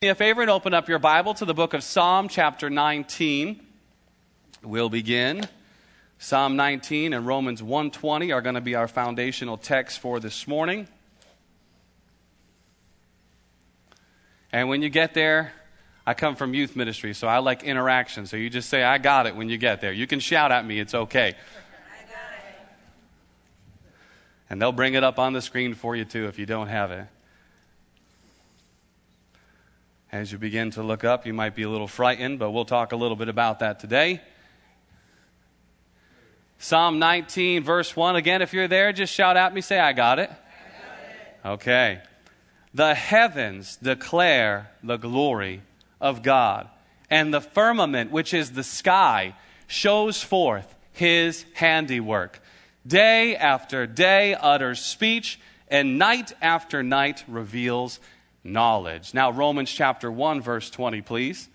me 0.00 0.10
a 0.10 0.14
favor 0.14 0.42
and 0.42 0.48
open 0.48 0.74
up 0.74 0.88
your 0.88 1.00
Bible 1.00 1.34
to 1.34 1.44
the 1.44 1.52
book 1.52 1.74
of 1.74 1.82
Psalm, 1.82 2.28
chapter 2.28 2.70
19. 2.70 3.58
We'll 4.62 4.88
begin. 4.88 5.42
Psalm 6.18 6.54
19 6.54 7.12
and 7.12 7.26
Romans 7.26 7.64
120 7.64 8.30
are 8.30 8.40
going 8.40 8.54
to 8.54 8.60
be 8.60 8.76
our 8.76 8.86
foundational 8.86 9.56
text 9.56 9.98
for 9.98 10.20
this 10.20 10.46
morning. 10.46 10.86
And 14.52 14.68
when 14.68 14.82
you 14.82 14.88
get 14.88 15.14
there, 15.14 15.52
I 16.06 16.14
come 16.14 16.36
from 16.36 16.54
youth 16.54 16.76
ministry, 16.76 17.12
so 17.12 17.26
I 17.26 17.38
like 17.38 17.64
interaction. 17.64 18.26
So 18.26 18.36
you 18.36 18.50
just 18.50 18.68
say, 18.68 18.84
I 18.84 18.98
got 18.98 19.26
it 19.26 19.34
when 19.34 19.48
you 19.48 19.58
get 19.58 19.80
there. 19.80 19.92
You 19.92 20.06
can 20.06 20.20
shout 20.20 20.52
at 20.52 20.64
me, 20.64 20.78
it's 20.78 20.94
okay. 20.94 21.34
And 24.48 24.62
they'll 24.62 24.70
bring 24.70 24.94
it 24.94 25.02
up 25.02 25.18
on 25.18 25.32
the 25.32 25.42
screen 25.42 25.74
for 25.74 25.96
you 25.96 26.04
too 26.04 26.26
if 26.26 26.38
you 26.38 26.46
don't 26.46 26.68
have 26.68 26.92
it. 26.92 27.08
As 30.10 30.32
you 30.32 30.38
begin 30.38 30.70
to 30.70 30.82
look 30.82 31.04
up, 31.04 31.26
you 31.26 31.34
might 31.34 31.54
be 31.54 31.64
a 31.64 31.68
little 31.68 31.86
frightened, 31.86 32.38
but 32.38 32.50
we'll 32.50 32.64
talk 32.64 32.92
a 32.92 32.96
little 32.96 33.16
bit 33.16 33.28
about 33.28 33.58
that 33.58 33.78
today. 33.78 34.22
Psalm 36.56 36.98
19, 36.98 37.62
verse 37.62 37.94
1. 37.94 38.16
Again, 38.16 38.40
if 38.40 38.54
you're 38.54 38.68
there, 38.68 38.90
just 38.94 39.12
shout 39.12 39.36
at 39.36 39.52
me, 39.52 39.60
say, 39.60 39.78
I 39.78 39.92
got 39.92 40.18
it. 40.18 40.30
I 40.30 40.32
got 40.32 40.38
it. 40.38 41.60
Okay. 41.60 42.00
The 42.72 42.94
heavens 42.94 43.76
declare 43.76 44.70
the 44.82 44.96
glory 44.96 45.60
of 46.00 46.22
God, 46.22 46.70
and 47.10 47.32
the 47.32 47.42
firmament, 47.42 48.10
which 48.10 48.32
is 48.32 48.52
the 48.52 48.64
sky, 48.64 49.34
shows 49.66 50.22
forth 50.22 50.74
his 50.90 51.44
handiwork. 51.52 52.40
Day 52.86 53.36
after 53.36 53.86
day 53.86 54.34
utters 54.34 54.80
speech, 54.80 55.38
and 55.68 55.98
night 55.98 56.32
after 56.40 56.82
night 56.82 57.24
reveals 57.28 58.00
knowledge. 58.48 59.14
Now, 59.14 59.30
Romans 59.30 59.70
chapter 59.70 60.10
1, 60.10 60.40
verse 60.40 60.70
20, 60.70 61.02
please. 61.02 61.48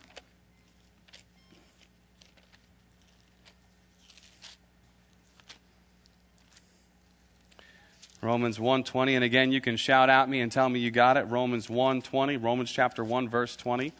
Romans 8.23 8.57
1:20 8.57 9.15
and 9.15 9.23
again 9.23 9.51
you 9.51 9.59
can 9.59 9.75
shout 9.75 10.09
at 10.09 10.29
me 10.29 10.39
and 10.39 10.49
tell 10.49 10.69
me 10.69 10.79
you 10.79 10.91
got 10.91 11.17
it. 11.17 11.23
Romans 11.23 11.67
1:20, 11.67 12.37
Romans 12.41 12.71
chapter 12.71 13.03
1 13.03 13.27
verse 13.27 13.57
20. 13.57 13.91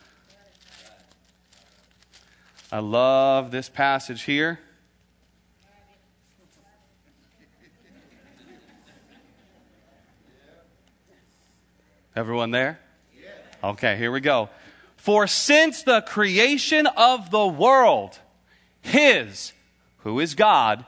I 2.72 2.80
love 2.80 3.52
this 3.52 3.68
passage 3.68 4.24
here. 4.24 4.60
Everyone 12.16 12.52
there? 12.52 12.80
Okay, 13.64 13.96
here 13.96 14.12
we 14.12 14.20
go. 14.20 14.50
For 14.98 15.26
since 15.26 15.84
the 15.84 16.02
creation 16.02 16.86
of 16.86 17.32
the 17.32 17.48
world, 17.48 18.20
His, 18.82 19.54
who 20.00 20.20
is 20.20 20.36
God, 20.36 20.86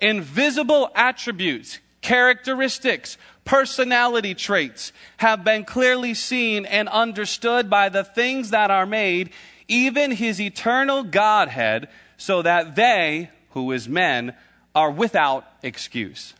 invisible 0.00 0.90
attributes, 0.96 1.78
characteristics, 2.00 3.16
personality 3.44 4.34
traits 4.34 4.92
have 5.18 5.44
been 5.44 5.64
clearly 5.64 6.14
seen 6.14 6.66
and 6.66 6.88
understood 6.88 7.70
by 7.70 7.88
the 7.88 8.04
things 8.04 8.50
that 8.50 8.72
are 8.72 8.86
made, 8.86 9.30
even 9.68 10.10
His 10.10 10.40
eternal 10.40 11.04
Godhead, 11.04 11.88
so 12.16 12.42
that 12.42 12.74
they, 12.74 13.30
who 13.50 13.70
is 13.70 13.88
men, 13.88 14.34
are 14.74 14.90
without 14.90 15.46
excuse. 15.62 16.34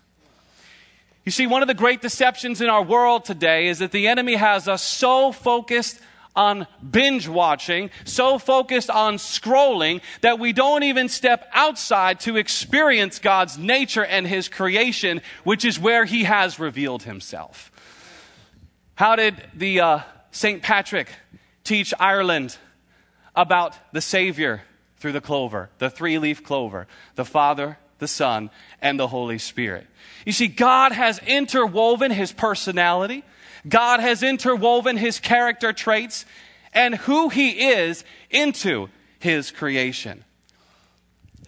You 1.25 1.33
see, 1.33 1.47
one 1.47 1.63
of 1.63 1.69
the 1.69 1.75
great 1.75 2.03
deceptions 2.03 2.61
in 2.61 2.69
our 2.69 2.83
world 2.83 3.25
today 3.25 3.69
is 3.69 3.79
that 3.79 3.93
the 3.93 4.09
enemy 4.09 4.35
has 4.35 4.69
us 4.69 4.83
so 4.83 5.33
focused 5.33 5.99
on 6.37 6.67
binge 6.89 7.29
watching, 7.29 7.91
so 8.05 8.39
focused 8.39 8.91
on 8.91 9.17
scrolling, 9.17 10.03
that 10.21 10.39
we 10.39 10.53
don't 10.53 10.83
even 10.83 11.09
step 11.09 11.49
outside 11.55 12.21
to 12.21 12.37
experience 12.37 13.19
God's 13.19 13.57
nature 13.57 14.05
and 14.05 14.27
His 14.27 14.49
creation, 14.49 15.23
which 15.45 15.65
is 15.65 15.79
where 15.79 16.05
He 16.05 16.25
has 16.25 16.59
revealed 16.59 17.05
Himself. 17.05 17.71
How 18.97 19.17
did 19.17 19.43
the 19.55 19.81
uh, 19.81 20.01
St. 20.31 20.63
Patrick 20.63 21.09
teach 21.63 21.95
Ireland 21.99 22.59
about 23.35 23.77
the 23.93 24.03
Savior 24.03 24.63
through 24.99 25.13
the 25.13 25.21
clover, 25.23 25.71
the 25.79 25.89
three 25.89 26.19
leaf 26.19 26.45
clover, 26.45 26.87
the 27.15 27.25
Father, 27.25 27.79
the 27.99 28.09
Son, 28.09 28.51
and 28.83 29.01
the 29.01 29.09
Holy 29.09 29.39
Spirit? 29.39 29.87
You 30.25 30.33
see, 30.33 30.49
God 30.49 30.93
has 30.93 31.19
interwoven 31.19 32.11
his 32.11 32.33
personality, 32.33 33.25
God 33.69 34.01
has 34.01 34.23
interwoven 34.23 34.97
his 34.97 35.21
character 35.21 35.73
traits 35.73 36.27
and 36.73 36.95
who 36.95 37.29
he 37.29 37.71
is 37.71 38.05
into 38.31 38.89
his 39.21 39.51
creation. 39.51 40.25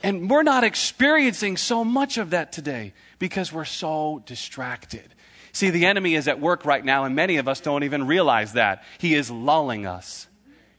And 0.02 0.30
we're 0.30 0.42
not 0.42 0.64
experiencing 0.64 1.56
so 1.56 1.84
much 1.84 2.18
of 2.18 2.30
that 2.30 2.52
today 2.52 2.92
because 3.18 3.52
we're 3.52 3.64
so 3.64 4.22
distracted. 4.26 5.14
See, 5.52 5.70
the 5.70 5.86
enemy 5.86 6.14
is 6.14 6.28
at 6.28 6.38
work 6.38 6.64
right 6.64 6.84
now, 6.84 7.04
and 7.04 7.16
many 7.16 7.38
of 7.38 7.48
us 7.48 7.60
don't 7.60 7.82
even 7.82 8.06
realize 8.06 8.52
that. 8.52 8.84
He 8.98 9.14
is 9.14 9.30
lulling 9.30 9.86
us. 9.86 10.26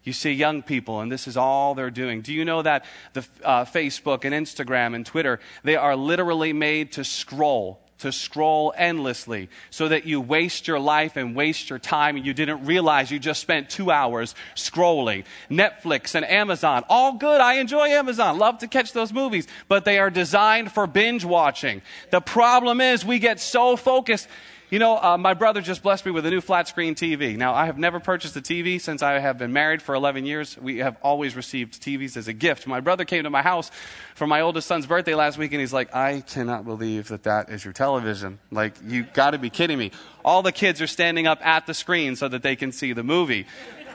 You 0.03 0.13
see 0.13 0.31
young 0.31 0.61
people, 0.61 1.01
and 1.01 1.11
this 1.11 1.27
is 1.27 1.35
all 1.35 1.75
they're 1.75 1.89
doing. 1.89 2.21
Do 2.21 2.31
you 2.31 2.45
know 2.45 2.61
that 2.61 2.85
the 3.13 3.25
uh, 3.43 3.65
Facebook 3.65 4.23
and 4.23 4.33
Instagram 4.33 4.95
and 4.95 5.05
Twitter, 5.05 5.39
they 5.63 5.75
are 5.75 5.95
literally 5.95 6.53
made 6.53 6.93
to 6.93 7.03
scroll 7.03 7.81
to 7.99 8.11
scroll 8.11 8.73
endlessly 8.77 9.49
so 9.69 9.87
that 9.87 10.05
you 10.05 10.21
waste 10.21 10.67
your 10.67 10.79
life 10.79 11.17
and 11.17 11.35
waste 11.35 11.69
your 11.69 11.79
time 11.79 12.15
and 12.15 12.25
you 12.25 12.33
didn't 12.33 12.65
realize 12.65 13.11
you 13.11 13.19
just 13.19 13.41
spent 13.41 13.69
two 13.69 13.91
hours 13.91 14.35
scrolling. 14.55 15.25
Netflix 15.49 16.15
and 16.15 16.25
Amazon, 16.25 16.83
all 16.89 17.13
good. 17.13 17.41
I 17.41 17.55
enjoy 17.55 17.87
Amazon. 17.87 18.37
Love 18.37 18.59
to 18.59 18.67
catch 18.67 18.93
those 18.93 19.11
movies, 19.11 19.47
but 19.67 19.85
they 19.85 19.99
are 19.99 20.09
designed 20.09 20.71
for 20.71 20.87
binge 20.87 21.25
watching. 21.25 21.81
The 22.11 22.21
problem 22.21 22.81
is 22.81 23.03
we 23.03 23.19
get 23.19 23.39
so 23.39 23.75
focused. 23.75 24.27
You 24.69 24.79
know, 24.79 24.97
uh, 24.97 25.17
my 25.17 25.33
brother 25.33 25.61
just 25.61 25.81
blessed 25.81 26.05
me 26.05 26.11
with 26.11 26.25
a 26.25 26.29
new 26.29 26.41
flat 26.41 26.67
screen 26.67 26.93
TV. 26.93 27.37
Now, 27.37 27.53
I 27.53 27.67
have 27.67 27.77
never 27.77 28.01
purchased 28.01 28.35
a 28.35 28.41
TV 28.41 28.81
since 28.81 29.01
I 29.01 29.19
have 29.19 29.37
been 29.37 29.53
married 29.53 29.81
for 29.81 29.95
11 29.95 30.25
years. 30.25 30.57
We 30.57 30.79
have 30.79 30.97
always 31.01 31.37
received 31.37 31.81
TVs 31.81 32.17
as 32.17 32.27
a 32.27 32.33
gift. 32.33 32.67
My 32.67 32.81
brother 32.81 33.05
came 33.05 33.23
to 33.23 33.29
my 33.29 33.41
house 33.41 33.71
for 34.13 34.27
my 34.27 34.41
oldest 34.41 34.67
son's 34.67 34.85
birthday 34.85 35.15
last 35.15 35.37
week, 35.37 35.53
and 35.53 35.61
he's 35.61 35.71
like, 35.71 35.95
I 35.95 36.19
cannot 36.19 36.65
believe 36.65 37.07
that 37.07 37.23
that 37.23 37.49
is 37.49 37.63
your 37.63 37.73
television. 37.73 38.39
Like, 38.51 38.73
you 38.85 39.03
got 39.03 39.31
to 39.31 39.37
be 39.37 39.49
kidding 39.49 39.77
me. 39.77 39.91
All 40.25 40.41
the 40.41 40.51
kids 40.51 40.81
are 40.81 40.87
standing 40.87 41.27
up 41.27 41.39
at 41.45 41.65
the 41.65 41.73
screen 41.73 42.17
so 42.17 42.27
that 42.27 42.43
they 42.43 42.57
can 42.57 42.73
see 42.73 42.91
the 42.91 43.03
movie. 43.03 43.47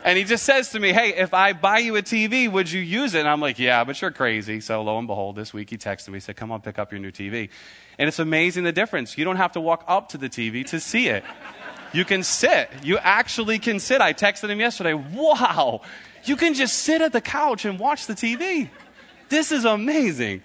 And 0.04 0.18
he 0.18 0.24
just 0.24 0.44
says 0.44 0.70
to 0.70 0.80
me, 0.80 0.92
Hey, 0.92 1.14
if 1.14 1.32
I 1.32 1.52
buy 1.52 1.78
you 1.78 1.96
a 1.96 2.02
TV, 2.02 2.50
would 2.50 2.70
you 2.70 2.80
use 2.80 3.14
it? 3.14 3.20
And 3.20 3.28
I'm 3.28 3.40
like, 3.40 3.58
Yeah, 3.58 3.84
but 3.84 4.00
you're 4.00 4.10
crazy. 4.10 4.60
So 4.60 4.82
lo 4.82 4.98
and 4.98 5.06
behold, 5.06 5.36
this 5.36 5.54
week 5.54 5.70
he 5.70 5.78
texted 5.78 6.08
me, 6.08 6.14
he 6.14 6.20
said, 6.20 6.36
Come 6.36 6.50
on, 6.50 6.60
pick 6.60 6.78
up 6.78 6.90
your 6.90 7.00
new 7.00 7.12
TV. 7.12 7.50
And 7.98 8.08
it's 8.08 8.18
amazing 8.18 8.64
the 8.64 8.72
difference. 8.72 9.16
You 9.16 9.24
don't 9.24 9.36
have 9.36 9.52
to 9.52 9.60
walk 9.60 9.84
up 9.86 10.08
to 10.10 10.18
the 10.18 10.28
TV 10.28 10.66
to 10.66 10.80
see 10.80 11.08
it. 11.08 11.24
You 11.92 12.04
can 12.04 12.22
sit. 12.22 12.70
You 12.82 12.98
actually 12.98 13.58
can 13.58 13.78
sit. 13.78 14.00
I 14.00 14.12
texted 14.12 14.48
him 14.48 14.60
yesterday. 14.60 14.94
Wow. 14.94 15.82
You 16.24 16.36
can 16.36 16.54
just 16.54 16.78
sit 16.78 17.02
at 17.02 17.12
the 17.12 17.20
couch 17.20 17.64
and 17.64 17.78
watch 17.78 18.06
the 18.06 18.14
TV. 18.14 18.70
This 19.28 19.52
is 19.52 19.64
amazing. 19.64 20.42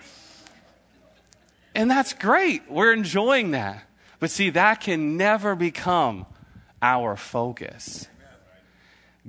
And 1.74 1.90
that's 1.90 2.14
great. 2.14 2.70
We're 2.70 2.94
enjoying 2.94 3.52
that. 3.52 3.84
But 4.20 4.32
see, 4.32 4.50
that 4.52 4.82
can 4.82 5.16
never 5.16 5.56
become 5.56 6.26
our 6.82 7.16
focus. 7.16 8.08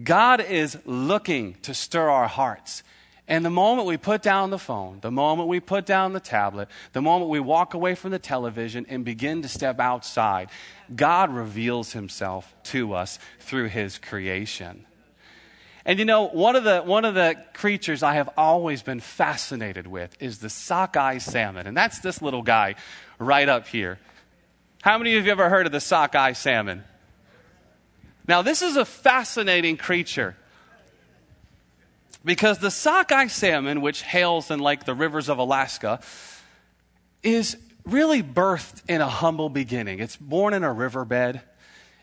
God 0.03 0.41
is 0.41 0.78
looking 0.84 1.54
to 1.62 1.75
stir 1.75 2.09
our 2.09 2.28
hearts. 2.28 2.82
And 3.26 3.44
the 3.44 3.50
moment 3.50 3.86
we 3.86 3.98
put 3.98 4.22
down 4.22 4.48
the 4.48 4.59
phone, 4.59 5.00
the 5.03 5.10
moment 5.10 5.48
we 5.48 5.60
put 5.60 5.84
down 5.84 6.14
the 6.14 6.20
tablet, 6.20 6.69
the 6.94 7.03
moment 7.03 7.31
we 7.31 7.41
walk 7.41 7.75
away 7.75 7.94
from 7.94 8.10
the 8.10 8.19
television 8.19 8.87
and 8.88 9.04
begin 9.04 9.42
to 9.42 9.48
step 9.48 9.78
outside, 9.78 10.48
God 10.94 11.31
reveals 11.31 11.92
himself 11.92 12.54
to 12.64 12.94
us 12.94 13.19
through 13.38 13.69
his 13.69 13.98
creation. 13.98 14.87
And 15.84 15.98
you 15.98 16.06
know, 16.06 16.28
one 16.28 16.56
of 16.56 16.64
the, 16.64 16.81
one 16.81 17.05
of 17.05 17.14
the 17.14 17.37
creatures 17.52 18.02
I 18.02 18.14
have 18.14 18.31
always 18.37 18.82
been 18.82 19.00
fascinated 19.00 19.87
with 19.87 20.17
is 20.20 20.38
the 20.38 20.50
sockeye 20.50 21.19
salmon. 21.19 21.67
And 21.67 21.76
that's 21.76 21.99
this 21.99 22.23
little 22.23 22.43
guy 22.43 22.76
right 23.19 23.49
up 23.49 23.67
here. 23.67 23.99
How 24.81 24.96
many 24.96 25.17
of 25.17 25.25
you 25.25 25.31
have 25.31 25.38
ever 25.38 25.50
heard 25.50 25.67
of 25.67 25.73
the 25.73 25.81
sockeye 25.81 26.32
salmon? 26.32 26.84
Now, 28.28 28.42
this 28.42 28.60
is 28.60 28.76
a 28.76 28.84
fascinating 28.84 29.78
creature. 29.78 30.36
Because 32.25 32.58
the 32.58 32.70
sockeye 32.70 33.28
salmon, 33.28 33.80
which 33.80 34.02
hails 34.02 34.50
in 34.50 34.60
like 34.60 34.84
the 34.84 34.94
rivers 34.94 35.30
of 35.30 35.38
Alaska, 35.38 36.00
is 37.22 37.56
really 37.86 38.22
birthed 38.22 38.82
in 38.86 39.00
a 39.00 39.08
humble 39.08 39.48
beginning. 39.48 40.00
It's 40.00 40.16
born 40.16 40.52
in 40.52 40.62
a 40.62 40.72
riverbed, 40.72 41.40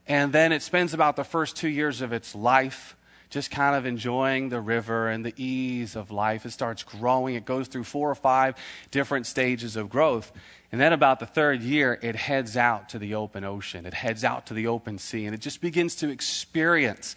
and 0.08 0.34
then 0.34 0.52
it 0.52 0.64
spends 0.64 0.96
about 0.96 1.16
the 1.16 1.24
first 1.24 1.56
two 1.56 1.68
years 1.68 2.02
of 2.02 2.12
its 2.12 2.34
life 2.34 2.96
just 3.30 3.52
kind 3.52 3.76
of 3.76 3.86
enjoying 3.86 4.50
the 4.50 4.62
river 4.62 5.10
and 5.10 5.26
the 5.26 5.34
ease 5.36 5.96
of 5.96 6.10
life. 6.10 6.46
It 6.46 6.52
starts 6.52 6.84
growing. 6.84 7.36
It 7.36 7.44
goes 7.44 7.68
through 7.68 7.84
four 7.84 8.10
or 8.10 8.16
five 8.16 8.56
different 8.92 9.26
stages 9.26 9.76
of 9.76 9.90
growth. 9.90 10.32
And 10.76 10.82
then 10.82 10.92
about 10.92 11.22
the 11.22 11.26
third 11.26 11.62
year, 11.62 11.98
it 12.02 12.18
heads 12.18 12.58
out 12.58 12.90
to 12.90 13.00
the 13.00 13.16
open 13.16 13.46
ocean. 13.46 13.86
It 13.86 13.94
heads 13.94 14.26
out 14.26 14.48
to 14.48 14.54
the 14.54 14.68
open 14.68 14.98
sea, 14.98 15.26
and 15.26 15.34
it 15.34 15.40
just 15.40 15.62
begins 15.62 15.96
to 15.96 16.10
experience 16.10 17.16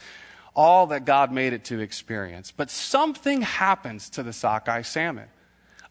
all 0.55 0.87
that 0.87 1.05
God 1.05 1.33
made 1.33 1.53
it 1.53 1.65
to 1.65 1.81
experience. 1.81 2.53
But 2.53 2.71
something 2.71 3.43
happens 3.43 4.11
to 4.11 4.23
the 4.23 4.33
sockeye 4.33 4.83
salmon. 4.83 5.27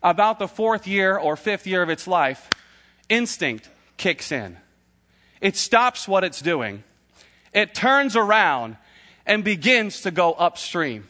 About 0.02 0.40
the 0.40 0.48
fourth 0.48 0.88
year 0.88 1.18
or 1.18 1.36
fifth 1.36 1.68
year 1.68 1.84
of 1.84 1.90
its 1.90 2.08
life, 2.08 2.50
instinct 3.10 3.70
kicks 3.98 4.32
in. 4.32 4.56
It 5.42 5.58
stops 5.58 6.08
what 6.08 6.24
it's 6.24 6.42
doing, 6.42 6.86
it 7.52 7.76
turns 7.76 8.16
around 8.16 8.78
and 9.26 9.44
begins 9.44 10.04
to 10.04 10.12
go 10.12 10.32
upstream. 10.32 11.06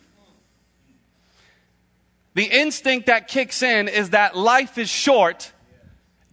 The 2.34 2.46
instinct 2.46 3.06
that 3.06 3.28
kicks 3.28 3.62
in 3.62 3.88
is 3.88 4.10
that 4.10 4.36
life 4.36 4.80
is 4.80 4.90
short 4.90 5.52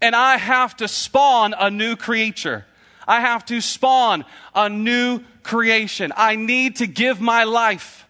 and 0.00 0.14
I 0.14 0.36
have 0.36 0.76
to 0.76 0.88
spawn 0.88 1.54
a 1.58 1.70
new 1.70 1.96
creature. 1.96 2.66
I 3.06 3.20
have 3.20 3.44
to 3.46 3.60
spawn 3.60 4.24
a 4.54 4.68
new 4.68 5.20
creation. 5.42 6.12
I 6.16 6.36
need 6.36 6.76
to 6.76 6.86
give 6.86 7.20
my 7.20 7.44
life 7.44 8.06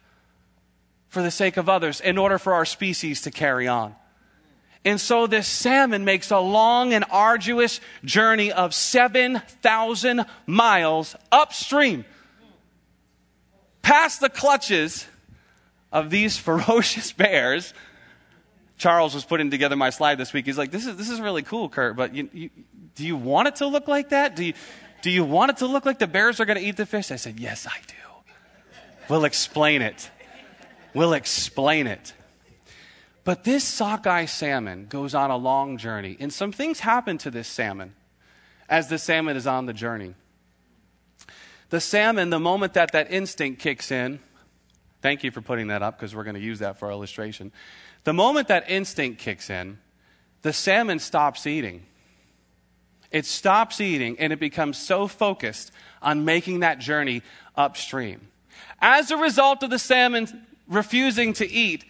for 1.08 1.22
the 1.22 1.30
sake 1.30 1.56
of 1.56 1.68
others 1.68 2.00
in 2.00 2.18
order 2.18 2.38
for 2.38 2.54
our 2.54 2.64
species 2.64 3.22
to 3.22 3.30
carry 3.30 3.68
on. 3.68 3.94
And 4.84 5.00
so 5.00 5.26
this 5.26 5.48
salmon 5.48 6.04
makes 6.04 6.30
a 6.30 6.38
long 6.38 6.92
and 6.92 7.04
arduous 7.10 7.80
journey 8.04 8.52
of 8.52 8.74
7,000 8.74 10.26
miles 10.46 11.16
upstream, 11.32 12.04
past 13.80 14.20
the 14.20 14.28
clutches 14.28 15.06
of 15.90 16.10
these 16.10 16.36
ferocious 16.38 17.12
bears. 17.12 17.72
Charles 18.76 19.14
was 19.14 19.24
putting 19.24 19.50
together 19.50 19.76
my 19.76 19.90
slide 19.90 20.18
this 20.18 20.32
week. 20.32 20.46
He's 20.46 20.58
like, 20.58 20.70
"This 20.70 20.86
is 20.86 20.96
this 20.96 21.10
is 21.10 21.20
really 21.20 21.42
cool, 21.42 21.68
Kurt. 21.68 21.96
But 21.96 22.14
you, 22.14 22.28
you, 22.32 22.50
do 22.94 23.06
you 23.06 23.16
want 23.16 23.48
it 23.48 23.56
to 23.56 23.66
look 23.66 23.88
like 23.88 24.10
that? 24.10 24.36
Do 24.36 24.44
you 24.44 24.54
do 25.02 25.10
you 25.10 25.24
want 25.24 25.50
it 25.50 25.56
to 25.58 25.66
look 25.66 25.86
like 25.86 25.98
the 25.98 26.06
bears 26.06 26.40
are 26.40 26.44
going 26.44 26.58
to 26.58 26.64
eat 26.64 26.76
the 26.76 26.86
fish?" 26.86 27.10
I 27.10 27.16
said, 27.16 27.38
"Yes, 27.38 27.66
I 27.66 27.78
do. 27.86 27.94
We'll 29.08 29.24
explain 29.24 29.82
it. 29.82 30.10
We'll 30.92 31.12
explain 31.12 31.86
it." 31.86 32.14
But 33.24 33.44
this 33.44 33.64
sockeye 33.64 34.26
salmon 34.26 34.86
goes 34.86 35.14
on 35.14 35.30
a 35.30 35.36
long 35.36 35.78
journey, 35.78 36.16
and 36.20 36.32
some 36.32 36.52
things 36.52 36.80
happen 36.80 37.16
to 37.18 37.30
this 37.30 37.48
salmon 37.48 37.94
as 38.68 38.88
the 38.88 38.98
salmon 38.98 39.36
is 39.36 39.46
on 39.46 39.66
the 39.66 39.72
journey. 39.72 40.14
The 41.70 41.80
salmon, 41.80 42.30
the 42.30 42.38
moment 42.38 42.74
that 42.74 42.92
that 42.92 43.10
instinct 43.10 43.60
kicks 43.60 43.90
in, 43.90 44.20
thank 45.04 45.22
you 45.22 45.30
for 45.30 45.42
putting 45.42 45.66
that 45.66 45.82
up 45.82 45.98
because 45.98 46.16
we're 46.16 46.24
going 46.24 46.34
to 46.34 46.40
use 46.40 46.60
that 46.60 46.78
for 46.78 46.86
our 46.86 46.92
illustration. 46.92 47.52
The 48.04 48.14
moment 48.14 48.48
that 48.48 48.70
instinct 48.70 49.20
kicks 49.20 49.50
in, 49.50 49.76
the 50.40 50.50
salmon 50.50 50.98
stops 50.98 51.46
eating. 51.46 51.84
It 53.10 53.26
stops 53.26 53.82
eating 53.82 54.18
and 54.18 54.32
it 54.32 54.40
becomes 54.40 54.78
so 54.78 55.06
focused 55.06 55.72
on 56.00 56.24
making 56.24 56.60
that 56.60 56.78
journey 56.78 57.20
upstream. 57.54 58.28
As 58.80 59.10
a 59.10 59.18
result 59.18 59.62
of 59.62 59.68
the 59.68 59.78
salmon 59.78 60.26
refusing 60.68 61.34
to 61.34 61.52
eat, 61.52 61.84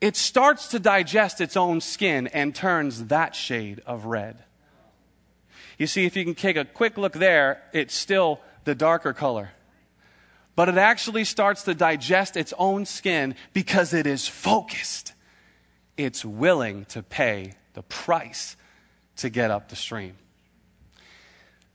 it 0.00 0.14
starts 0.14 0.68
to 0.68 0.78
digest 0.78 1.40
its 1.40 1.56
own 1.56 1.80
skin 1.80 2.28
and 2.28 2.54
turns 2.54 3.06
that 3.06 3.34
shade 3.34 3.82
of 3.84 4.04
red. 4.04 4.44
You 5.76 5.88
see, 5.88 6.06
if 6.06 6.14
you 6.14 6.24
can 6.24 6.36
take 6.36 6.56
a 6.56 6.64
quick 6.64 6.98
look 6.98 7.14
there, 7.14 7.64
it's 7.72 7.96
still 7.96 8.40
the 8.62 8.76
darker 8.76 9.12
color. 9.12 9.50
But 10.56 10.70
it 10.70 10.78
actually 10.78 11.24
starts 11.24 11.62
to 11.64 11.74
digest 11.74 12.36
its 12.36 12.52
own 12.58 12.86
skin 12.86 13.34
because 13.52 13.92
it 13.92 14.06
is 14.06 14.26
focused. 14.26 15.12
It's 15.96 16.24
willing 16.24 16.86
to 16.86 17.02
pay 17.02 17.52
the 17.74 17.82
price 17.82 18.56
to 19.16 19.28
get 19.28 19.50
up 19.50 19.68
the 19.68 19.76
stream. 19.76 20.16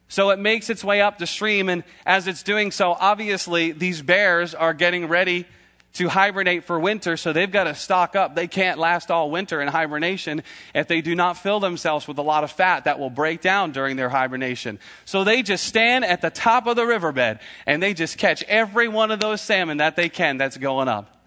So 0.07 0.31
it 0.31 0.39
makes 0.39 0.69
its 0.69 0.83
way 0.83 0.99
up 0.99 1.19
the 1.19 1.27
stream, 1.27 1.69
and 1.69 1.85
as 2.05 2.27
it's 2.27 2.43
doing 2.43 2.71
so, 2.71 2.97
obviously, 2.99 3.71
these 3.71 4.01
bears 4.01 4.53
are 4.53 4.73
getting 4.73 5.07
ready 5.07 5.45
to 5.93 6.07
hibernate 6.07 6.63
for 6.63 6.79
winter, 6.79 7.17
so 7.17 7.33
they've 7.33 7.51
got 7.51 7.65
to 7.65 7.75
stock 7.75 8.15
up. 8.15 8.33
They 8.33 8.47
can't 8.47 8.79
last 8.79 9.11
all 9.11 9.29
winter 9.29 9.61
in 9.61 9.67
hibernation 9.67 10.43
if 10.73 10.87
they 10.87 11.01
do 11.01 11.15
not 11.15 11.37
fill 11.37 11.59
themselves 11.59 12.07
with 12.07 12.17
a 12.17 12.21
lot 12.21 12.45
of 12.45 12.51
fat 12.51 12.85
that 12.85 12.97
will 12.97 13.09
break 13.09 13.41
down 13.41 13.71
during 13.71 13.97
their 13.97 14.07
hibernation. 14.07 14.79
So 15.03 15.23
they 15.23 15.41
just 15.41 15.65
stand 15.65 16.05
at 16.05 16.21
the 16.21 16.29
top 16.29 16.65
of 16.65 16.77
the 16.77 16.85
riverbed 16.85 17.39
and 17.65 17.83
they 17.83 17.93
just 17.93 18.17
catch 18.17 18.41
every 18.43 18.87
one 18.87 19.11
of 19.11 19.19
those 19.19 19.41
salmon 19.41 19.77
that 19.77 19.97
they 19.97 20.07
can 20.07 20.37
that's 20.37 20.57
going 20.57 20.87
up. 20.87 21.17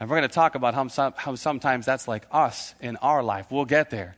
And 0.00 0.08
we're 0.08 0.16
going 0.16 0.28
to 0.28 0.34
talk 0.34 0.54
about 0.54 0.74
how, 0.74 1.12
how 1.16 1.34
sometimes 1.36 1.86
that's 1.86 2.08
like 2.08 2.26
us 2.32 2.74
in 2.80 2.96
our 2.96 3.22
life. 3.22 3.46
We'll 3.50 3.64
get 3.64 3.90
there. 3.90 4.16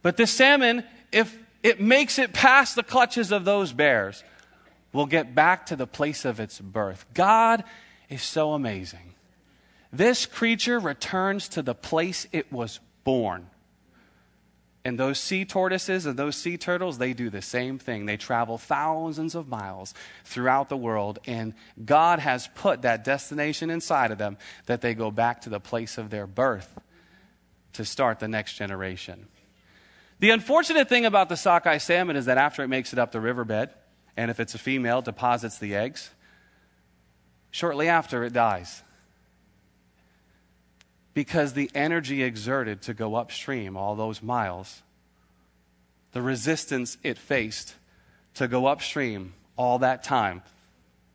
But 0.00 0.16
this 0.16 0.30
salmon, 0.30 0.84
if 1.12 1.36
it 1.62 1.80
makes 1.80 2.18
it 2.18 2.32
past 2.32 2.76
the 2.76 2.82
clutches 2.82 3.32
of 3.32 3.44
those 3.44 3.72
bears, 3.72 4.22
will 4.92 5.06
get 5.06 5.34
back 5.34 5.66
to 5.66 5.76
the 5.76 5.86
place 5.86 6.24
of 6.24 6.40
its 6.40 6.60
birth. 6.60 7.04
God 7.12 7.64
is 8.08 8.22
so 8.22 8.52
amazing. 8.52 9.13
This 9.94 10.26
creature 10.26 10.80
returns 10.80 11.48
to 11.50 11.62
the 11.62 11.74
place 11.74 12.26
it 12.32 12.52
was 12.52 12.80
born. 13.04 13.46
And 14.84 14.98
those 14.98 15.20
sea 15.20 15.44
tortoises 15.44 16.04
and 16.04 16.18
those 16.18 16.34
sea 16.34 16.58
turtles, 16.58 16.98
they 16.98 17.12
do 17.12 17.30
the 17.30 17.40
same 17.40 17.78
thing. 17.78 18.04
They 18.04 18.16
travel 18.16 18.58
thousands 18.58 19.36
of 19.36 19.46
miles 19.46 19.94
throughout 20.24 20.68
the 20.68 20.76
world, 20.76 21.20
and 21.28 21.54
God 21.82 22.18
has 22.18 22.48
put 22.56 22.82
that 22.82 23.04
destination 23.04 23.70
inside 23.70 24.10
of 24.10 24.18
them 24.18 24.36
that 24.66 24.80
they 24.80 24.94
go 24.94 25.12
back 25.12 25.42
to 25.42 25.48
the 25.48 25.60
place 25.60 25.96
of 25.96 26.10
their 26.10 26.26
birth 26.26 26.76
to 27.74 27.84
start 27.84 28.18
the 28.18 28.28
next 28.28 28.54
generation. 28.54 29.28
The 30.18 30.30
unfortunate 30.30 30.88
thing 30.88 31.06
about 31.06 31.28
the 31.28 31.36
sockeye 31.36 31.78
salmon 31.78 32.16
is 32.16 32.26
that 32.26 32.36
after 32.36 32.64
it 32.64 32.68
makes 32.68 32.92
it 32.92 32.98
up 32.98 33.12
the 33.12 33.20
riverbed, 33.20 33.70
and 34.16 34.28
if 34.28 34.40
it's 34.40 34.56
a 34.56 34.58
female, 34.58 35.02
deposits 35.02 35.58
the 35.58 35.76
eggs, 35.76 36.10
shortly 37.52 37.88
after 37.88 38.24
it 38.24 38.32
dies 38.32 38.82
because 41.14 41.52
the 41.52 41.70
energy 41.74 42.22
exerted 42.22 42.82
to 42.82 42.94
go 42.94 43.14
upstream 43.14 43.76
all 43.76 43.94
those 43.94 44.22
miles, 44.22 44.82
the 46.12 46.20
resistance 46.20 46.98
it 47.02 47.16
faced 47.16 47.74
to 48.34 48.48
go 48.48 48.66
upstream 48.66 49.32
all 49.56 49.78
that 49.78 50.02
time, 50.02 50.42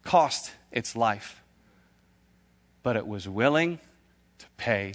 cost 0.04 0.52
its 0.72 0.96
life. 0.96 1.44
But 2.82 2.96
it 2.96 3.06
was 3.06 3.28
willing 3.28 3.80
to 4.38 4.46
pay 4.56 4.94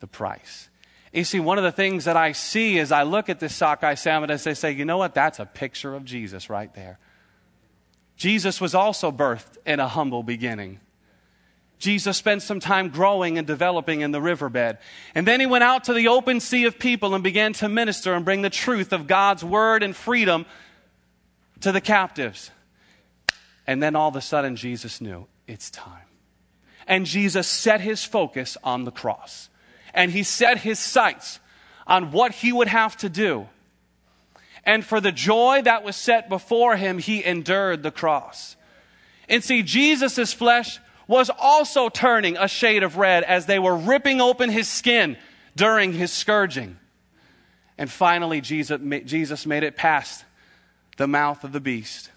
the 0.00 0.06
price. 0.06 0.68
You 1.12 1.24
see, 1.24 1.40
one 1.40 1.56
of 1.56 1.64
the 1.64 1.72
things 1.72 2.04
that 2.04 2.16
I 2.16 2.32
see 2.32 2.78
as 2.78 2.92
I 2.92 3.04
look 3.04 3.30
at 3.30 3.40
this 3.40 3.54
sockeye 3.54 3.94
salmon 3.94 4.30
is 4.30 4.44
they 4.44 4.52
say, 4.52 4.72
you 4.72 4.84
know 4.84 4.98
what? 4.98 5.14
That's 5.14 5.38
a 5.38 5.46
picture 5.46 5.94
of 5.94 6.04
Jesus 6.04 6.50
right 6.50 6.72
there. 6.74 6.98
Jesus 8.18 8.60
was 8.60 8.74
also 8.74 9.10
birthed 9.10 9.56
in 9.64 9.80
a 9.80 9.88
humble 9.88 10.22
beginning. 10.22 10.80
Jesus 11.78 12.16
spent 12.16 12.42
some 12.42 12.58
time 12.58 12.88
growing 12.88 13.36
and 13.36 13.46
developing 13.46 14.00
in 14.00 14.10
the 14.10 14.20
riverbed. 14.20 14.78
And 15.14 15.26
then 15.26 15.40
he 15.40 15.46
went 15.46 15.64
out 15.64 15.84
to 15.84 15.92
the 15.92 16.08
open 16.08 16.40
sea 16.40 16.64
of 16.64 16.78
people 16.78 17.14
and 17.14 17.22
began 17.22 17.52
to 17.54 17.68
minister 17.68 18.14
and 18.14 18.24
bring 18.24 18.42
the 18.42 18.50
truth 18.50 18.92
of 18.92 19.06
God's 19.06 19.44
word 19.44 19.82
and 19.82 19.94
freedom 19.94 20.46
to 21.60 21.72
the 21.72 21.80
captives. 21.82 22.50
And 23.66 23.82
then 23.82 23.94
all 23.94 24.08
of 24.08 24.16
a 24.16 24.22
sudden, 24.22 24.56
Jesus 24.56 25.00
knew 25.00 25.26
it's 25.46 25.70
time. 25.70 26.06
And 26.86 27.04
Jesus 27.04 27.46
set 27.46 27.80
his 27.80 28.04
focus 28.04 28.56
on 28.64 28.84
the 28.84 28.92
cross. 28.92 29.50
And 29.92 30.10
he 30.10 30.22
set 30.22 30.58
his 30.58 30.78
sights 30.78 31.40
on 31.86 32.10
what 32.10 32.32
he 32.32 32.52
would 32.52 32.68
have 32.68 32.96
to 32.98 33.08
do. 33.08 33.48
And 34.64 34.84
for 34.84 35.00
the 35.00 35.12
joy 35.12 35.62
that 35.62 35.84
was 35.84 35.94
set 35.94 36.28
before 36.28 36.76
him, 36.76 36.98
he 36.98 37.24
endured 37.24 37.82
the 37.82 37.90
cross. 37.90 38.56
And 39.28 39.42
see, 39.42 39.62
Jesus' 39.62 40.32
flesh 40.32 40.80
was 41.06 41.30
also 41.38 41.88
turning 41.88 42.36
a 42.36 42.48
shade 42.48 42.82
of 42.82 42.96
red 42.96 43.22
as 43.24 43.46
they 43.46 43.58
were 43.58 43.76
ripping 43.76 44.20
open 44.20 44.50
his 44.50 44.68
skin 44.68 45.16
during 45.54 45.92
his 45.92 46.12
scourging. 46.12 46.78
And 47.78 47.90
finally, 47.90 48.40
Jesus, 48.40 49.46
made 49.46 49.62
it 49.62 49.76
past 49.76 50.24
the 50.96 51.06
mouth 51.06 51.44
of 51.44 51.52
the 51.52 51.60
beast, 51.60 52.10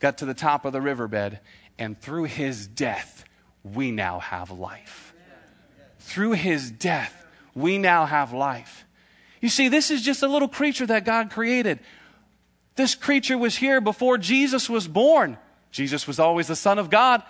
got 0.00 0.18
to 0.18 0.26
the 0.26 0.34
top 0.34 0.64
of 0.64 0.72
the 0.72 0.80
riverbed, 0.80 1.38
and 1.78 2.00
through 2.00 2.24
his 2.24 2.66
death, 2.66 3.24
we 3.62 3.90
now 3.90 4.18
have 4.18 4.50
life. 4.50 5.14
Through 6.00 6.32
his 6.32 6.70
death, 6.70 7.24
we 7.54 7.78
now 7.78 8.04
have 8.06 8.32
life. 8.32 8.84
You 9.40 9.48
see, 9.48 9.68
this 9.68 9.90
is 9.90 10.02
just 10.02 10.22
a 10.22 10.28
little 10.28 10.48
creature 10.48 10.86
that 10.86 11.04
God 11.04 11.30
created. 11.30 11.78
This 12.74 12.94
creature 12.94 13.38
was 13.38 13.56
here 13.56 13.80
before 13.80 14.18
Jesus 14.18 14.68
was 14.68 14.88
born. 14.88 15.38
Jesus 15.70 16.06
was 16.06 16.18
always 16.18 16.48
the 16.48 16.56
Son 16.56 16.78
of 16.78 16.90
God. 16.90 17.22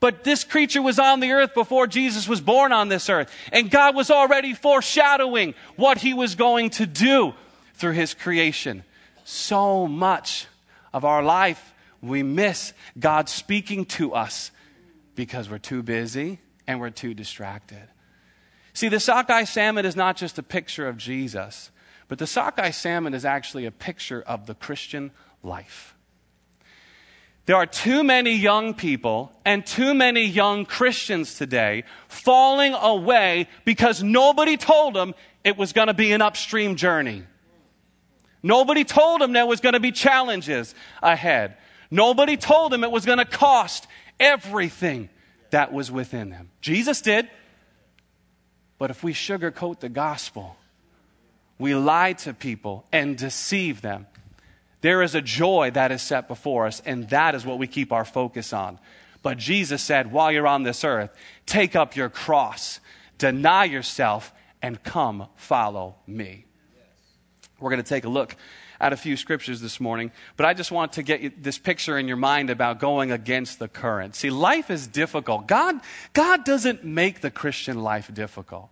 But 0.00 0.24
this 0.24 0.44
creature 0.44 0.80
was 0.80 0.98
on 0.98 1.20
the 1.20 1.32
earth 1.32 1.52
before 1.52 1.86
Jesus 1.86 2.26
was 2.26 2.40
born 2.40 2.72
on 2.72 2.88
this 2.88 3.10
earth. 3.10 3.30
And 3.52 3.70
God 3.70 3.94
was 3.94 4.10
already 4.10 4.54
foreshadowing 4.54 5.54
what 5.76 5.98
he 5.98 6.14
was 6.14 6.34
going 6.34 6.70
to 6.70 6.86
do 6.86 7.34
through 7.74 7.92
his 7.92 8.14
creation. 8.14 8.82
So 9.24 9.86
much 9.86 10.46
of 10.92 11.04
our 11.04 11.22
life 11.22 11.74
we 12.02 12.22
miss 12.22 12.72
God 12.98 13.28
speaking 13.28 13.84
to 13.86 14.14
us 14.14 14.50
because 15.14 15.50
we're 15.50 15.58
too 15.58 15.82
busy 15.82 16.40
and 16.66 16.80
we're 16.80 16.90
too 16.90 17.12
distracted. 17.12 17.88
See, 18.72 18.88
the 18.88 19.00
sockeye 19.00 19.44
salmon 19.44 19.84
is 19.84 19.96
not 19.96 20.16
just 20.16 20.38
a 20.38 20.42
picture 20.42 20.88
of 20.88 20.96
Jesus, 20.96 21.70
but 22.08 22.18
the 22.18 22.26
sockeye 22.26 22.70
salmon 22.70 23.12
is 23.12 23.24
actually 23.24 23.66
a 23.66 23.70
picture 23.70 24.22
of 24.22 24.46
the 24.46 24.54
Christian 24.54 25.10
life. 25.42 25.94
There 27.46 27.56
are 27.56 27.66
too 27.66 28.04
many 28.04 28.34
young 28.36 28.74
people 28.74 29.32
and 29.44 29.66
too 29.66 29.94
many 29.94 30.24
young 30.24 30.64
Christians 30.64 31.34
today 31.34 31.84
falling 32.08 32.74
away 32.74 33.48
because 33.64 34.02
nobody 34.02 34.56
told 34.56 34.94
them 34.94 35.14
it 35.42 35.56
was 35.56 35.72
going 35.72 35.88
to 35.88 35.94
be 35.94 36.12
an 36.12 36.22
upstream 36.22 36.76
journey. 36.76 37.24
Nobody 38.42 38.84
told 38.84 39.20
them 39.20 39.32
there 39.32 39.46
was 39.46 39.60
going 39.60 39.72
to 39.72 39.80
be 39.80 39.92
challenges 39.92 40.74
ahead. 41.02 41.56
Nobody 41.90 42.36
told 42.36 42.72
them 42.72 42.84
it 42.84 42.90
was 42.90 43.04
going 43.04 43.18
to 43.18 43.24
cost 43.24 43.86
everything 44.18 45.08
that 45.50 45.72
was 45.72 45.90
within 45.90 46.30
them. 46.30 46.50
Jesus 46.60 47.00
did. 47.00 47.28
But 48.78 48.90
if 48.90 49.02
we 49.02 49.12
sugarcoat 49.12 49.80
the 49.80 49.88
gospel, 49.88 50.56
we 51.58 51.74
lie 51.74 52.14
to 52.14 52.32
people 52.32 52.86
and 52.92 53.18
deceive 53.18 53.82
them, 53.82 54.06
there 54.80 55.02
is 55.02 55.14
a 55.14 55.20
joy 55.20 55.70
that 55.74 55.92
is 55.92 56.02
set 56.02 56.28
before 56.28 56.66
us, 56.66 56.80
and 56.84 57.08
that 57.10 57.34
is 57.34 57.44
what 57.44 57.58
we 57.58 57.66
keep 57.66 57.92
our 57.92 58.04
focus 58.04 58.52
on. 58.52 58.78
But 59.22 59.36
Jesus 59.36 59.82
said, 59.82 60.12
while 60.12 60.32
you're 60.32 60.46
on 60.46 60.62
this 60.62 60.84
earth, 60.84 61.10
take 61.44 61.76
up 61.76 61.96
your 61.96 62.08
cross, 62.08 62.80
deny 63.18 63.64
yourself, 63.64 64.32
and 64.62 64.82
come 64.82 65.26
follow 65.36 65.96
me. 66.06 66.46
We're 67.58 67.70
going 67.70 67.82
to 67.82 67.88
take 67.88 68.04
a 68.04 68.08
look 68.08 68.34
at 68.80 68.94
a 68.94 68.96
few 68.96 69.18
scriptures 69.18 69.60
this 69.60 69.78
morning, 69.78 70.10
but 70.38 70.46
I 70.46 70.54
just 70.54 70.72
want 70.72 70.94
to 70.94 71.02
get 71.02 71.42
this 71.42 71.58
picture 71.58 71.98
in 71.98 72.08
your 72.08 72.16
mind 72.16 72.48
about 72.48 72.80
going 72.80 73.12
against 73.12 73.58
the 73.58 73.68
current. 73.68 74.14
See, 74.14 74.30
life 74.30 74.70
is 74.70 74.86
difficult. 74.86 75.46
God, 75.46 75.78
God 76.14 76.44
doesn't 76.44 76.82
make 76.82 77.20
the 77.20 77.30
Christian 77.30 77.82
life 77.82 78.12
difficult. 78.12 78.70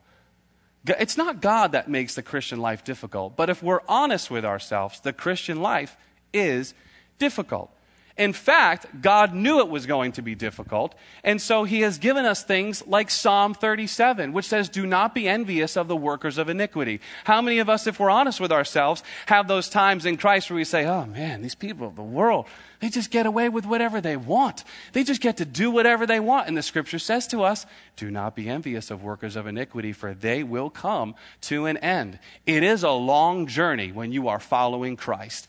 It's 0.86 1.16
not 1.16 1.40
God 1.40 1.72
that 1.72 1.88
makes 1.88 2.14
the 2.14 2.22
Christian 2.22 2.60
life 2.60 2.84
difficult, 2.84 3.36
but 3.36 3.50
if 3.50 3.62
we're 3.62 3.80
honest 3.88 4.30
with 4.30 4.44
ourselves, 4.44 5.00
the 5.00 5.12
Christian 5.12 5.60
life 5.60 5.96
is 6.32 6.74
difficult. 7.18 7.70
In 8.18 8.32
fact, 8.32 9.00
God 9.00 9.32
knew 9.32 9.60
it 9.60 9.68
was 9.68 9.86
going 9.86 10.10
to 10.12 10.22
be 10.22 10.34
difficult, 10.34 10.96
and 11.22 11.40
so 11.40 11.62
He 11.62 11.82
has 11.82 11.98
given 11.98 12.24
us 12.24 12.42
things 12.42 12.84
like 12.84 13.10
Psalm 13.10 13.54
37, 13.54 14.32
which 14.32 14.46
says, 14.46 14.68
Do 14.68 14.84
not 14.86 15.14
be 15.14 15.28
envious 15.28 15.76
of 15.76 15.86
the 15.86 15.96
workers 15.96 16.36
of 16.36 16.48
iniquity. 16.48 17.00
How 17.24 17.40
many 17.40 17.60
of 17.60 17.68
us, 17.68 17.86
if 17.86 18.00
we're 18.00 18.10
honest 18.10 18.40
with 18.40 18.50
ourselves, 18.50 19.04
have 19.26 19.46
those 19.46 19.68
times 19.68 20.04
in 20.04 20.16
Christ 20.16 20.50
where 20.50 20.56
we 20.56 20.64
say, 20.64 20.84
Oh 20.84 21.06
man, 21.06 21.42
these 21.42 21.54
people 21.54 21.86
of 21.86 21.94
the 21.94 22.02
world, 22.02 22.46
they 22.80 22.88
just 22.88 23.12
get 23.12 23.24
away 23.24 23.48
with 23.48 23.66
whatever 23.66 24.00
they 24.00 24.16
want. 24.16 24.64
They 24.92 25.04
just 25.04 25.20
get 25.20 25.36
to 25.36 25.44
do 25.44 25.70
whatever 25.70 26.04
they 26.04 26.18
want. 26.18 26.48
And 26.48 26.56
the 26.56 26.62
scripture 26.62 26.98
says 26.98 27.28
to 27.28 27.44
us, 27.44 27.66
Do 27.94 28.10
not 28.10 28.34
be 28.34 28.48
envious 28.48 28.90
of 28.90 29.04
workers 29.04 29.36
of 29.36 29.46
iniquity, 29.46 29.92
for 29.92 30.12
they 30.12 30.42
will 30.42 30.70
come 30.70 31.14
to 31.42 31.66
an 31.66 31.76
end. 31.76 32.18
It 32.46 32.64
is 32.64 32.82
a 32.82 32.90
long 32.90 33.46
journey 33.46 33.92
when 33.92 34.10
you 34.10 34.26
are 34.26 34.40
following 34.40 34.96
Christ. 34.96 35.46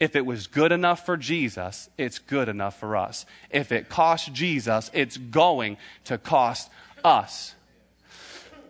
If 0.00 0.16
it 0.16 0.26
was 0.26 0.46
good 0.46 0.72
enough 0.72 1.06
for 1.06 1.16
Jesus, 1.16 1.88
it's 1.96 2.18
good 2.18 2.48
enough 2.48 2.78
for 2.78 2.96
us. 2.96 3.26
If 3.50 3.70
it 3.70 3.88
cost 3.88 4.32
Jesus, 4.32 4.90
it's 4.92 5.16
going 5.16 5.76
to 6.04 6.18
cost 6.18 6.70
us. 7.04 7.54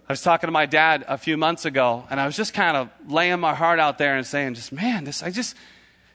I 0.06 0.12
was 0.12 0.20
talking 0.20 0.48
to 0.48 0.52
my 0.52 0.66
dad 0.66 1.04
a 1.08 1.16
few 1.16 1.38
months 1.38 1.64
ago, 1.64 2.04
and 2.10 2.20
I 2.20 2.26
was 2.26 2.36
just 2.36 2.52
kind 2.52 2.76
of 2.76 2.90
laying 3.10 3.40
my 3.40 3.54
heart 3.54 3.78
out 3.78 3.96
there 3.96 4.16
and 4.16 4.26
saying, 4.26 4.54
just, 4.54 4.70
man, 4.70 5.04
this, 5.04 5.22
I 5.22 5.30
just, 5.30 5.56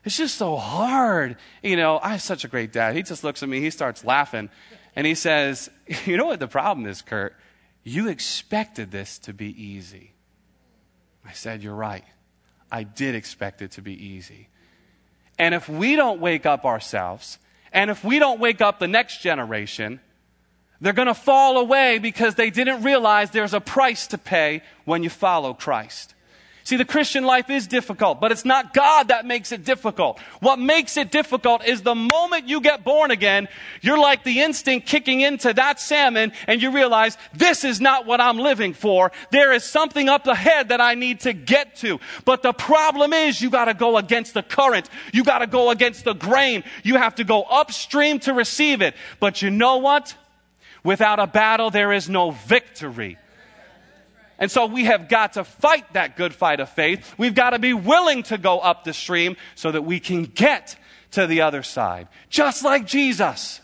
it's 0.06 0.16
just 0.16 0.36
so 0.36 0.58
hard. 0.58 1.38
You 1.64 1.76
know, 1.76 2.00
I 2.02 2.10
have 2.10 2.22
such 2.22 2.44
a 2.44 2.48
great 2.48 2.72
dad. 2.72 2.96
He 2.96 3.02
just 3.02 3.24
looks 3.24 3.42
at 3.42 3.50
me, 3.50 3.62
he 3.62 3.72
starts 3.72 4.06
laughing, 4.06 4.50
and 4.96 5.08
he 5.08 5.16
says, 5.16 5.72
You 6.06 6.18
know 6.18 6.28
what 6.28 6.40
the 6.40 6.48
problem 6.48 6.86
is, 6.86 7.02
Kurt? 7.02 7.36
You 7.84 8.10
expected 8.10 8.92
this 8.92 9.18
to 9.20 9.34
be 9.34 9.60
easy. 9.62 10.14
I 11.26 11.32
said, 11.32 11.64
You're 11.64 11.74
right. 11.74 12.06
I 12.72 12.84
did 12.84 13.16
expect 13.16 13.64
it 13.64 13.72
to 13.72 13.82
be 13.82 13.94
easy. 13.94 14.49
And 15.40 15.56
if 15.56 15.70
we 15.70 15.96
don't 15.96 16.20
wake 16.20 16.46
up 16.46 16.66
ourselves, 16.66 17.40
and 17.72 17.90
if 17.90 18.04
we 18.04 18.20
don't 18.20 18.40
wake 18.40 18.62
up 18.62 18.78
the 18.78 18.88
next 18.88 19.22
generation, 19.22 20.02
they're 20.82 20.94
going 20.94 21.08
to 21.08 21.14
fall 21.14 21.58
away 21.58 21.98
because 21.98 22.36
they 22.36 22.50
didn't 22.50 22.84
realize 22.84 23.32
there's 23.32 23.54
a 23.54 23.62
price 23.62 24.08
to 24.08 24.18
pay 24.18 24.62
when 24.86 25.02
you 25.02 25.10
follow 25.10 25.54
Christ. 25.54 26.14
See, 26.64 26.76
the 26.76 26.86
Christian 26.86 27.24
life 27.24 27.50
is 27.50 27.68
difficult, 27.68 28.20
but 28.22 28.32
it's 28.32 28.46
not 28.46 28.74
God 28.74 29.08
that 29.08 29.26
makes 29.26 29.52
it 29.52 29.64
difficult. 29.64 30.20
What 30.40 30.60
makes 30.60 30.98
it 30.98 31.10
difficult 31.10 31.66
is 31.66 31.82
the 31.82 31.96
moment 31.96 32.48
you 32.48 32.62
get 32.62 32.84
born 32.84 33.12
again, 33.12 33.48
you're 33.82 33.98
like 33.98 34.24
the 34.24 34.42
instinct 34.42 34.86
kicking 34.86 35.22
into 35.22 35.54
that 35.54 35.80
salmon 35.80 36.32
and 36.48 36.62
you 36.62 36.72
realize 36.72 37.18
this 37.34 37.64
is 37.64 37.82
not 37.82 38.06
what 38.06 38.22
I'm 38.22 38.38
living 38.38 38.74
for. 38.74 39.12
There 39.32 39.54
is 39.54 39.64
something 39.64 40.10
up 40.10 40.28
ahead 40.28 40.70
that 40.70 40.82
I 40.82 40.96
need 40.96 41.22
to 41.22 41.34
get 41.34 41.78
to. 41.78 42.00
But 42.26 42.44
the 42.44 42.54
problem 42.54 43.14
is 43.14 43.42
you 43.42 43.50
gotta 43.50 43.74
go 43.74 43.98
against 43.98 44.34
the 44.34 44.44
current. 44.44 44.90
You 45.14 45.24
gotta 45.24 45.48
go 45.48 45.72
against 45.72 46.04
the 46.04 46.14
grain. 46.14 46.64
You 46.84 46.98
have 46.98 47.16
to 47.16 47.24
go 47.24 47.44
upstream 47.44 48.20
to 48.20 48.34
receive 48.34 48.82
it. 48.82 48.96
But 49.20 49.42
you 49.42 49.50
know 49.50 49.78
what? 49.78 50.14
Without 50.84 51.20
a 51.20 51.28
battle, 51.28 51.72
there 51.72 51.92
is 51.92 52.10
no 52.10 52.32
victory. 52.32 53.18
And 54.40 54.50
so 54.50 54.66
we 54.66 54.86
have 54.86 55.10
got 55.10 55.34
to 55.34 55.44
fight 55.44 55.94
that 55.94 56.16
good 56.16 56.34
fight 56.34 56.62
of 56.62 56.70
faith. 56.70 57.14
We've 57.18 57.36
got 57.36 57.52
to 57.52 57.60
be 57.60 57.74
willing 57.74 58.24
to 58.24 58.38
go 58.38 58.60
up 58.60 58.86
the 58.86 58.94
stream 58.94 59.36
so 59.56 59.72
that 59.72 59.82
we 59.82 60.00
can 60.00 60.24
get 60.24 60.78
to 61.12 61.28
the 61.28 61.42
other 61.42 61.62
side, 61.62 62.08
just 62.30 62.64
like 62.64 62.86
Jesus. 62.88 63.60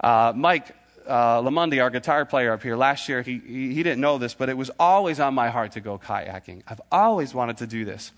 Uh, 0.00 0.32
Mike 0.36 0.74
uh, 1.08 1.40
Lamundi, 1.40 1.82
our 1.82 1.90
guitar 1.90 2.24
player 2.26 2.52
up 2.52 2.62
here, 2.62 2.76
last 2.76 3.08
year, 3.08 3.22
he, 3.22 3.38
he, 3.38 3.74
he 3.74 3.82
didn't 3.82 4.00
know 4.00 4.18
this, 4.18 4.34
but 4.34 4.48
it 4.48 4.56
was 4.56 4.70
always 4.78 5.18
on 5.18 5.34
my 5.34 5.48
heart 5.48 5.72
to 5.72 5.80
go 5.80 5.98
kayaking. 5.98 6.62
I've 6.68 6.80
always 6.92 7.34
wanted 7.34 7.56
to 7.58 7.66
do 7.66 7.84
this. 7.84 8.12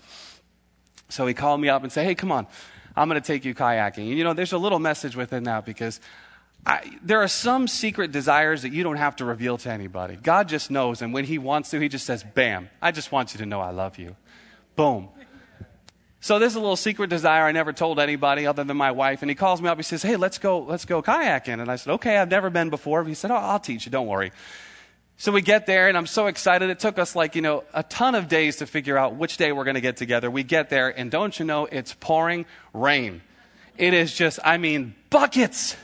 So 1.09 1.25
he 1.25 1.33
called 1.33 1.59
me 1.59 1.69
up 1.69 1.83
and 1.83 1.91
said, 1.91 2.05
Hey, 2.05 2.15
come 2.15 2.31
on, 2.31 2.47
I'm 2.95 3.09
going 3.09 3.19
to 3.19 3.25
take 3.25 3.45
you 3.45 3.55
kayaking. 3.55 4.09
And 4.09 4.17
you 4.17 4.23
know, 4.23 4.33
there's 4.33 4.53
a 4.53 4.57
little 4.57 4.79
message 4.79 5.15
within 5.15 5.43
that 5.43 5.65
because 5.65 5.99
I, 6.65 6.97
there 7.01 7.21
are 7.21 7.27
some 7.27 7.67
secret 7.67 8.11
desires 8.11 8.61
that 8.61 8.71
you 8.71 8.83
don't 8.83 8.97
have 8.97 9.15
to 9.17 9.25
reveal 9.25 9.57
to 9.59 9.71
anybody. 9.71 10.15
God 10.15 10.47
just 10.47 10.69
knows, 10.69 11.01
and 11.01 11.13
when 11.13 11.25
He 11.25 11.37
wants 11.37 11.71
to, 11.71 11.79
He 11.79 11.89
just 11.89 12.05
says, 12.05 12.23
Bam, 12.23 12.69
I 12.81 12.91
just 12.91 13.11
want 13.11 13.33
you 13.33 13.39
to 13.39 13.45
know 13.45 13.61
I 13.61 13.71
love 13.71 13.97
you. 13.97 14.15
Boom. 14.75 15.09
So 16.23 16.37
there's 16.37 16.53
a 16.53 16.59
little 16.59 16.75
secret 16.75 17.09
desire 17.09 17.45
I 17.45 17.51
never 17.51 17.73
told 17.73 17.99
anybody 17.99 18.45
other 18.45 18.63
than 18.63 18.77
my 18.77 18.91
wife. 18.91 19.23
And 19.23 19.29
he 19.29 19.33
calls 19.33 19.59
me 19.59 19.67
up. 19.69 19.77
He 19.77 19.83
says, 19.83 20.03
Hey, 20.03 20.17
let's 20.17 20.37
go, 20.37 20.59
let's 20.59 20.85
go 20.85 21.01
kayaking. 21.01 21.59
And 21.59 21.69
I 21.69 21.77
said, 21.77 21.93
Okay, 21.93 22.15
I've 22.15 22.29
never 22.29 22.51
been 22.51 22.69
before. 22.69 23.03
He 23.03 23.15
said, 23.15 23.31
Oh, 23.31 23.35
I'll 23.35 23.59
teach 23.59 23.87
you. 23.87 23.91
Don't 23.91 24.05
worry. 24.05 24.31
So 25.17 25.31
we 25.31 25.41
get 25.41 25.67
there, 25.67 25.87
and 25.87 25.95
I'm 25.95 26.07
so 26.07 26.25
excited. 26.25 26.71
It 26.71 26.79
took 26.79 26.97
us 26.97 27.15
like, 27.15 27.35
you 27.35 27.43
know, 27.43 27.63
a 27.75 27.83
ton 27.83 28.15
of 28.15 28.27
days 28.27 28.55
to 28.57 28.65
figure 28.65 28.97
out 28.97 29.15
which 29.15 29.37
day 29.37 29.51
we're 29.51 29.65
going 29.65 29.75
to 29.75 29.81
get 29.81 29.97
together. 29.97 30.31
We 30.31 30.41
get 30.41 30.69
there, 30.69 30.89
and 30.89 31.11
don't 31.11 31.37
you 31.37 31.45
know, 31.45 31.67
it's 31.67 31.93
pouring 31.93 32.47
rain. 32.73 33.21
It 33.77 33.93
is 33.93 34.15
just, 34.15 34.39
I 34.43 34.57
mean, 34.57 34.95
buckets 35.11 35.75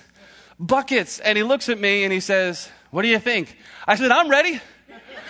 buckets. 0.60 1.20
And 1.20 1.38
he 1.38 1.44
looks 1.44 1.70
at 1.70 1.80
me 1.80 2.04
and 2.04 2.14
he 2.14 2.20
says, 2.20 2.70
What 2.92 3.02
do 3.02 3.08
you 3.08 3.20
think? 3.20 3.58
I 3.88 3.96
said, 3.96 4.12
I'm 4.12 4.30
ready. 4.30 4.60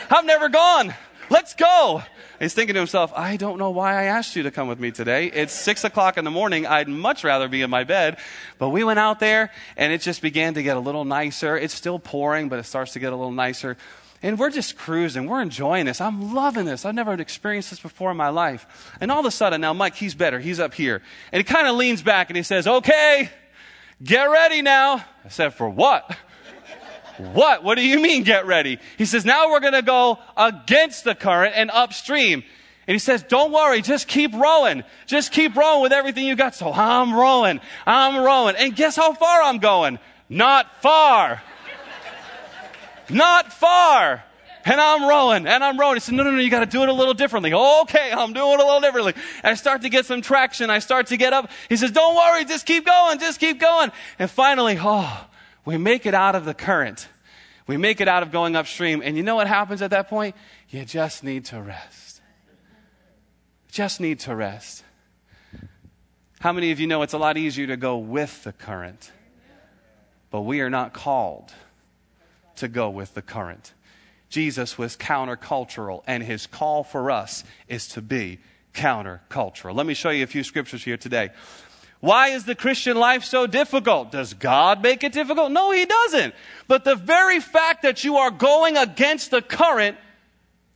I've 0.09 0.25
never 0.25 0.49
gone. 0.49 0.93
Let's 1.29 1.53
go. 1.55 2.03
He's 2.39 2.53
thinking 2.53 2.75
to 2.75 2.79
himself, 2.79 3.11
I 3.15 3.35
don't 3.35 3.57
know 3.57 3.71
why 3.71 3.99
I 3.99 4.03
asked 4.03 4.35
you 4.35 4.43
to 4.43 4.51
come 4.51 4.67
with 4.67 4.79
me 4.79 4.91
today. 4.91 5.25
It's 5.25 5.51
six 5.51 5.83
o'clock 5.83 6.17
in 6.17 6.23
the 6.23 6.31
morning. 6.31 6.65
I'd 6.65 6.87
much 6.87 7.23
rather 7.23 7.47
be 7.47 7.61
in 7.61 7.69
my 7.69 7.83
bed. 7.83 8.17
But 8.59 8.69
we 8.69 8.83
went 8.83 8.99
out 8.99 9.19
there 9.19 9.51
and 9.75 9.91
it 9.91 10.01
just 10.01 10.21
began 10.21 10.53
to 10.53 10.63
get 10.63 10.77
a 10.77 10.79
little 10.79 11.03
nicer. 11.03 11.57
It's 11.57 11.73
still 11.73 11.99
pouring, 11.99 12.47
but 12.47 12.59
it 12.59 12.63
starts 12.63 12.93
to 12.93 12.99
get 12.99 13.11
a 13.11 13.15
little 13.15 13.31
nicer. 13.31 13.75
And 14.23 14.39
we're 14.39 14.51
just 14.51 14.77
cruising. 14.77 15.27
We're 15.27 15.41
enjoying 15.41 15.85
this. 15.85 15.99
I'm 15.99 16.33
loving 16.33 16.65
this. 16.65 16.85
I've 16.85 16.95
never 16.95 17.13
experienced 17.13 17.71
this 17.71 17.79
before 17.79 18.11
in 18.11 18.17
my 18.17 18.29
life. 18.29 18.95
And 19.01 19.11
all 19.11 19.19
of 19.19 19.25
a 19.25 19.31
sudden, 19.31 19.61
now 19.61 19.73
Mike, 19.73 19.95
he's 19.95 20.15
better. 20.15 20.39
He's 20.39 20.59
up 20.59 20.73
here. 20.73 21.01
And 21.31 21.39
he 21.39 21.43
kind 21.43 21.67
of 21.67 21.75
leans 21.75 22.01
back 22.01 22.29
and 22.29 22.37
he 22.37 22.43
says, 22.43 22.67
Okay, 22.67 23.29
Get 24.03 24.25
ready 24.25 24.61
now. 24.61 25.03
I 25.25 25.29
said, 25.29 25.53
For 25.53 25.69
what? 25.69 26.15
what? 27.17 27.63
What 27.63 27.75
do 27.75 27.85
you 27.85 27.99
mean, 27.99 28.23
get 28.23 28.45
ready? 28.45 28.79
He 28.97 29.05
says, 29.05 29.25
Now 29.25 29.49
we're 29.51 29.59
going 29.59 29.73
to 29.73 29.81
go 29.81 30.19
against 30.35 31.03
the 31.03 31.15
current 31.15 31.53
and 31.55 31.71
upstream. 31.71 32.43
And 32.87 32.95
he 32.95 32.99
says, 32.99 33.23
Don't 33.23 33.51
worry, 33.51 33.81
just 33.81 34.07
keep 34.07 34.33
rowing. 34.33 34.83
Just 35.07 35.31
keep 35.31 35.55
rowing 35.55 35.81
with 35.81 35.93
everything 35.93 36.25
you 36.25 36.35
got. 36.35 36.55
So 36.55 36.71
I'm 36.71 37.13
rowing. 37.13 37.59
I'm 37.85 38.23
rowing. 38.23 38.55
And 38.55 38.75
guess 38.75 38.95
how 38.95 39.13
far 39.13 39.41
I'm 39.41 39.57
going? 39.57 39.99
Not 40.29 40.81
far. 40.81 41.41
Not 43.09 43.53
far 43.53 44.23
and 44.67 44.81
I'm 44.81 45.07
rowing, 45.07 45.47
and 45.47 45.63
I'm 45.63 45.79
rowing. 45.79 45.95
He 45.95 45.99
said, 46.01 46.15
no, 46.15 46.23
no, 46.23 46.31
no, 46.31 46.39
you 46.39 46.49
got 46.49 46.59
to 46.59 46.65
do 46.65 46.83
it 46.83 46.89
a 46.89 46.93
little 46.93 47.13
differently. 47.13 47.53
Okay, 47.53 48.11
I'm 48.11 48.33
doing 48.33 48.53
it 48.53 48.59
a 48.59 48.65
little 48.65 48.81
differently. 48.81 49.13
I 49.43 49.53
start 49.53 49.83
to 49.83 49.89
get 49.89 50.05
some 50.05 50.21
traction. 50.21 50.69
I 50.69 50.79
start 50.79 51.07
to 51.07 51.17
get 51.17 51.31
up. 51.31 51.49
He 51.69 51.77
says, 51.77 51.91
don't 51.91 52.15
worry, 52.15 52.43
just 52.45 52.65
keep 52.65 52.85
going, 52.85 53.17
just 53.19 53.39
keep 53.39 53.59
going. 53.59 53.91
And 54.19 54.29
finally, 54.29 54.77
oh, 54.79 55.25
we 55.63 55.77
make 55.77 56.05
it 56.05 56.13
out 56.13 56.35
of 56.35 56.43
the 56.43 56.53
current. 56.53 57.07
We 57.65 57.77
make 57.77 58.01
it 58.01 58.07
out 58.07 58.23
of 58.23 58.31
going 58.31 58.55
upstream. 58.55 59.01
And 59.03 59.15
you 59.15 59.23
know 59.23 59.35
what 59.35 59.47
happens 59.47 59.81
at 59.81 59.91
that 59.91 60.09
point? 60.09 60.35
You 60.69 60.83
just 60.85 61.23
need 61.23 61.45
to 61.45 61.61
rest. 61.61 62.21
Just 63.71 63.99
need 63.99 64.19
to 64.21 64.35
rest. 64.35 64.83
How 66.39 66.51
many 66.53 66.71
of 66.71 66.79
you 66.79 66.87
know 66.87 67.01
it's 67.01 67.13
a 67.13 67.17
lot 67.17 67.37
easier 67.37 67.67
to 67.67 67.77
go 67.77 67.97
with 67.97 68.43
the 68.43 68.53
current? 68.53 69.11
But 70.29 70.41
we 70.41 70.61
are 70.61 70.69
not 70.69 70.93
called 70.93 71.53
to 72.57 72.67
go 72.67 72.89
with 72.89 73.13
the 73.13 73.21
current. 73.21 73.73
Jesus 74.29 74.77
was 74.77 74.97
countercultural, 74.97 76.03
and 76.05 76.21
his 76.21 76.47
call 76.47 76.83
for 76.83 77.09
us 77.11 77.43
is 77.67 77.87
to 77.89 78.01
be 78.01 78.39
countercultural. 78.73 79.75
Let 79.75 79.85
me 79.85 79.93
show 79.93 80.09
you 80.09 80.23
a 80.23 80.27
few 80.27 80.43
scriptures 80.43 80.83
here 80.83 80.97
today. 80.97 81.29
Why 81.99 82.29
is 82.29 82.45
the 82.45 82.53
Christian 82.53 82.97
life 82.97 83.23
so 83.23 83.47
difficult? 83.47 84.11
Does 84.11 84.33
God 84.33 84.83
make 84.83 85.03
it 85.03 85.13
difficult? 85.13 85.51
No, 85.51 85.71
He 85.71 85.85
doesn't. 85.85 86.35
But 86.67 86.83
the 86.83 86.95
very 86.95 87.39
fact 87.39 87.81
that 87.81 88.03
you 88.03 88.17
are 88.17 88.29
going 88.29 88.77
against 88.77 89.31
the 89.31 89.41
current 89.41 89.97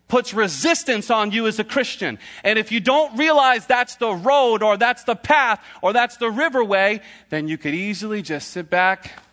puts 0.08 0.34
resistance 0.34 1.10
on 1.10 1.32
you 1.32 1.48
as 1.48 1.60
a 1.60 1.64
Christian. 1.64 2.20
And 2.44 2.60
if 2.60 2.72
you 2.72 2.80
don't 2.80 3.18
realize 3.18 3.66
that's 3.66 3.96
the 3.96 4.14
road 4.14 4.62
or 4.62 4.76
that's 4.76 5.04
the 5.06 5.16
path 5.16 5.64
or 5.82 5.94
that's 5.94 6.18
the 6.18 6.26
riverway, 6.26 7.02
then 7.30 7.48
you 7.48 7.58
could 7.58 7.74
easily 7.74 8.22
just 8.22 8.50
sit 8.50 8.70
back 8.70 9.24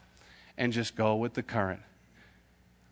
and 0.56 0.72
just 0.72 0.94
go 0.94 1.16
with 1.16 1.34
the 1.34 1.42
current. 1.42 1.80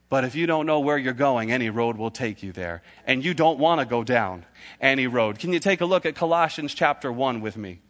But 0.08 0.24
if 0.24 0.36
you 0.36 0.46
don't 0.46 0.66
know 0.66 0.80
where 0.80 0.96
you're 0.96 1.12
going, 1.12 1.50
any 1.50 1.68
road 1.68 1.96
will 1.96 2.12
take 2.12 2.42
you 2.42 2.52
there. 2.52 2.82
And 3.06 3.24
you 3.24 3.34
don't 3.34 3.58
want 3.58 3.80
to 3.80 3.86
go 3.86 4.04
down 4.04 4.44
any 4.80 5.06
road. 5.06 5.38
Can 5.38 5.52
you 5.52 5.58
take 5.58 5.80
a 5.80 5.86
look 5.86 6.06
at 6.06 6.14
Colossians 6.14 6.74
chapter 6.74 7.10
1 7.10 7.40
with 7.40 7.56
me? 7.56 7.80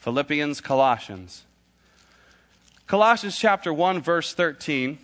Philippians, 0.00 0.60
Colossians. 0.60 1.44
Colossians 2.86 3.38
chapter 3.38 3.72
1, 3.72 4.02
verse 4.02 4.34
13. 4.34 4.98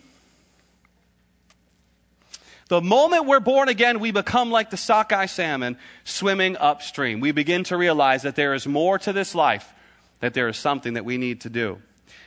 The 2.69 2.81
moment 2.81 3.25
we're 3.25 3.39
born 3.39 3.69
again, 3.69 3.99
we 3.99 4.11
become 4.11 4.51
like 4.51 4.69
the 4.69 4.77
sockeye 4.77 5.27
salmon 5.27 5.77
swimming 6.03 6.57
upstream. 6.57 7.19
We 7.19 7.31
begin 7.31 7.63
to 7.65 7.77
realize 7.77 8.23
that 8.23 8.35
there 8.35 8.53
is 8.53 8.67
more 8.67 8.99
to 8.99 9.13
this 9.13 9.33
life, 9.33 9.73
that 10.19 10.33
there 10.33 10.49
is 10.49 10.57
something 10.57 10.93
that 10.95 11.05
we 11.05 11.17
need 11.17 11.41
to 11.41 11.49
do. 11.49 11.81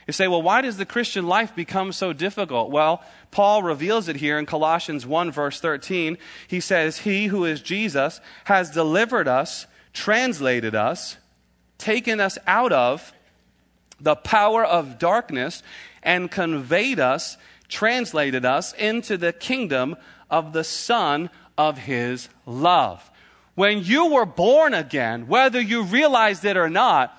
You 0.07 0.13
say, 0.13 0.27
well, 0.27 0.41
why 0.41 0.61
does 0.61 0.77
the 0.77 0.85
Christian 0.85 1.27
life 1.27 1.55
become 1.55 1.91
so 1.91 2.11
difficult? 2.11 2.71
Well, 2.71 3.03
Paul 3.29 3.63
reveals 3.63 4.07
it 4.07 4.17
here 4.17 4.39
in 4.39 4.45
Colossians 4.45 5.05
1, 5.05 5.31
verse 5.31 5.59
13. 5.59 6.17
He 6.47 6.59
says, 6.59 6.99
He 6.99 7.27
who 7.27 7.45
is 7.45 7.61
Jesus 7.61 8.19
has 8.45 8.71
delivered 8.71 9.27
us, 9.27 9.67
translated 9.93 10.75
us, 10.75 11.17
taken 11.77 12.19
us 12.19 12.37
out 12.47 12.71
of 12.71 13.13
the 13.99 14.15
power 14.15 14.65
of 14.65 14.97
darkness, 14.97 15.61
and 16.01 16.31
conveyed 16.31 16.99
us, 16.99 17.37
translated 17.67 18.43
us 18.43 18.73
into 18.73 19.17
the 19.17 19.31
kingdom 19.31 19.95
of 20.29 20.53
the 20.53 20.63
Son 20.63 21.29
of 21.57 21.77
His 21.77 22.27
love. 22.47 23.11
When 23.53 23.83
you 23.83 24.11
were 24.11 24.25
born 24.25 24.73
again, 24.73 25.27
whether 25.27 25.61
you 25.61 25.83
realized 25.83 26.43
it 26.45 26.57
or 26.57 26.69
not, 26.69 27.15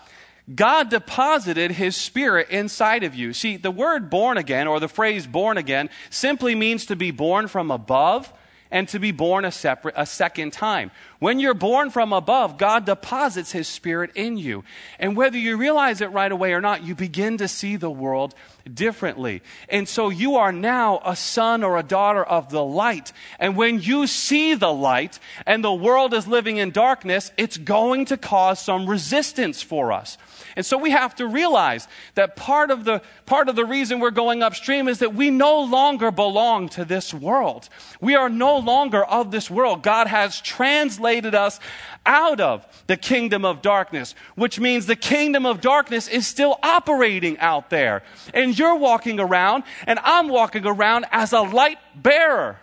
God 0.55 0.91
deposited 0.91 1.73
His 1.73 1.97
Spirit 1.97 2.49
inside 2.51 3.05
of 3.05 3.15
you. 3.15 3.33
See, 3.33 3.57
the 3.57 3.71
word 3.71 4.11
born 4.11 4.39
again, 4.39 4.67
or 4.67 4.81
the 4.81 4.89
phrase 4.89 5.27
born 5.27 5.57
again, 5.59 5.91
simply 6.11 6.55
means 6.55 6.87
to 6.87 6.97
be 6.97 7.11
born 7.11 7.49
from 7.49 7.71
above 7.71 8.33
and 8.73 8.89
to 8.89 8.99
be 8.99 9.13
born 9.13 9.45
a, 9.45 9.53
separate, 9.53 9.95
a 9.99 10.07
second 10.07 10.53
time. 10.53 10.91
When 11.19 11.39
you're 11.39 11.55
born 11.55 11.91
from 11.91 12.13
above, 12.13 12.57
God 12.57 12.87
deposits 12.87 13.53
His 13.53 13.69
Spirit 13.69 14.13
in 14.15 14.39
you. 14.39 14.65
And 14.99 15.15
whether 15.15 15.37
you 15.37 15.57
realize 15.59 16.01
it 16.01 16.11
right 16.11 16.33
away 16.33 16.55
or 16.55 16.61
not, 16.61 16.83
you 16.83 16.95
begin 16.95 17.37
to 17.39 17.49
see 17.49 17.77
the 17.77 17.91
world 17.91 18.35
differently. 18.73 19.43
And 19.69 19.89
so 19.89 20.09
you 20.09 20.37
are 20.37 20.53
now 20.53 21.01
a 21.05 21.17
son 21.17 21.63
or 21.63 21.79
a 21.79 21.83
daughter 21.83 22.23
of 22.23 22.51
the 22.51 22.65
light. 22.65 23.13
And 23.39 23.57
when 23.57 23.81
you 23.81 24.07
see 24.07 24.55
the 24.55 24.73
light 24.73 25.19
and 25.47 25.65
the 25.65 25.73
world 25.73 26.15
is 26.15 26.27
living 26.27 26.57
in 26.57 26.71
darkness, 26.71 27.33
it's 27.37 27.57
going 27.57 28.07
to 28.07 28.17
cause 28.17 28.61
some 28.61 28.89
resistance 28.89 29.63
for 29.63 29.93
us. 29.93 30.19
And 30.57 30.67
so 30.67 30.77
we 30.77 30.91
have 30.91 31.15
to 31.17 31.27
realize 31.27 31.89
that 32.15 32.37
part 32.37 32.71
of 32.71 32.85
the, 32.85 33.03
part 33.27 33.49
of 33.49 33.57
the 33.57 33.65
reason 33.65 34.01
we're 34.01 34.11
going 34.11 34.43
upstream 34.43 34.89
is 34.89 34.99
that 34.99 35.15
we 35.15 35.31
no 35.31 35.63
longer 35.63 36.11
belong 36.11 36.69
to 36.71 36.85
this 36.85 37.15
world. 37.15 37.69
We 38.01 38.15
are 38.17 38.29
no 38.29 38.59
longer 38.59 39.05
of 39.05 39.31
this 39.31 39.51
world. 39.51 39.83
God 39.83 40.09
has 40.09 40.41
translated 40.41 41.35
us 41.35 41.59
out 42.05 42.41
of 42.41 42.67
the 42.87 42.97
kingdom 42.97 43.45
of 43.45 43.63
darkness, 43.63 44.15
which 44.35 44.59
means 44.59 44.87
the 44.87 44.97
kingdom 44.97 45.47
of 45.47 45.61
darkness 45.61 46.09
is 46.09 46.27
still 46.27 46.59
operating 46.63 47.39
out 47.39 47.71
there. 47.71 48.03
And 48.35 48.59
you're 48.59 48.77
walking 48.77 49.21
around, 49.21 49.65
and 49.87 49.99
I'm 50.03 50.29
walking 50.29 50.67
around 50.67 51.07
as 51.11 51.33
a 51.33 51.41
light 51.41 51.79
bearer. 51.95 52.59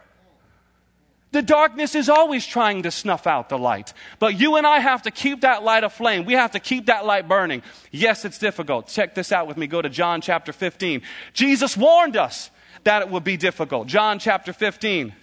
The 1.32 1.42
darkness 1.44 1.94
is 1.94 2.10
always 2.10 2.46
trying 2.46 2.84
to 2.84 2.92
snuff 2.92 3.28
out 3.28 3.50
the 3.50 3.58
light. 3.58 3.94
But 4.18 4.40
you 4.40 4.56
and 4.56 4.66
I 4.66 4.80
have 4.80 5.04
to 5.04 5.12
keep 5.12 5.42
that 5.42 5.64
light 5.64 5.84
aflame. 5.84 6.26
We 6.26 6.34
have 6.34 6.52
to 6.52 6.60
keep 6.60 6.88
that 6.88 7.06
light 7.06 7.28
burning. 7.28 7.62
Yes, 7.92 8.26
it's 8.26 8.40
difficult. 8.40 8.88
Check 8.88 9.14
this 9.14 9.32
out 9.32 9.48
with 9.48 9.56
me. 9.56 9.68
Go 9.68 9.82
to 9.82 9.90
John 9.90 10.22
chapter 10.22 10.52
15. 10.52 11.04
Jesus 11.34 11.78
warned 11.78 12.18
us 12.18 12.50
that 12.84 13.04
it 13.04 13.10
would 13.10 13.24
be 13.24 13.38
difficult. 13.38 13.88
John 13.88 14.18
chapter 14.18 14.54
15. 14.54 15.14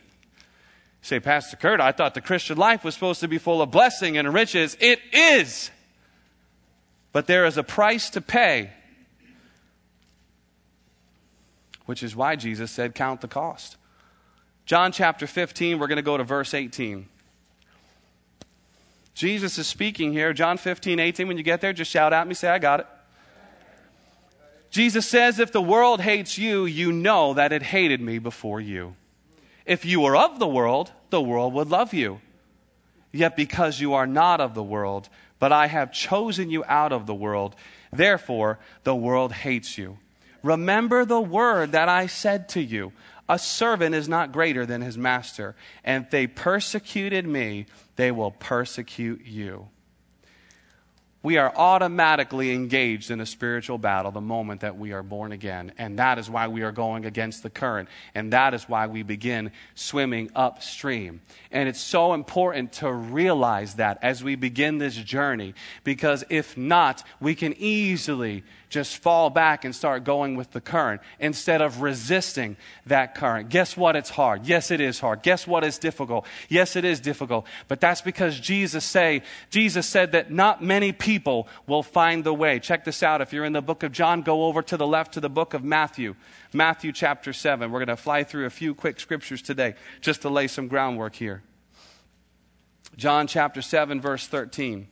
Say, 1.06 1.20
Pastor 1.20 1.56
Kurt, 1.56 1.80
I 1.80 1.92
thought 1.92 2.14
the 2.14 2.20
Christian 2.20 2.58
life 2.58 2.82
was 2.82 2.94
supposed 2.94 3.20
to 3.20 3.28
be 3.28 3.38
full 3.38 3.62
of 3.62 3.70
blessing 3.70 4.18
and 4.18 4.34
riches. 4.34 4.76
It 4.80 4.98
is. 5.12 5.70
But 7.12 7.28
there 7.28 7.46
is 7.46 7.56
a 7.56 7.62
price 7.62 8.10
to 8.10 8.20
pay, 8.20 8.72
which 11.84 12.02
is 12.02 12.16
why 12.16 12.34
Jesus 12.34 12.72
said, 12.72 12.96
Count 12.96 13.20
the 13.20 13.28
cost. 13.28 13.76
John 14.64 14.90
chapter 14.90 15.28
15, 15.28 15.78
we're 15.78 15.86
going 15.86 15.94
to 15.94 16.02
go 16.02 16.16
to 16.16 16.24
verse 16.24 16.52
18. 16.52 17.06
Jesus 19.14 19.58
is 19.58 19.68
speaking 19.68 20.12
here. 20.12 20.32
John 20.32 20.58
15, 20.58 20.98
18. 20.98 21.28
When 21.28 21.36
you 21.36 21.44
get 21.44 21.60
there, 21.60 21.72
just 21.72 21.88
shout 21.88 22.12
at 22.12 22.26
me, 22.26 22.34
say, 22.34 22.48
I 22.48 22.58
got 22.58 22.80
it. 22.80 22.86
Jesus 24.70 25.06
says, 25.06 25.38
If 25.38 25.52
the 25.52 25.62
world 25.62 26.00
hates 26.00 26.36
you, 26.36 26.64
you 26.64 26.90
know 26.90 27.32
that 27.34 27.52
it 27.52 27.62
hated 27.62 28.00
me 28.00 28.18
before 28.18 28.60
you. 28.60 28.96
If 29.66 29.84
you 29.84 30.00
were 30.00 30.16
of 30.16 30.38
the 30.38 30.46
world, 30.46 30.92
the 31.10 31.20
world 31.20 31.52
would 31.54 31.68
love 31.68 31.92
you. 31.92 32.20
Yet 33.12 33.36
because 33.36 33.80
you 33.80 33.94
are 33.94 34.06
not 34.06 34.40
of 34.40 34.54
the 34.54 34.62
world, 34.62 35.08
but 35.38 35.52
I 35.52 35.66
have 35.66 35.92
chosen 35.92 36.50
you 36.50 36.64
out 36.66 36.92
of 36.92 37.06
the 37.06 37.14
world, 37.14 37.56
therefore 37.92 38.58
the 38.84 38.94
world 38.94 39.32
hates 39.32 39.76
you. 39.76 39.98
Remember 40.42 41.04
the 41.04 41.20
word 41.20 41.72
that 41.72 41.88
I 41.88 42.06
said 42.06 42.48
to 42.50 42.62
you. 42.62 42.92
A 43.28 43.38
servant 43.38 43.94
is 43.94 44.08
not 44.08 44.30
greater 44.30 44.64
than 44.64 44.82
his 44.82 44.96
master. 44.96 45.56
And 45.82 46.04
if 46.04 46.10
they 46.10 46.28
persecuted 46.28 47.26
me, 47.26 47.66
they 47.96 48.12
will 48.12 48.30
persecute 48.30 49.24
you 49.24 49.68
we 51.26 51.38
are 51.38 51.52
automatically 51.56 52.52
engaged 52.52 53.10
in 53.10 53.20
a 53.20 53.26
spiritual 53.26 53.78
battle 53.78 54.12
the 54.12 54.20
moment 54.20 54.60
that 54.60 54.78
we 54.78 54.92
are 54.92 55.02
born 55.02 55.32
again. 55.32 55.72
And 55.76 55.98
that 55.98 56.20
is 56.20 56.30
why 56.30 56.46
we 56.46 56.62
are 56.62 56.70
going 56.70 57.04
against 57.04 57.42
the 57.42 57.50
current. 57.50 57.88
And 58.14 58.32
that 58.32 58.54
is 58.54 58.68
why 58.68 58.86
we 58.86 59.02
begin 59.02 59.50
swimming 59.74 60.30
upstream. 60.36 61.20
And 61.50 61.68
it's 61.68 61.80
so 61.80 62.14
important 62.14 62.74
to 62.74 62.92
realize 62.92 63.74
that 63.74 63.98
as 64.02 64.22
we 64.22 64.36
begin 64.36 64.78
this 64.78 64.94
journey, 64.94 65.54
because 65.82 66.22
if 66.30 66.56
not, 66.56 67.02
we 67.18 67.34
can 67.34 67.54
easily 67.58 68.44
just 68.76 68.98
fall 68.98 69.30
back 69.30 69.64
and 69.64 69.74
start 69.74 70.04
going 70.04 70.36
with 70.36 70.50
the 70.50 70.60
current 70.60 71.00
instead 71.18 71.62
of 71.62 71.80
resisting 71.80 72.58
that 72.84 73.14
current. 73.14 73.48
Guess 73.48 73.74
what? 73.74 73.96
It's 73.96 74.10
hard. 74.10 74.44
Yes, 74.44 74.70
it 74.70 74.82
is 74.82 75.00
hard. 75.00 75.22
Guess 75.22 75.46
what? 75.46 75.64
It's 75.64 75.78
difficult. 75.78 76.26
Yes, 76.50 76.76
it 76.76 76.84
is 76.84 77.00
difficult. 77.00 77.46
But 77.68 77.80
that's 77.80 78.02
because 78.02 78.38
Jesus 78.38 78.84
say, 78.84 79.22
Jesus 79.48 79.86
said 79.86 80.12
that 80.12 80.30
not 80.30 80.62
many 80.62 80.92
people 80.92 81.48
will 81.66 81.82
find 81.82 82.22
the 82.22 82.34
way. 82.34 82.58
Check 82.58 82.84
this 82.84 83.02
out. 83.02 83.22
If 83.22 83.32
you're 83.32 83.46
in 83.46 83.54
the 83.54 83.62
book 83.62 83.82
of 83.82 83.92
John, 83.92 84.20
go 84.20 84.44
over 84.44 84.60
to 84.60 84.76
the 84.76 84.86
left 84.86 85.14
to 85.14 85.20
the 85.20 85.30
book 85.30 85.54
of 85.54 85.64
Matthew. 85.64 86.14
Matthew 86.52 86.92
chapter 86.92 87.32
7. 87.32 87.72
We're 87.72 87.78
going 87.78 87.96
to 87.96 87.96
fly 87.96 88.24
through 88.24 88.44
a 88.44 88.50
few 88.50 88.74
quick 88.74 89.00
scriptures 89.00 89.40
today 89.40 89.74
just 90.02 90.20
to 90.20 90.28
lay 90.28 90.48
some 90.48 90.68
groundwork 90.68 91.14
here. 91.14 91.42
John 92.98 93.26
chapter 93.26 93.62
7, 93.62 94.02
verse 94.02 94.26
13. 94.26 94.88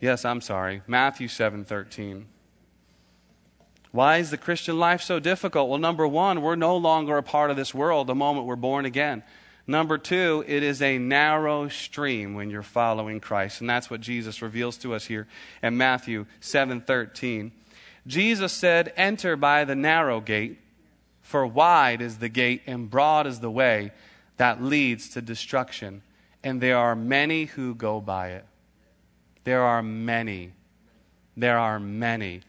Yes, 0.00 0.24
I'm 0.24 0.40
sorry. 0.40 0.82
Matthew 0.86 1.28
7:13. 1.28 2.26
Why 3.90 4.18
is 4.18 4.30
the 4.30 4.36
Christian 4.36 4.78
life 4.78 5.02
so 5.02 5.18
difficult? 5.18 5.68
Well, 5.68 5.78
number 5.78 6.06
1, 6.06 6.42
we're 6.42 6.56
no 6.56 6.76
longer 6.76 7.16
a 7.16 7.22
part 7.22 7.50
of 7.50 7.56
this 7.56 7.74
world 7.74 8.06
the 8.06 8.14
moment 8.14 8.46
we're 8.46 8.54
born 8.54 8.84
again. 8.84 9.22
Number 9.66 9.98
2, 9.98 10.44
it 10.46 10.62
is 10.62 10.80
a 10.80 10.98
narrow 10.98 11.68
stream 11.68 12.34
when 12.34 12.48
you're 12.48 12.62
following 12.62 13.18
Christ, 13.18 13.60
and 13.60 13.68
that's 13.68 13.90
what 13.90 14.00
Jesus 14.00 14.40
reveals 14.40 14.76
to 14.78 14.94
us 14.94 15.06
here 15.06 15.26
in 15.62 15.76
Matthew 15.76 16.26
7:13. 16.40 17.52
Jesus 18.06 18.52
said, 18.52 18.92
"Enter 18.96 19.36
by 19.36 19.64
the 19.64 19.74
narrow 19.74 20.20
gate, 20.20 20.58
for 21.20 21.46
wide 21.46 22.00
is 22.00 22.18
the 22.18 22.28
gate 22.28 22.62
and 22.66 22.88
broad 22.88 23.26
is 23.26 23.40
the 23.40 23.50
way 23.50 23.92
that 24.36 24.62
leads 24.62 25.08
to 25.10 25.20
destruction, 25.20 26.02
and 26.42 26.60
there 26.60 26.78
are 26.78 26.94
many 26.94 27.46
who 27.46 27.74
go 27.74 28.00
by 28.00 28.28
it." 28.28 28.46
There 29.48 29.62
are 29.64 29.82
many. 29.82 30.52
There 31.34 31.56
are 31.56 31.80
many. 31.80 32.42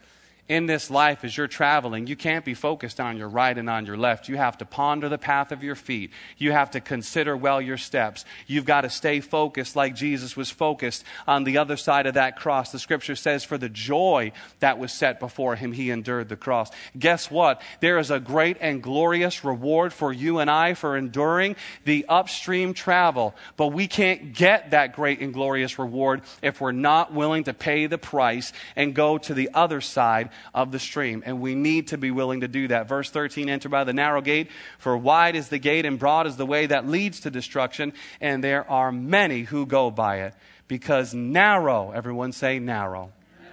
In 0.49 0.65
this 0.65 0.89
life 0.89 1.23
as 1.23 1.37
you're 1.37 1.47
traveling, 1.47 2.07
you 2.07 2.15
can't 2.15 2.43
be 2.43 2.55
focused 2.55 2.99
on 2.99 3.17
your 3.17 3.29
right 3.29 3.55
and 3.55 3.69
on 3.69 3.85
your 3.85 3.95
left. 3.95 4.27
You 4.27 4.35
have 4.37 4.57
to 4.57 4.65
ponder 4.65 5.07
the 5.07 5.19
path 5.19 5.51
of 5.51 5.63
your 5.63 5.75
feet. 5.75 6.09
You 6.39 6.51
have 6.51 6.71
to 6.71 6.81
consider 6.81 7.37
well 7.37 7.61
your 7.61 7.77
steps. 7.77 8.25
You've 8.47 8.65
got 8.65 8.81
to 8.81 8.89
stay 8.89 9.19
focused 9.19 9.75
like 9.75 9.93
Jesus 9.93 10.35
was 10.35 10.49
focused 10.49 11.05
on 11.27 11.43
the 11.43 11.59
other 11.59 11.77
side 11.77 12.07
of 12.07 12.15
that 12.15 12.35
cross. 12.35 12.71
The 12.71 12.79
scripture 12.79 13.15
says, 13.15 13.43
For 13.43 13.59
the 13.59 13.69
joy 13.69 14.31
that 14.59 14.79
was 14.79 14.91
set 14.91 15.19
before 15.19 15.55
him, 15.55 15.71
he 15.71 15.91
endured 15.91 16.29
the 16.29 16.35
cross. 16.35 16.71
Guess 16.97 17.29
what? 17.29 17.61
There 17.79 17.99
is 17.99 18.09
a 18.09 18.19
great 18.19 18.57
and 18.59 18.81
glorious 18.81 19.45
reward 19.45 19.93
for 19.93 20.11
you 20.11 20.39
and 20.39 20.49
I 20.49 20.73
for 20.73 20.97
enduring 20.97 21.57
the 21.85 22.07
upstream 22.09 22.73
travel. 22.73 23.35
But 23.55 23.67
we 23.67 23.85
can't 23.87 24.33
get 24.33 24.71
that 24.71 24.95
great 24.95 25.21
and 25.21 25.31
glorious 25.31 25.77
reward 25.77 26.23
if 26.41 26.59
we're 26.59 26.71
not 26.71 27.13
willing 27.13 27.43
to 27.43 27.53
pay 27.53 27.85
the 27.85 27.99
price 27.99 28.51
and 28.75 28.95
go 28.95 29.19
to 29.19 29.35
the 29.35 29.51
other 29.53 29.79
side 29.79 30.31
of 30.53 30.71
the 30.71 30.79
stream. 30.79 31.23
And 31.25 31.41
we 31.41 31.55
need 31.55 31.87
to 31.87 31.97
be 31.97 32.11
willing 32.11 32.41
to 32.41 32.47
do 32.47 32.67
that. 32.69 32.87
Verse 32.87 33.09
13 33.09 33.49
enter 33.49 33.69
by 33.69 33.83
the 33.83 33.93
narrow 33.93 34.21
gate, 34.21 34.49
for 34.77 34.97
wide 34.97 35.35
is 35.35 35.49
the 35.49 35.59
gate 35.59 35.85
and 35.85 35.99
broad 35.99 36.27
is 36.27 36.37
the 36.37 36.45
way 36.45 36.65
that 36.65 36.87
leads 36.87 37.21
to 37.21 37.31
destruction, 37.31 37.93
and 38.21 38.43
there 38.43 38.69
are 38.69 38.91
many 38.91 39.43
who 39.43 39.65
go 39.65 39.91
by 39.91 40.21
it. 40.21 40.33
Because 40.67 41.13
narrow, 41.13 41.91
everyone 41.91 42.31
say 42.31 42.59
narrow, 42.59 43.11
narrow. 43.41 43.51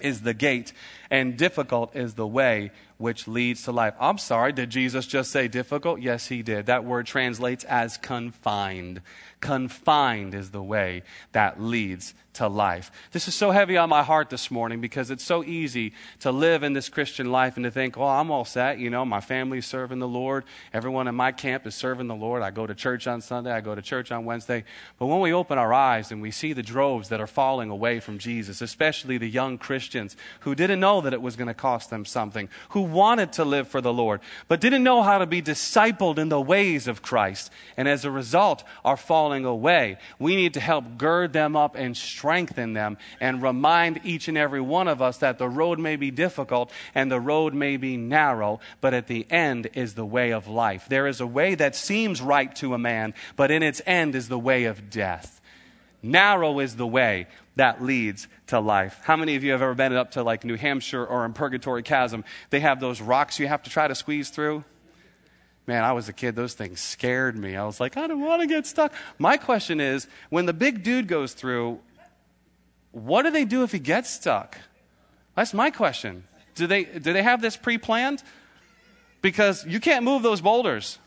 is 0.00 0.22
the 0.22 0.32
gate, 0.32 0.72
and 1.10 1.36
difficult 1.36 1.94
is 1.94 2.14
the 2.14 2.26
way 2.26 2.70
which 2.98 3.28
leads 3.28 3.64
to 3.64 3.72
life. 3.72 3.94
I'm 4.00 4.18
sorry, 4.18 4.52
did 4.52 4.70
Jesus 4.70 5.06
just 5.06 5.30
say 5.30 5.48
difficult? 5.48 6.00
Yes, 6.00 6.28
he 6.28 6.42
did. 6.42 6.66
That 6.66 6.84
word 6.84 7.06
translates 7.06 7.64
as 7.64 7.98
confined. 7.98 9.02
Confined 9.40 10.34
is 10.34 10.50
the 10.50 10.62
way 10.62 11.02
that 11.32 11.60
leads 11.60 12.14
to 12.36 12.48
life. 12.48 12.90
This 13.12 13.28
is 13.28 13.34
so 13.34 13.50
heavy 13.50 13.76
on 13.78 13.88
my 13.88 14.02
heart 14.02 14.28
this 14.28 14.50
morning 14.50 14.80
because 14.80 15.10
it's 15.10 15.24
so 15.24 15.42
easy 15.42 15.94
to 16.20 16.30
live 16.30 16.62
in 16.62 16.74
this 16.74 16.90
Christian 16.90 17.32
life 17.32 17.56
and 17.56 17.64
to 17.64 17.70
think, 17.70 17.96
oh, 17.96 18.04
I'm 18.04 18.30
all 18.30 18.44
set. 18.44 18.78
You 18.78 18.90
know, 18.90 19.04
my 19.04 19.20
family's 19.20 19.64
serving 19.66 20.00
the 20.00 20.08
Lord. 20.08 20.44
Everyone 20.72 21.08
in 21.08 21.14
my 21.14 21.32
camp 21.32 21.66
is 21.66 21.74
serving 21.74 22.08
the 22.08 22.14
Lord. 22.14 22.42
I 22.42 22.50
go 22.50 22.66
to 22.66 22.74
church 22.74 23.06
on 23.06 23.22
Sunday. 23.22 23.52
I 23.52 23.62
go 23.62 23.74
to 23.74 23.80
church 23.80 24.12
on 24.12 24.26
Wednesday. 24.26 24.64
But 24.98 25.06
when 25.06 25.20
we 25.20 25.32
open 25.32 25.56
our 25.56 25.72
eyes 25.72 26.12
and 26.12 26.20
we 26.20 26.30
see 26.30 26.52
the 26.52 26.62
droves 26.62 27.08
that 27.08 27.20
are 27.20 27.26
falling 27.26 27.70
away 27.70 28.00
from 28.00 28.18
Jesus, 28.18 28.60
especially 28.60 29.16
the 29.16 29.28
young 29.28 29.56
Christians 29.56 30.14
who 30.40 30.54
didn't 30.54 30.80
know 30.80 31.00
that 31.00 31.14
it 31.14 31.22
was 31.22 31.36
going 31.36 31.48
to 31.48 31.54
cost 31.54 31.88
them 31.88 32.04
something, 32.04 32.50
who 32.70 32.82
wanted 32.82 33.32
to 33.34 33.44
live 33.46 33.68
for 33.68 33.80
the 33.80 33.92
Lord, 33.92 34.20
but 34.48 34.60
didn't 34.60 34.84
know 34.84 35.02
how 35.02 35.18
to 35.18 35.26
be 35.26 35.40
discipled 35.40 36.18
in 36.18 36.28
the 36.28 36.40
ways 36.40 36.86
of 36.86 37.00
Christ, 37.00 37.50
and 37.78 37.88
as 37.88 38.04
a 38.04 38.10
result 38.10 38.62
are 38.84 38.96
falling 38.96 39.25
away, 39.32 39.98
we 40.18 40.36
need 40.36 40.54
to 40.54 40.60
help 40.60 40.98
gird 40.98 41.32
them 41.32 41.56
up 41.56 41.76
and 41.76 41.96
strengthen 41.96 42.26
strengthen 42.26 42.72
them 42.72 42.98
and 43.20 43.42
remind 43.42 44.00
each 44.04 44.28
and 44.28 44.36
every 44.36 44.60
one 44.60 44.88
of 44.88 45.00
us 45.00 45.18
that 45.18 45.38
the 45.38 45.48
road 45.48 45.78
may 45.78 45.96
be 45.96 46.10
difficult 46.10 46.70
and 46.94 47.10
the 47.10 47.20
road 47.20 47.54
may 47.54 47.76
be 47.76 47.96
narrow, 47.96 48.60
but 48.80 48.94
at 48.94 49.06
the 49.06 49.26
end 49.30 49.68
is 49.74 49.94
the 49.94 50.04
way 50.04 50.32
of 50.32 50.48
life. 50.48 50.86
There 50.88 51.06
is 51.06 51.20
a 51.20 51.26
way 51.26 51.54
that 51.54 51.74
seems 51.74 52.20
right 52.20 52.54
to 52.56 52.74
a 52.74 52.78
man, 52.78 53.14
but 53.36 53.50
in 53.50 53.62
its 53.62 53.80
end 53.86 54.14
is 54.14 54.28
the 54.28 54.38
way 54.38 54.64
of 54.64 54.90
death. 54.90 55.40
Narrow 56.02 56.60
is 56.60 56.76
the 56.76 56.86
way 56.86 57.26
that 57.56 57.82
leads 57.82 58.28
to 58.48 58.60
life. 58.60 59.00
How 59.04 59.16
many 59.16 59.36
of 59.36 59.42
you 59.42 59.52
have 59.52 59.62
ever 59.62 59.74
been 59.74 59.94
up 59.94 60.12
to 60.12 60.22
like 60.22 60.44
New 60.44 60.56
Hampshire 60.56 61.04
or 61.04 61.24
in 61.24 61.32
Purgatory 61.32 61.82
Chasm? 61.82 62.24
They 62.50 62.60
have 62.60 62.80
those 62.80 63.00
rocks 63.00 63.38
you 63.38 63.48
have 63.48 63.62
to 63.62 63.70
try 63.70 63.88
to 63.88 63.94
squeeze 63.94 64.30
through. 64.30 64.64
Man, 65.66 65.82
I 65.82 65.92
was 65.92 66.08
a 66.08 66.12
kid, 66.12 66.36
those 66.36 66.54
things 66.54 66.80
scared 66.80 67.36
me. 67.36 67.56
I 67.56 67.64
was 67.64 67.80
like, 67.80 67.96
I 67.96 68.06
don't 68.06 68.20
want 68.20 68.40
to 68.40 68.46
get 68.46 68.66
stuck. 68.66 68.92
My 69.18 69.36
question 69.36 69.80
is 69.80 70.06
when 70.30 70.46
the 70.46 70.52
big 70.52 70.84
dude 70.84 71.08
goes 71.08 71.32
through, 71.32 71.80
what 72.92 73.22
do 73.22 73.30
they 73.30 73.44
do 73.44 73.64
if 73.64 73.72
he 73.72 73.80
gets 73.80 74.10
stuck? 74.10 74.58
That's 75.34 75.52
my 75.52 75.70
question. 75.70 76.24
Do 76.54 76.66
they, 76.66 76.84
do 76.84 77.12
they 77.12 77.22
have 77.22 77.42
this 77.42 77.56
pre 77.56 77.78
planned? 77.78 78.22
Because 79.22 79.66
you 79.66 79.80
can't 79.80 80.04
move 80.04 80.22
those 80.22 80.40
boulders. 80.40 80.98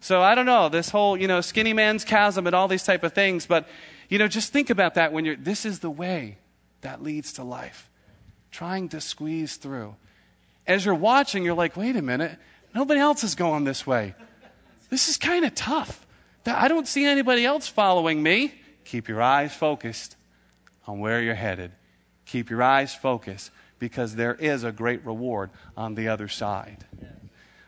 So 0.00 0.22
I 0.22 0.34
don't 0.34 0.46
know, 0.46 0.68
this 0.68 0.90
whole, 0.90 1.16
you 1.16 1.28
know, 1.28 1.40
skinny 1.40 1.72
man's 1.72 2.04
chasm 2.04 2.46
and 2.46 2.56
all 2.56 2.66
these 2.66 2.82
type 2.82 3.04
of 3.04 3.12
things, 3.12 3.46
but, 3.46 3.68
you 4.08 4.18
know, 4.18 4.26
just 4.26 4.52
think 4.52 4.70
about 4.70 4.94
that 4.94 5.12
when 5.12 5.24
you're, 5.24 5.36
this 5.36 5.64
is 5.64 5.78
the 5.78 5.90
way 5.90 6.38
that 6.80 7.02
leads 7.02 7.34
to 7.34 7.44
life. 7.44 7.88
Trying 8.50 8.88
to 8.90 9.00
squeeze 9.00 9.56
through. 9.56 9.94
As 10.66 10.84
you're 10.84 10.94
watching, 10.94 11.44
you're 11.44 11.54
like, 11.54 11.76
wait 11.76 11.94
a 11.96 12.02
minute, 12.02 12.38
nobody 12.74 13.00
else 13.00 13.24
is 13.24 13.34
going 13.34 13.64
this 13.64 13.86
way. 13.86 14.14
This 14.90 15.08
is 15.08 15.16
kind 15.16 15.44
of 15.44 15.54
tough. 15.54 16.06
I 16.46 16.68
don't 16.68 16.88
see 16.88 17.04
anybody 17.04 17.44
else 17.44 17.68
following 17.68 18.22
me. 18.22 18.54
Keep 18.84 19.08
your 19.08 19.22
eyes 19.22 19.54
focused 19.54 20.16
on 20.86 20.98
where 20.98 21.22
you're 21.22 21.34
headed. 21.34 21.72
Keep 22.26 22.50
your 22.50 22.62
eyes 22.62 22.94
focused 22.94 23.50
because 23.78 24.16
there 24.16 24.34
is 24.34 24.64
a 24.64 24.72
great 24.72 25.04
reward 25.04 25.50
on 25.76 25.94
the 25.94 26.08
other 26.08 26.28
side. 26.28 26.84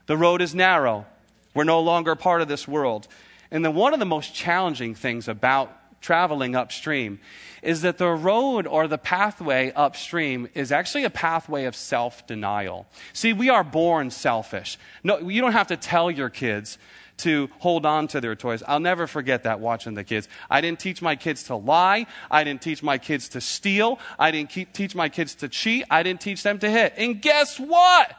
The 0.07 0.17
road 0.17 0.43
is 0.43 0.55
narrow. 0.55 1.07
We're 1.55 1.65
no 1.65 1.81
longer 1.81 2.15
part 2.15 2.43
of 2.43 2.49
this 2.49 2.67
world. 2.69 3.09
And 3.51 3.65
then 3.65 3.75
one 3.75 3.95
of 3.95 4.01
the 4.01 4.07
most 4.07 4.35
challenging 4.35 4.95
things 4.95 5.29
about 5.29 6.01
traveling 6.01 6.55
upstream 6.55 7.21
is 7.65 7.83
that 7.83 7.99
the 7.99 8.09
road 8.09 8.67
or 8.67 8.87
the 8.87 8.99
pathway 8.99 9.73
upstream 9.73 10.49
is 10.55 10.71
actually 10.71 11.05
a 11.05 11.11
pathway 11.11 11.65
of 11.65 11.75
self 11.75 12.27
denial. 12.27 12.87
See, 13.13 13.33
we 13.33 13.49
are 13.49 13.65
born 13.65 14.11
selfish. 14.11 14.79
No, 15.03 15.19
you 15.19 15.41
don't 15.41 15.53
have 15.53 15.69
to 15.69 15.77
tell 15.77 16.11
your 16.11 16.31
kids 16.31 16.79
to 17.19 17.49
hold 17.59 17.87
on 17.87 18.09
to 18.09 18.21
their 18.21 18.35
toys. 18.35 18.63
I'll 18.67 18.81
never 18.81 19.07
forget 19.07 19.45
that 19.45 19.61
watching 19.61 19.95
the 19.95 20.05
kids. 20.05 20.29
I 20.51 20.61
didn't 20.61 20.81
teach 20.81 21.01
my 21.01 21.17
kids 21.17 21.45
to 21.45 21.57
lie. 21.57 22.07
I 22.31 22.45
didn't 22.45 22.63
teach 22.63 22.83
my 22.83 22.99
kids 22.99 23.29
to 23.31 23.41
steal. 23.41 23.99
I 24.19 24.31
didn't 24.31 24.51
teach 24.73 24.95
my 24.95 25.09
kids 25.09 25.35
to 25.37 25.49
cheat. 25.49 25.85
I 25.91 26.03
didn't 26.03 26.21
teach 26.21 26.43
them 26.43 26.59
to 26.59 26.71
hit. 26.71 26.95
And 26.97 27.23
guess 27.23 27.59
what? 27.59 28.15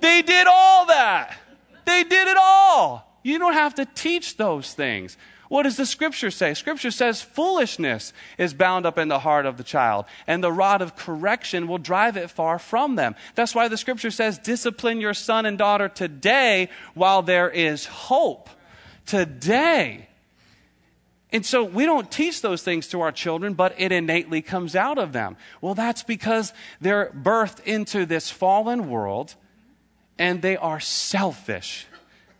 They 0.00 0.22
did 0.22 0.46
all 0.46 0.86
that. 0.86 1.36
They 1.84 2.04
did 2.04 2.28
it 2.28 2.36
all. 2.40 3.20
You 3.22 3.38
don't 3.38 3.54
have 3.54 3.74
to 3.74 3.84
teach 3.84 4.36
those 4.36 4.72
things. 4.72 5.16
What 5.48 5.62
does 5.62 5.76
the 5.76 5.86
scripture 5.86 6.30
say? 6.30 6.52
Scripture 6.54 6.90
says 6.90 7.22
foolishness 7.22 8.12
is 8.36 8.52
bound 8.52 8.84
up 8.84 8.98
in 8.98 9.08
the 9.08 9.18
heart 9.18 9.46
of 9.46 9.56
the 9.56 9.64
child, 9.64 10.04
and 10.26 10.44
the 10.44 10.52
rod 10.52 10.82
of 10.82 10.94
correction 10.94 11.66
will 11.66 11.78
drive 11.78 12.16
it 12.16 12.30
far 12.30 12.58
from 12.58 12.96
them. 12.96 13.14
That's 13.34 13.54
why 13.54 13.68
the 13.68 13.78
scripture 13.78 14.10
says, 14.10 14.38
discipline 14.38 15.00
your 15.00 15.14
son 15.14 15.46
and 15.46 15.56
daughter 15.56 15.88
today 15.88 16.68
while 16.94 17.22
there 17.22 17.50
is 17.50 17.86
hope. 17.86 18.50
Today. 19.06 20.08
And 21.30 21.44
so 21.44 21.64
we 21.64 21.86
don't 21.86 22.10
teach 22.10 22.40
those 22.40 22.62
things 22.62 22.88
to 22.88 23.00
our 23.00 23.12
children, 23.12 23.54
but 23.54 23.74
it 23.78 23.92
innately 23.92 24.42
comes 24.42 24.76
out 24.76 24.98
of 24.98 25.12
them. 25.12 25.36
Well, 25.60 25.74
that's 25.74 26.02
because 26.02 26.52
they're 26.80 27.10
birthed 27.10 27.64
into 27.64 28.06
this 28.06 28.30
fallen 28.30 28.88
world 28.88 29.34
and 30.18 30.42
they 30.42 30.56
are 30.56 30.80
selfish. 30.80 31.86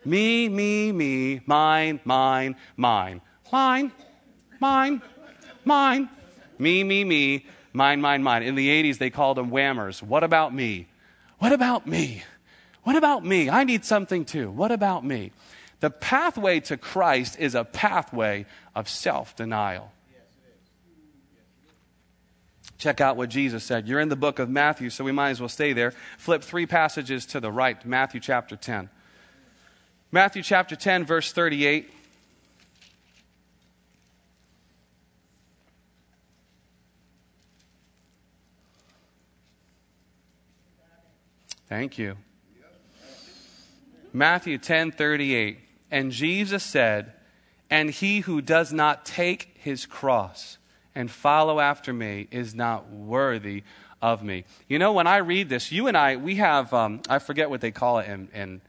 Me, 0.09 0.49
me, 0.49 0.91
me, 0.91 1.41
mine, 1.45 2.01
mine, 2.03 2.57
mine. 2.79 3.21
Mine, 3.53 3.93
mine, 4.59 5.03
mine. 5.67 6.09
Me, 6.59 6.83
me, 6.83 7.05
me, 7.05 7.45
mine, 7.75 8.01
mine, 8.01 8.23
mine. 8.23 8.43
In 8.43 8.55
the 8.55 8.69
80s, 8.69 8.97
they 8.97 9.11
called 9.11 9.37
them 9.37 9.51
whammers. 9.51 10.03
What 10.03 10.25
about 10.25 10.55
me? 10.55 10.89
What 11.41 11.53
about 11.53 11.87
me? 11.87 12.23
What 12.85 12.97
about 12.97 13.23
me? 13.23 13.51
I 13.51 13.65
need 13.65 13.85
something 13.85 14.25
too. 14.25 14.51
What 14.51 14.73
about 14.73 15.05
me? 15.05 15.31
The 15.81 15.91
pathway 15.91 16.61
to 16.61 16.79
Christ 16.79 17.39
is 17.39 17.55
a 17.55 17.65
pathway 17.65 18.47
of 18.75 18.89
self 18.89 19.37
denial. 19.37 19.93
Check 22.79 23.03
out 23.03 23.19
what 23.19 23.29
Jesus 23.29 23.63
said. 23.63 23.87
You're 23.87 24.01
in 24.01 24.09
the 24.09 24.17
book 24.17 24.39
of 24.39 24.49
Matthew, 24.49 24.89
so 24.89 25.05
we 25.05 25.13
might 25.13 25.31
as 25.31 25.41
well 25.41 25.51
stay 25.51 25.75
there. 25.75 25.93
Flip 26.17 26.43
three 26.43 26.65
passages 26.65 27.27
to 27.27 27.41
the 27.41 27.53
right, 27.53 27.85
Matthew 27.85 28.21
chapter 28.21 28.57
10. 28.57 28.89
Matthew 30.11 30.43
chapter 30.43 30.75
10, 30.75 31.05
verse 31.05 31.33
38. 31.33 31.93
Thank 41.69 41.99
you. 41.99 42.17
Matthew 44.15 44.57
10 44.57 44.93
38. 44.93 45.59
And 45.91 46.11
Jesus 46.11 46.63
said, 46.65 47.13
And 47.69 47.91
he 47.91 48.21
who 48.21 48.41
does 48.41 48.73
not 48.73 49.05
take 49.05 49.55
his 49.59 49.85
cross 49.85 50.57
and 50.95 51.11
follow 51.11 51.61
after 51.61 51.93
me 51.93 52.29
is 52.31 52.55
not 52.55 52.91
worthy 52.91 53.63
of 54.01 54.23
me. 54.23 54.45
You 54.69 54.79
know, 54.79 54.95
when 54.95 55.07
I 55.07 55.19
read 55.19 55.51
this, 55.51 55.71
you 55.71 55.87
and 55.87 55.97
I, 55.99 56.17
we 56.17 56.37
have, 56.37 56.73
um, 56.73 57.03
I 57.11 57.19
forget 57.19 57.51
what 57.51 57.61
they 57.61 57.71
call 57.71 57.99
it 57.99 58.09
in, 58.09 58.29
in 58.33 58.61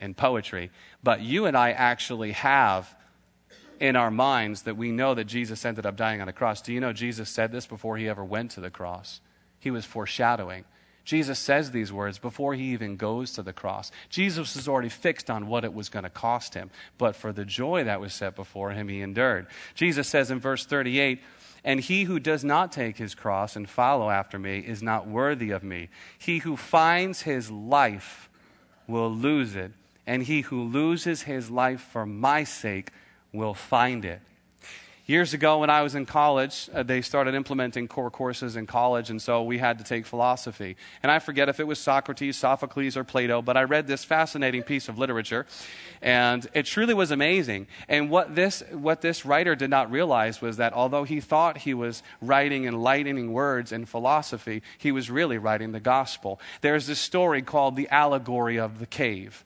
in 0.00 0.14
poetry. 0.14 0.70
But 1.02 1.20
you 1.20 1.46
and 1.46 1.56
I 1.56 1.70
actually 1.70 2.32
have 2.32 2.94
in 3.80 3.96
our 3.96 4.10
minds 4.10 4.62
that 4.62 4.76
we 4.76 4.90
know 4.90 5.14
that 5.14 5.24
Jesus 5.24 5.64
ended 5.64 5.86
up 5.86 5.96
dying 5.96 6.20
on 6.20 6.28
a 6.28 6.32
cross. 6.32 6.62
Do 6.62 6.72
you 6.72 6.80
know 6.80 6.92
Jesus 6.92 7.28
said 7.28 7.52
this 7.52 7.66
before 7.66 7.96
he 7.96 8.08
ever 8.08 8.24
went 8.24 8.52
to 8.52 8.60
the 8.60 8.70
cross? 8.70 9.20
He 9.58 9.70
was 9.70 9.84
foreshadowing. 9.84 10.64
Jesus 11.06 11.38
says 11.38 11.70
these 11.70 11.92
words 11.92 12.18
before 12.18 12.54
he 12.54 12.72
even 12.72 12.96
goes 12.96 13.32
to 13.32 13.42
the 13.42 13.52
cross. 13.52 13.92
Jesus 14.10 14.56
was 14.56 14.66
already 14.66 14.88
fixed 14.88 15.30
on 15.30 15.46
what 15.46 15.64
it 15.64 15.72
was 15.72 15.88
going 15.88 16.02
to 16.02 16.10
cost 16.10 16.54
him, 16.54 16.68
but 16.98 17.14
for 17.14 17.32
the 17.32 17.44
joy 17.44 17.84
that 17.84 18.00
was 18.00 18.12
set 18.12 18.34
before 18.34 18.72
him, 18.72 18.88
he 18.88 19.00
endured. 19.00 19.46
Jesus 19.76 20.08
says 20.08 20.32
in 20.32 20.40
verse 20.40 20.66
38, 20.66 21.22
And 21.62 21.78
he 21.78 22.04
who 22.04 22.18
does 22.18 22.42
not 22.42 22.72
take 22.72 22.96
his 22.96 23.14
cross 23.14 23.54
and 23.54 23.70
follow 23.70 24.10
after 24.10 24.36
me 24.36 24.58
is 24.58 24.82
not 24.82 25.06
worthy 25.06 25.52
of 25.52 25.62
me. 25.62 25.90
He 26.18 26.38
who 26.38 26.56
finds 26.56 27.22
his 27.22 27.52
life 27.52 28.28
will 28.88 29.10
lose 29.10 29.54
it, 29.54 29.70
and 30.06 30.22
he 30.22 30.42
who 30.42 30.62
loses 30.62 31.22
his 31.22 31.50
life 31.50 31.80
for 31.80 32.06
my 32.06 32.44
sake 32.44 32.90
will 33.32 33.54
find 33.54 34.04
it. 34.04 34.20
Years 35.08 35.34
ago, 35.34 35.60
when 35.60 35.70
I 35.70 35.82
was 35.82 35.94
in 35.94 36.04
college, 36.04 36.68
uh, 36.74 36.82
they 36.82 37.00
started 37.00 37.36
implementing 37.36 37.86
core 37.86 38.10
courses 38.10 38.56
in 38.56 38.66
college, 38.66 39.08
and 39.08 39.22
so 39.22 39.44
we 39.44 39.58
had 39.58 39.78
to 39.78 39.84
take 39.84 40.04
philosophy. 40.04 40.76
And 41.00 41.12
I 41.12 41.20
forget 41.20 41.48
if 41.48 41.60
it 41.60 41.66
was 41.68 41.78
Socrates, 41.78 42.36
Sophocles, 42.36 42.96
or 42.96 43.04
Plato, 43.04 43.40
but 43.40 43.56
I 43.56 43.62
read 43.62 43.86
this 43.86 44.02
fascinating 44.02 44.64
piece 44.64 44.88
of 44.88 44.98
literature, 44.98 45.46
and 46.02 46.44
it 46.54 46.66
truly 46.66 46.92
was 46.92 47.12
amazing. 47.12 47.68
And 47.88 48.10
what 48.10 48.34
this, 48.34 48.64
what 48.72 49.00
this 49.00 49.24
writer 49.24 49.54
did 49.54 49.70
not 49.70 49.92
realize 49.92 50.40
was 50.40 50.56
that 50.56 50.72
although 50.72 51.04
he 51.04 51.20
thought 51.20 51.58
he 51.58 51.72
was 51.72 52.02
writing 52.20 52.64
enlightening 52.64 53.32
words 53.32 53.70
in 53.70 53.86
philosophy, 53.86 54.60
he 54.76 54.90
was 54.90 55.08
really 55.08 55.38
writing 55.38 55.70
the 55.70 55.78
gospel. 55.78 56.40
There's 56.62 56.88
this 56.88 56.98
story 56.98 57.42
called 57.42 57.76
The 57.76 57.88
Allegory 57.90 58.58
of 58.58 58.80
the 58.80 58.86
Cave. 58.86 59.44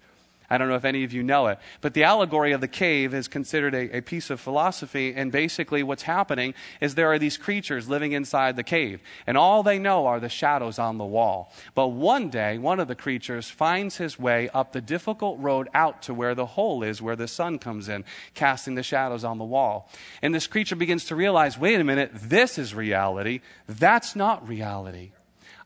I 0.51 0.59
don't 0.59 0.69
know 0.69 0.75
if 0.75 0.85
any 0.85 1.05
of 1.05 1.13
you 1.13 1.23
know 1.23 1.47
it. 1.47 1.61
But 1.81 1.95
the 1.95 2.03
allegory 2.03 2.51
of 2.51 2.61
the 2.61 2.69
cave 2.69 3.15
is 3.15 3.29
considered 3.29 3.73
a, 3.73 3.99
a, 3.99 4.01
piece 4.01 4.31
of 4.31 4.41
philosophy. 4.41 5.15
And 5.15 5.31
basically, 5.31 5.85
what's 5.85 6.03
happening 6.03 6.55
is 6.81 6.97
there 6.97 7.13
are 7.13 7.21
these 7.21 7.37
creatures 7.37 7.89
living 7.89 8.13
inside 8.13 8.57
the 8.57 8.65
cave. 8.65 9.01
And 9.29 9.39
all 9.39 9.63
they 9.63 9.79
know 9.79 10.07
are 10.07 10.19
the 10.19 10.29
shadows 10.29 10.81
on 10.81 10.99
the 10.99 11.05
wall. 11.05 11.53
But 11.77 11.89
one 11.89 12.31
day, 12.31 12.59
one 12.59 12.81
of 12.81 12.89
the 12.89 12.97
creatures 12.97 13.49
finds 13.49 13.99
his 13.99 14.19
way 14.19 14.49
up 14.53 14.73
the 14.73 14.81
difficult 14.81 15.39
road 15.39 15.69
out 15.73 16.03
to 16.03 16.15
where 16.15 16.35
the 16.35 16.47
hole 16.47 16.83
is, 16.83 17.01
where 17.01 17.17
the 17.17 17.29
sun 17.29 17.61
comes 17.61 17.89
in, 17.89 18.05
casting 18.35 18.75
the 18.75 18.83
shadows 18.83 19.23
on 19.23 19.39
the 19.39 19.45
wall. 19.45 19.89
And 20.21 20.35
this 20.35 20.49
creature 20.49 20.77
begins 20.77 21.05
to 21.07 21.15
realize 21.15 21.57
wait 21.57 21.79
a 21.79 21.85
minute, 21.85 22.11
this 22.15 22.59
is 22.59 22.75
reality. 22.75 23.41
That's 23.69 24.17
not 24.17 24.49
reality. 24.49 25.13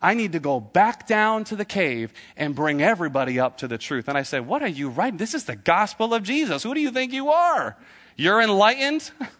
I 0.05 0.12
need 0.12 0.33
to 0.33 0.38
go 0.38 0.61
back 0.61 1.07
down 1.07 1.45
to 1.45 1.57
the 1.57 1.64
cave 1.64 2.12
and 2.37 2.55
bring 2.55 2.83
everybody 2.83 3.40
up 3.40 3.57
to 3.59 3.69
the 3.69 3.79
truth. 3.79 4.07
And 4.07 4.19
I 4.19 4.23
said, 4.23 4.47
What 4.47 4.62
are 4.62 4.69
you 4.69 4.90
writing? 4.90 5.17
This 5.17 5.33
is 5.33 5.45
the 5.45 5.57
gospel 5.57 6.12
of 6.12 6.23
Jesus. 6.23 6.62
Who 6.62 6.75
do 6.75 6.81
you 6.81 6.90
think 6.90 7.14
you 7.14 7.31
are? 7.31 7.75
You're 8.14 8.43
enlightened? 8.43 9.11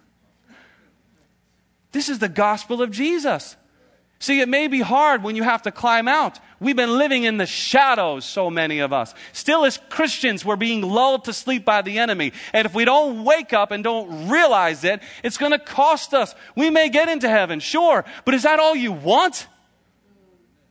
this 1.91 2.09
is 2.09 2.17
the 2.17 2.29
gospel 2.29 2.81
of 2.81 2.89
Jesus. 2.89 3.55
See, 4.17 4.41
it 4.41 4.49
may 4.49 4.67
be 4.67 4.81
hard 4.81 5.21
when 5.21 5.35
you 5.35 5.43
have 5.43 5.61
to 5.63 5.71
climb 5.71 6.07
out. 6.07 6.39
We've 6.59 6.75
been 6.75 6.97
living 6.97 7.25
in 7.25 7.37
the 7.37 7.45
shadows, 7.45 8.25
so 8.25 8.49
many 8.49 8.79
of 8.79 8.91
us. 8.91 9.13
Still, 9.33 9.65
as 9.65 9.79
Christians, 9.89 10.43
we're 10.43 10.55
being 10.55 10.81
lulled 10.81 11.25
to 11.25 11.33
sleep 11.33 11.63
by 11.63 11.83
the 11.83 11.99
enemy. 11.99 12.33
And 12.53 12.65
if 12.65 12.73
we 12.73 12.85
don't 12.85 13.23
wake 13.23 13.53
up 13.53 13.69
and 13.69 13.83
don't 13.83 14.29
realize 14.29 14.83
it, 14.83 15.01
it's 15.23 15.37
going 15.37 15.51
to 15.51 15.59
cost 15.59 16.15
us. 16.15 16.33
We 16.55 16.71
may 16.71 16.89
get 16.89 17.07
into 17.07 17.29
heaven, 17.29 17.59
sure, 17.59 18.03
but 18.23 18.33
is 18.33 18.43
that 18.43 18.59
all 18.59 18.75
you 18.75 18.93
want? 18.93 19.47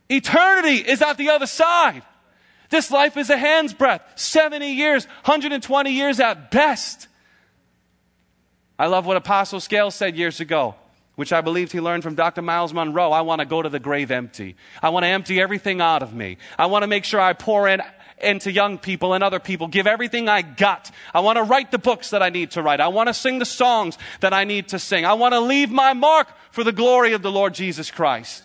Eternity 0.09 0.77
is 0.77 1.03
at 1.03 1.17
the 1.17 1.31
other 1.31 1.47
side. 1.47 2.03
This 2.71 2.90
life 2.90 3.17
is 3.17 3.31
a 3.31 3.37
hand's 3.37 3.73
breadth 3.73 4.19
70 4.19 4.73
years, 4.73 5.07
120 5.25 5.90
years 5.90 6.21
at 6.21 6.51
best. 6.51 7.09
I 8.79 8.87
love 8.87 9.07
what 9.07 9.17
Apostle 9.17 9.61
Scales 9.61 9.95
said 9.95 10.17
years 10.17 10.40
ago, 10.40 10.75
which 11.14 11.33
I 11.33 11.40
believed 11.40 11.73
he 11.73 11.81
learned 11.81 12.03
from 12.03 12.17
Dr. 12.17 12.43
Myles 12.43 12.75
Munroe. 12.75 13.12
I 13.12 13.21
want 13.21 13.40
to 13.40 13.47
go 13.47 13.62
to 13.62 13.69
the 13.69 13.79
grave 13.79 14.11
empty. 14.11 14.57
I 14.83 14.88
want 14.88 15.05
to 15.05 15.09
empty 15.09 15.40
everything 15.40 15.81
out 15.81 16.03
of 16.03 16.12
me. 16.12 16.38
I 16.59 16.67
want 16.67 16.83
to 16.83 16.88
make 16.88 17.05
sure 17.05 17.21
I 17.21 17.33
pour 17.33 17.69
in 17.69 17.81
into 18.21 18.51
young 18.51 18.79
people 18.79 19.12
and 19.12 19.23
other 19.25 19.40
people, 19.40 19.69
give 19.69 19.87
everything 19.87 20.29
I 20.29 20.43
got. 20.43 20.90
I 21.12 21.21
want 21.21 21.37
to 21.37 21.43
write 21.43 21.71
the 21.71 21.79
books 21.79 22.11
that 22.11 22.23
I 22.23 22.31
need 22.31 22.53
to 22.53 22.62
write. 22.62 22.81
I 22.81 22.88
want 22.88 23.09
to 23.09 23.14
sing 23.14 23.38
the 23.38 23.45
songs 23.45 23.99
that 24.21 24.33
I 24.33 24.45
need 24.45 24.69
to 24.69 24.79
sing. 24.79 25.05
I 25.05 25.14
want 25.14 25.35
to 25.35 25.40
leave 25.40 25.71
my 25.71 25.93
mark 25.93 26.29
for 26.51 26.64
the 26.64 26.73
glory 26.73 27.12
of 27.12 27.23
the 27.23 27.33
Lord 27.33 27.55
Jesus 27.55 27.90
Christ. 27.90 28.43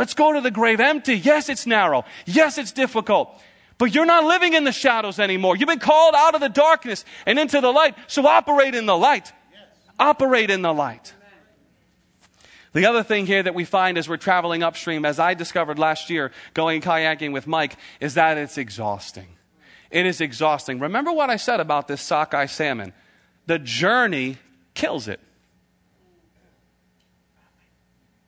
Let's 0.00 0.14
go 0.14 0.32
to 0.32 0.40
the 0.40 0.50
grave 0.50 0.80
empty. 0.80 1.18
Yes, 1.18 1.50
it's 1.50 1.66
narrow. 1.66 2.06
Yes, 2.24 2.56
it's 2.56 2.72
difficult. 2.72 3.38
But 3.76 3.94
you're 3.94 4.06
not 4.06 4.24
living 4.24 4.54
in 4.54 4.64
the 4.64 4.72
shadows 4.72 5.20
anymore. 5.20 5.56
You've 5.56 5.68
been 5.68 5.78
called 5.78 6.14
out 6.16 6.34
of 6.34 6.40
the 6.40 6.48
darkness 6.48 7.04
and 7.26 7.38
into 7.38 7.60
the 7.60 7.70
light. 7.70 7.94
So 8.06 8.26
operate 8.26 8.74
in 8.74 8.86
the 8.86 8.96
light. 8.96 9.30
Yes. 9.52 9.68
Operate 9.98 10.48
in 10.48 10.62
the 10.62 10.72
light. 10.72 11.12
The 12.72 12.86
other 12.86 13.02
thing 13.02 13.26
here 13.26 13.42
that 13.42 13.54
we 13.54 13.66
find 13.66 13.98
as 13.98 14.08
we're 14.08 14.16
traveling 14.16 14.62
upstream, 14.62 15.04
as 15.04 15.18
I 15.18 15.34
discovered 15.34 15.78
last 15.78 16.08
year 16.08 16.32
going 16.54 16.80
kayaking 16.80 17.34
with 17.34 17.46
Mike, 17.46 17.76
is 18.00 18.14
that 18.14 18.38
it's 18.38 18.56
exhausting. 18.56 19.28
It 19.90 20.06
is 20.06 20.22
exhausting. 20.22 20.80
Remember 20.80 21.12
what 21.12 21.28
I 21.28 21.36
said 21.36 21.60
about 21.60 21.88
this 21.88 22.00
sockeye 22.00 22.46
salmon? 22.46 22.94
The 23.44 23.58
journey 23.58 24.38
kills 24.72 25.08
it. 25.08 25.20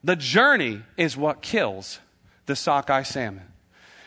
The 0.05 0.17
journey 0.17 0.83
is 0.97 1.17
what 1.17 1.43
kills 1.43 2.01
the 2.47 2.57
sockeye 2.57 3.03
salmon. 3.03 3.45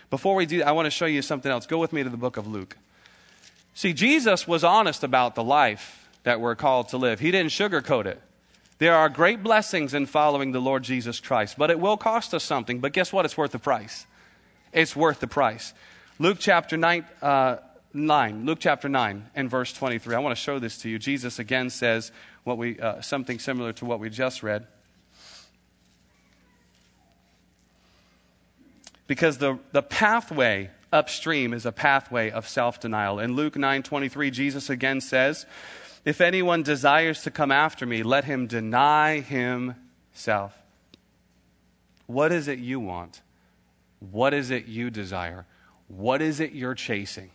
Before 0.10 0.36
we 0.36 0.46
do, 0.46 0.62
I 0.64 0.72
want 0.72 0.86
to 0.86 0.92
show 0.92 1.06
you 1.06 1.22
something 1.22 1.52
else. 1.52 1.66
Go 1.66 1.78
with 1.78 1.94
me 1.94 2.04
to 2.04 2.10
the 2.10 2.18
book 2.18 2.38
of 2.38 2.48
Luke. 2.48 2.78
See, 3.74 3.94
Jesus 3.94 4.48
was 4.48 4.64
honest 4.64 5.04
about 5.04 5.36
the 5.36 5.44
life 5.44 6.08
that 6.24 6.40
we're 6.40 6.56
called 6.56 6.90
to 6.90 6.98
live, 6.98 7.20
He 7.20 7.32
didn't 7.32 7.52
sugarcoat 7.52 8.06
it. 8.06 8.22
There 8.78 8.96
are 8.96 9.08
great 9.08 9.42
blessings 9.42 9.94
in 9.94 10.06
following 10.06 10.52
the 10.52 10.60
Lord 10.60 10.84
Jesus 10.84 11.22
Christ, 11.22 11.56
but 11.58 11.72
it 11.72 11.80
will 11.80 11.96
cost 11.96 12.34
us 12.34 12.44
something. 12.44 12.80
But 12.80 12.92
guess 12.92 13.14
what? 13.14 13.24
It's 13.24 13.38
worth 13.38 13.52
the 13.52 13.60
price. 13.60 14.06
It's 14.74 14.96
worth 14.96 15.22
the 15.22 15.28
price. 15.28 15.74
Luke 16.20 16.38
chapter 16.42 16.76
9, 16.76 17.06
uh, 17.22 17.58
9 17.94 18.46
Luke 18.46 18.58
chapter 18.60 18.90
9 18.90 19.30
and 19.34 19.50
verse 19.50 19.72
23. 19.72 20.14
I 20.14 20.20
want 20.20 20.36
to 20.36 20.42
show 20.42 20.60
this 20.60 20.78
to 20.80 20.90
you. 20.90 21.00
Jesus 21.00 21.40
again 21.40 21.70
says 21.70 22.12
what 22.44 22.58
we, 22.58 22.78
uh, 22.80 23.00
something 23.00 23.40
similar 23.40 23.72
to 23.74 23.86
what 23.86 24.02
we 24.02 24.10
just 24.10 24.44
read. 24.44 24.68
Because 29.08 29.38
the, 29.38 29.60
the 29.72 29.82
pathway 29.82 30.70
upstream 30.91 31.54
is 31.54 31.65
a 31.65 31.72
pathway 31.72 32.32
of 32.32 32.48
self-denial. 32.48 33.20
In 33.20 33.36
Luke 33.36 33.56
9:23, 33.56 34.32
Jesus 34.32 34.70
again 34.70 35.02
says, 35.02 35.46
"If 36.04 36.22
anyone 36.22 36.63
desires 36.63 37.22
to 37.24 37.32
come 37.32 37.52
after 37.52 37.86
me, 37.86 38.04
let 38.04 38.24
him 38.26 38.48
deny 38.48 39.20
himself." 39.20 40.58
What 42.08 42.32
is 42.32 42.48
it 42.48 42.60
you 42.60 42.80
want? 42.80 43.22
What 44.00 44.34
is 44.34 44.52
it 44.52 44.68
you 44.68 44.89
desire? 44.89 45.46
What 45.88 46.22
is 46.22 46.39
it 46.39 46.52
you're 46.52 46.76
chasing? 46.76 47.32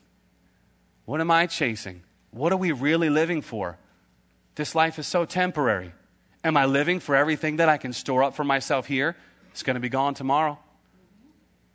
What 1.04 1.20
am 1.20 1.30
I 1.30 1.46
chasing? 1.46 2.02
What 2.30 2.52
are 2.52 2.56
we 2.56 2.72
really 2.72 3.10
living 3.10 3.42
for? 3.42 3.78
This 4.54 4.74
life 4.74 4.98
is 4.98 5.06
so 5.06 5.24
temporary. 5.24 5.92
Am 6.44 6.56
I 6.56 6.66
living 6.66 7.00
for 7.00 7.16
everything 7.16 7.56
that 7.56 7.68
I 7.68 7.76
can 7.76 7.92
store 7.92 8.22
up 8.22 8.34
for 8.34 8.44
myself 8.44 8.86
here? 8.86 9.16
It's 9.50 9.62
going 9.62 9.74
to 9.74 9.80
be 9.80 9.88
gone 9.88 10.14
tomorrow. 10.14 10.58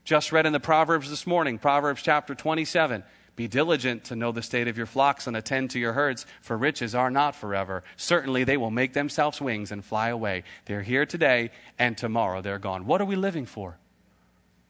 Just 0.06 0.32
read 0.32 0.46
in 0.46 0.54
the 0.54 0.60
Proverbs 0.60 1.10
this 1.10 1.26
morning, 1.26 1.58
Proverbs 1.58 2.04
chapter 2.04 2.36
27. 2.36 3.04
Be 3.36 3.48
diligent 3.48 4.04
to 4.06 4.16
know 4.16 4.32
the 4.32 4.44
state 4.44 4.68
of 4.68 4.78
your 4.78 4.86
flocks 4.86 5.26
and 5.26 5.36
attend 5.36 5.72
to 5.72 5.80
your 5.80 5.94
herds, 5.94 6.28
for 6.42 6.56
riches 6.56 6.94
are 6.94 7.10
not 7.10 7.36
forever. 7.36 7.84
Certainly 7.98 8.44
they 8.44 8.56
will 8.56 8.70
make 8.70 8.94
themselves 8.94 9.42
wings 9.42 9.72
and 9.72 9.84
fly 9.84 10.10
away. 10.10 10.44
They're 10.66 10.84
here 10.84 11.08
today, 11.08 11.50
and 11.80 11.98
tomorrow 11.98 12.42
they're 12.44 12.60
gone. 12.60 12.86
What 12.86 13.02
are 13.02 13.06
we 13.06 13.16
living 13.16 13.48
for? 13.48 13.80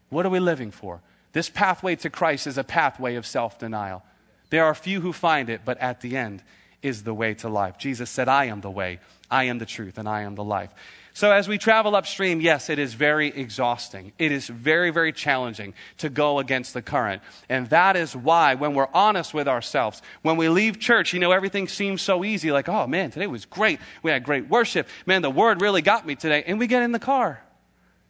What 0.07 0.25
are 0.25 0.29
we 0.29 0.39
living 0.39 0.71
for? 0.71 1.01
This 1.33 1.49
pathway 1.49 1.97
to 1.97 2.09
Christ 2.09 2.47
is 2.47 2.57
a 2.57 2.63
pathway 2.63 3.15
of 3.15 3.25
self 3.25 3.59
denial. 3.59 4.03
There 4.51 4.63
are 4.63 4.73
few 4.73 5.01
who 5.01 5.11
find 5.11 5.49
it, 5.49 5.61
but 5.65 5.77
at 5.79 5.99
the 5.99 6.15
end 6.15 6.43
is 6.81 7.03
the 7.03 7.13
way 7.13 7.33
to 7.33 7.49
life. 7.49 7.77
Jesus 7.77 8.09
said, 8.09 8.29
I 8.29 8.45
am 8.45 8.61
the 8.61 8.71
way, 8.71 9.01
I 9.29 9.43
am 9.43 9.57
the 9.57 9.65
truth, 9.65 9.97
and 9.97 10.07
I 10.07 10.21
am 10.21 10.35
the 10.35 10.45
life. 10.45 10.73
So, 11.15 11.31
as 11.31 11.47
we 11.47 11.57
travel 11.57 11.95
upstream, 11.95 12.41
yes, 12.41 12.69
it 12.69 12.77
is 12.77 12.93
very 12.93 13.29
exhausting. 13.29 14.11
It 14.19 14.33
is 14.33 14.47
very, 14.47 14.91
very 14.91 15.13
challenging 15.13 15.73
to 15.99 16.09
go 16.09 16.39
against 16.39 16.73
the 16.73 16.81
current. 16.81 17.21
And 17.47 17.69
that 17.69 17.95
is 17.95 18.13
why, 18.13 18.55
when 18.55 18.73
we're 18.73 18.89
honest 18.93 19.33
with 19.33 19.47
ourselves, 19.47 20.01
when 20.23 20.35
we 20.35 20.49
leave 20.49 20.77
church, 20.77 21.13
you 21.13 21.21
know, 21.21 21.31
everything 21.31 21.69
seems 21.69 22.01
so 22.01 22.25
easy 22.25 22.51
like, 22.51 22.67
oh 22.67 22.85
man, 22.85 23.11
today 23.11 23.27
was 23.27 23.45
great. 23.45 23.79
We 24.03 24.11
had 24.11 24.25
great 24.25 24.49
worship. 24.49 24.89
Man, 25.05 25.21
the 25.21 25.29
word 25.29 25.61
really 25.61 25.81
got 25.81 26.05
me 26.05 26.15
today. 26.15 26.43
And 26.45 26.59
we 26.59 26.67
get 26.67 26.83
in 26.83 26.91
the 26.91 26.99
car. 26.99 27.41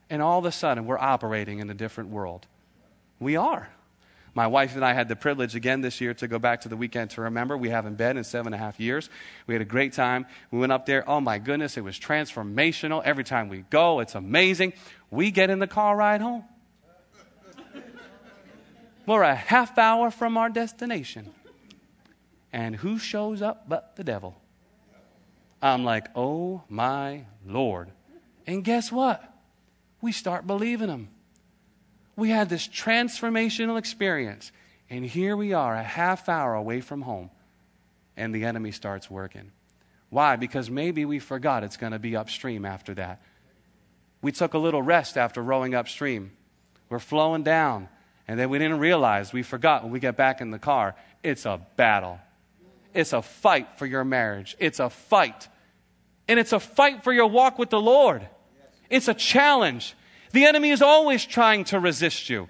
And 0.09 0.19
all 0.19 0.39
of 0.39 0.45
a 0.45 0.51
sudden, 0.51 0.87
we're 0.87 0.97
operating 0.97 1.59
in 1.59 1.69
a 1.69 1.75
different 1.75 2.09
world. 2.09 2.47
We 3.19 3.35
are. 3.35 3.69
My 4.35 4.47
wife 4.47 4.75
and 4.75 4.83
I 4.83 4.91
had 4.93 5.07
the 5.07 5.15
privilege 5.15 5.55
again 5.55 5.79
this 5.79 6.01
year 6.01 6.13
to 6.15 6.27
go 6.27 6.37
back 6.37 6.61
to 6.61 6.69
the 6.69 6.75
weekend 6.75 7.11
to 7.11 7.21
remember. 7.21 7.57
We 7.57 7.69
haven't 7.69 7.95
been 7.95 8.17
in 8.17 8.25
seven 8.25 8.53
and 8.53 8.61
a 8.61 8.63
half 8.63 8.81
years. 8.81 9.09
We 9.47 9.55
had 9.55 9.61
a 9.61 9.65
great 9.65 9.93
time. 9.93 10.25
We 10.51 10.59
went 10.59 10.73
up 10.73 10.85
there. 10.85 11.09
Oh 11.09 11.21
my 11.21 11.39
goodness, 11.39 11.77
it 11.77 11.85
was 11.85 11.97
transformational. 11.97 13.01
Every 13.05 13.23
time 13.23 13.47
we 13.47 13.59
go, 13.69 14.01
it's 14.01 14.13
amazing. 14.13 14.73
We 15.09 15.31
get 15.31 15.49
in 15.49 15.59
the 15.59 15.67
car 15.67 15.95
ride 15.95 16.19
home. 16.19 16.43
We're 19.05 19.23
a 19.23 19.35
half 19.35 19.77
hour 19.77 20.11
from 20.11 20.35
our 20.35 20.49
destination. 20.49 21.31
And 22.51 22.75
who 22.75 22.99
shows 22.99 23.41
up 23.41 23.69
but 23.69 23.95
the 23.95 24.03
devil? 24.03 24.35
I'm 25.61 25.85
like, 25.85 26.07
oh 26.13 26.63
my 26.67 27.23
Lord. 27.45 27.89
And 28.45 28.65
guess 28.65 28.91
what? 28.91 29.23
We 30.01 30.11
start 30.11 30.45
believing 30.45 30.89
him. 30.89 31.07
We 32.15 32.29
had 32.29 32.49
this 32.49 32.67
transformational 32.67 33.77
experience. 33.77 34.51
And 34.89 35.05
here 35.05 35.35
we 35.35 35.53
are, 35.53 35.75
a 35.75 35.83
half 35.83 36.29
hour 36.29 36.53
away 36.53 36.81
from 36.81 37.01
home, 37.01 37.31
and 38.15 38.33
the 38.33 38.45
enemy 38.45 38.71
starts 38.71 39.09
working. 39.09 39.51
Why? 40.09 40.35
Because 40.35 40.69
maybe 40.69 41.05
we 41.05 41.19
forgot 41.19 41.63
it's 41.63 41.77
going 41.77 41.91
to 41.91 41.99
be 41.99 42.15
upstream 42.15 42.65
after 42.65 42.93
that. 42.93 43.21
We 44.21 44.31
took 44.31 44.53
a 44.53 44.59
little 44.59 44.81
rest 44.81 45.17
after 45.17 45.41
rowing 45.41 45.73
upstream. 45.73 46.31
We're 46.89 46.99
flowing 46.99 47.43
down. 47.43 47.89
And 48.27 48.39
then 48.39 48.49
we 48.49 48.59
didn't 48.59 48.79
realize, 48.79 49.33
we 49.33 49.43
forgot 49.43 49.83
when 49.83 49.91
we 49.91 49.99
get 49.99 50.15
back 50.15 50.41
in 50.41 50.51
the 50.51 50.59
car, 50.59 50.95
it's 51.23 51.45
a 51.45 51.59
battle. 51.75 52.19
It's 52.93 53.13
a 53.13 53.21
fight 53.21 53.77
for 53.77 53.85
your 53.85 54.03
marriage. 54.03 54.55
It's 54.59 54.79
a 54.79 54.89
fight. 54.89 55.47
And 56.27 56.39
it's 56.39 56.53
a 56.53 56.59
fight 56.59 57.03
for 57.03 57.11
your 57.11 57.27
walk 57.27 57.59
with 57.59 57.69
the 57.69 57.79
Lord. 57.79 58.27
It's 58.89 59.07
a 59.07 59.13
challenge. 59.13 59.95
The 60.35 60.43
enemy 60.43 60.71
is 60.71 60.81
always 60.81 61.23
trying 61.23 61.63
to 61.65 61.79
resist 61.79 62.29
you. 62.29 62.49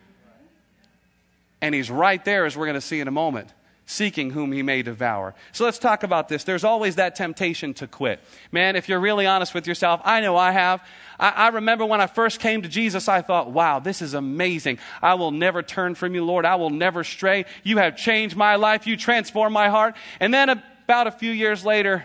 And 1.62 1.76
he's 1.76 1.92
right 1.92 2.26
there, 2.26 2.46
as 2.46 2.58
we're 2.58 2.66
going 2.66 2.74
to 2.74 2.82
see 2.82 3.00
in 3.00 3.08
a 3.08 3.12
moment 3.12 3.54
seeking 3.86 4.32
whom 4.32 4.52
he 4.52 4.64
may 4.64 4.82
devour. 4.82 5.36
So 5.52 5.66
let's 5.66 5.78
talk 5.78 6.02
about 6.02 6.28
this. 6.28 6.44
There's 6.44 6.64
always 6.64 6.96
that 6.96 7.16
temptation 7.16 7.76
to 7.76 7.86
quit. 7.86 8.20
Man, 8.52 8.76
if 8.76 8.90
you're 8.90 9.00
really 9.00 9.28
honest 9.28 9.54
with 9.54 9.68
yourself, 9.68 10.02
I 10.04 10.22
know 10.22 10.36
I 10.36 10.52
have. 10.52 10.82
I, 11.20 11.30
I, 11.30 11.48
remember 11.50 11.86
when 11.86 12.02
I 12.02 12.08
first 12.08 12.40
came 12.40 12.64
to 12.64 12.68
Jesus, 12.68 13.08
I 13.08 13.22
thought, 13.22 13.52
wow, 13.52 13.78
this 13.78 14.02
is 14.02 14.16
amazing. 14.16 14.80
I 15.04 15.14
will 15.14 15.30
never 15.30 15.62
turn 15.62 15.94
from 15.94 16.16
you, 16.16 16.26
Lord. 16.26 16.44
I 16.44 16.56
will 16.56 16.72
never 16.72 17.04
stray. 17.04 17.46
You 17.64 17.78
have 17.78 17.96
changed 17.96 18.36
my 18.36 18.56
life. 18.56 18.88
You 18.88 18.98
transformed 18.98 19.54
my 19.54 19.70
heart. 19.70 19.96
And 20.20 20.34
then 20.34 20.50
about 20.50 21.06
a 21.06 21.12
few 21.12 21.30
years 21.30 21.64
later, 21.64 22.04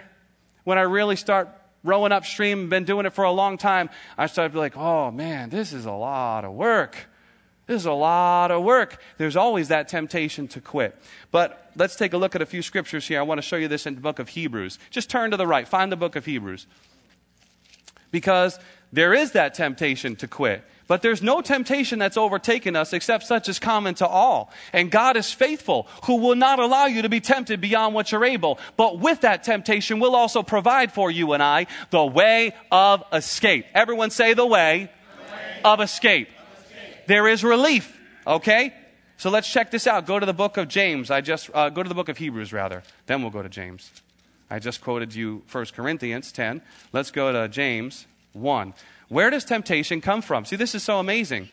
when 0.65 0.77
I 0.77 0.83
really 0.83 1.17
start 1.17 1.49
rowing 1.83 2.13
upstream, 2.13 2.69
been 2.69 2.85
doing 2.85 3.07
it 3.07 3.13
for 3.13 3.25
a 3.25 3.33
long 3.33 3.59
time, 3.59 3.91
I 4.19 4.27
started 4.27 4.51
to 4.51 4.55
be 4.55 4.59
like, 4.59 4.77
oh 4.77 5.11
man, 5.11 5.51
this 5.51 5.73
is 5.73 5.87
a 5.87 5.93
lot 5.93 6.45
of 6.45 6.53
work. 6.53 7.09
This 7.67 7.83
is 7.83 7.87
a 7.87 7.93
lot 7.93 8.51
of 8.51 8.65
work. 8.65 9.01
There's 9.17 9.37
always 9.37 9.69
that 9.69 9.87
temptation 9.87 10.49
to 10.49 10.61
quit. 10.61 11.01
But 11.31 11.71
let's 11.77 11.95
take 11.95 12.13
a 12.13 12.17
look 12.17 12.35
at 12.35 12.43
a 12.43 12.47
few 12.47 12.63
scriptures 12.63 13.07
here. 13.07 13.21
I 13.21 13.23
want 13.23 13.39
to 13.39 13.43
show 13.43 13.55
you 13.55 13.69
this 13.69 13.87
in 13.87 13.95
the 13.95 14.01
book 14.01 14.19
of 14.19 14.31
Hebrews. 14.31 14.79
Just 14.91 15.09
turn 15.09 15.31
to 15.31 15.37
the 15.37 15.47
right, 15.47 15.69
find 15.69 15.93
the 15.93 15.97
book 15.97 16.17
of 16.17 16.25
Hebrews. 16.25 16.67
Because 18.11 18.59
there 18.93 19.15
is 19.15 19.33
that 19.33 19.55
temptation 19.55 20.17
to 20.17 20.29
quit. 20.29 20.65
But 20.87 21.03
there's 21.03 21.23
no 21.23 21.41
temptation 21.41 22.01
that's 22.01 22.17
overtaken 22.17 22.75
us 22.75 22.93
except 22.93 23.25
such 23.25 23.49
as 23.49 23.61
common 23.61 23.95
to 23.97 24.07
all. 24.09 24.51
And 24.73 24.91
God 24.91 25.17
is 25.17 25.31
faithful, 25.31 25.87
who 26.05 26.17
will 26.17 26.35
not 26.35 26.59
allow 26.59 26.87
you 26.87 27.03
to 27.03 27.09
be 27.09 27.21
tempted 27.21 27.61
beyond 27.61 27.95
what 27.95 28.11
you're 28.11 28.25
able. 28.25 28.59
But 28.77 28.99
with 28.99 29.21
that 29.21 29.45
temptation, 29.45 30.01
will 30.01 30.17
also 30.17 30.43
provide 30.43 30.91
for 30.91 31.09
you 31.09 31.33
and 31.33 31.45
I 31.45 31.69
the 31.91 32.05
way 32.05 32.55
of 32.73 33.05
escape. 33.13 33.67
Everyone 33.73 34.11
say 34.11 34.35
the 34.35 34.45
way, 34.47 34.91
the 35.17 35.33
way. 35.33 35.61
of 35.65 35.81
escape 35.81 36.29
there 37.11 37.27
is 37.27 37.43
relief. 37.43 37.99
Okay? 38.25 38.73
So 39.17 39.31
let's 39.31 39.53
check 39.53 39.73
this 39.73 39.89
out. 39.89 40.07
Go 40.07 40.21
to 40.21 40.27
the 40.27 40.33
book 40.33 40.57
of 40.57 40.69
James. 40.69 41.11
I 41.11 41.21
just 41.21 41.51
uh, 41.53 41.69
go 41.69 41.83
to 41.83 41.89
the 41.89 41.95
book 41.95 42.09
of 42.09 42.19
Hebrews 42.19 42.53
rather. 42.53 42.85
Then 43.07 43.21
we'll 43.23 43.33
go 43.33 43.43
to 43.43 43.49
James. 43.49 43.91
I 44.49 44.61
just 44.61 44.81
quoted 44.81 45.13
you 45.13 45.43
1 45.51 45.67
Corinthians 45.75 46.31
10. 46.31 46.63
Let's 46.93 47.11
go 47.11 47.33
to 47.33 47.49
James 47.49 48.07
1. 48.33 48.75
Where 49.09 49.31
does 49.31 49.45
temptation 49.45 50.01
come 50.01 50.23
from? 50.23 50.45
See, 50.45 50.57
this 50.57 50.75
is 50.75 50.83
so 50.83 50.99
amazing. 50.99 51.49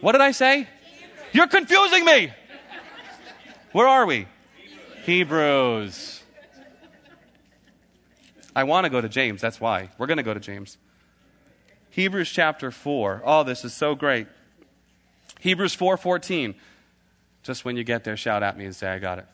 What 0.00 0.12
did 0.12 0.20
I 0.20 0.32
say? 0.32 0.68
You're 1.32 1.46
confusing 1.46 2.04
me. 2.04 2.32
Where 3.72 3.86
are 3.86 4.04
we? 4.06 4.26
Hebrews. 5.04 6.22
I 8.54 8.64
want 8.64 8.84
to 8.84 8.90
go 8.90 9.00
to 9.00 9.08
James. 9.08 9.40
That's 9.40 9.60
why. 9.60 9.90
We're 9.98 10.06
going 10.06 10.18
to 10.18 10.22
go 10.22 10.34
to 10.34 10.40
James. 10.40 10.76
Hebrews 11.90 12.30
chapter 12.30 12.70
4. 12.70 13.22
Oh, 13.24 13.42
this 13.42 13.64
is 13.64 13.74
so 13.74 13.94
great. 13.94 14.26
Hebrews 15.40 15.76
4:14. 15.76 16.54
Just 17.42 17.64
when 17.64 17.76
you 17.76 17.82
get 17.82 18.04
there, 18.04 18.16
shout 18.16 18.42
at 18.42 18.56
me 18.56 18.64
and 18.64 18.76
say, 18.76 18.88
I 18.88 18.98
got 18.98 19.18
it. 19.18 19.26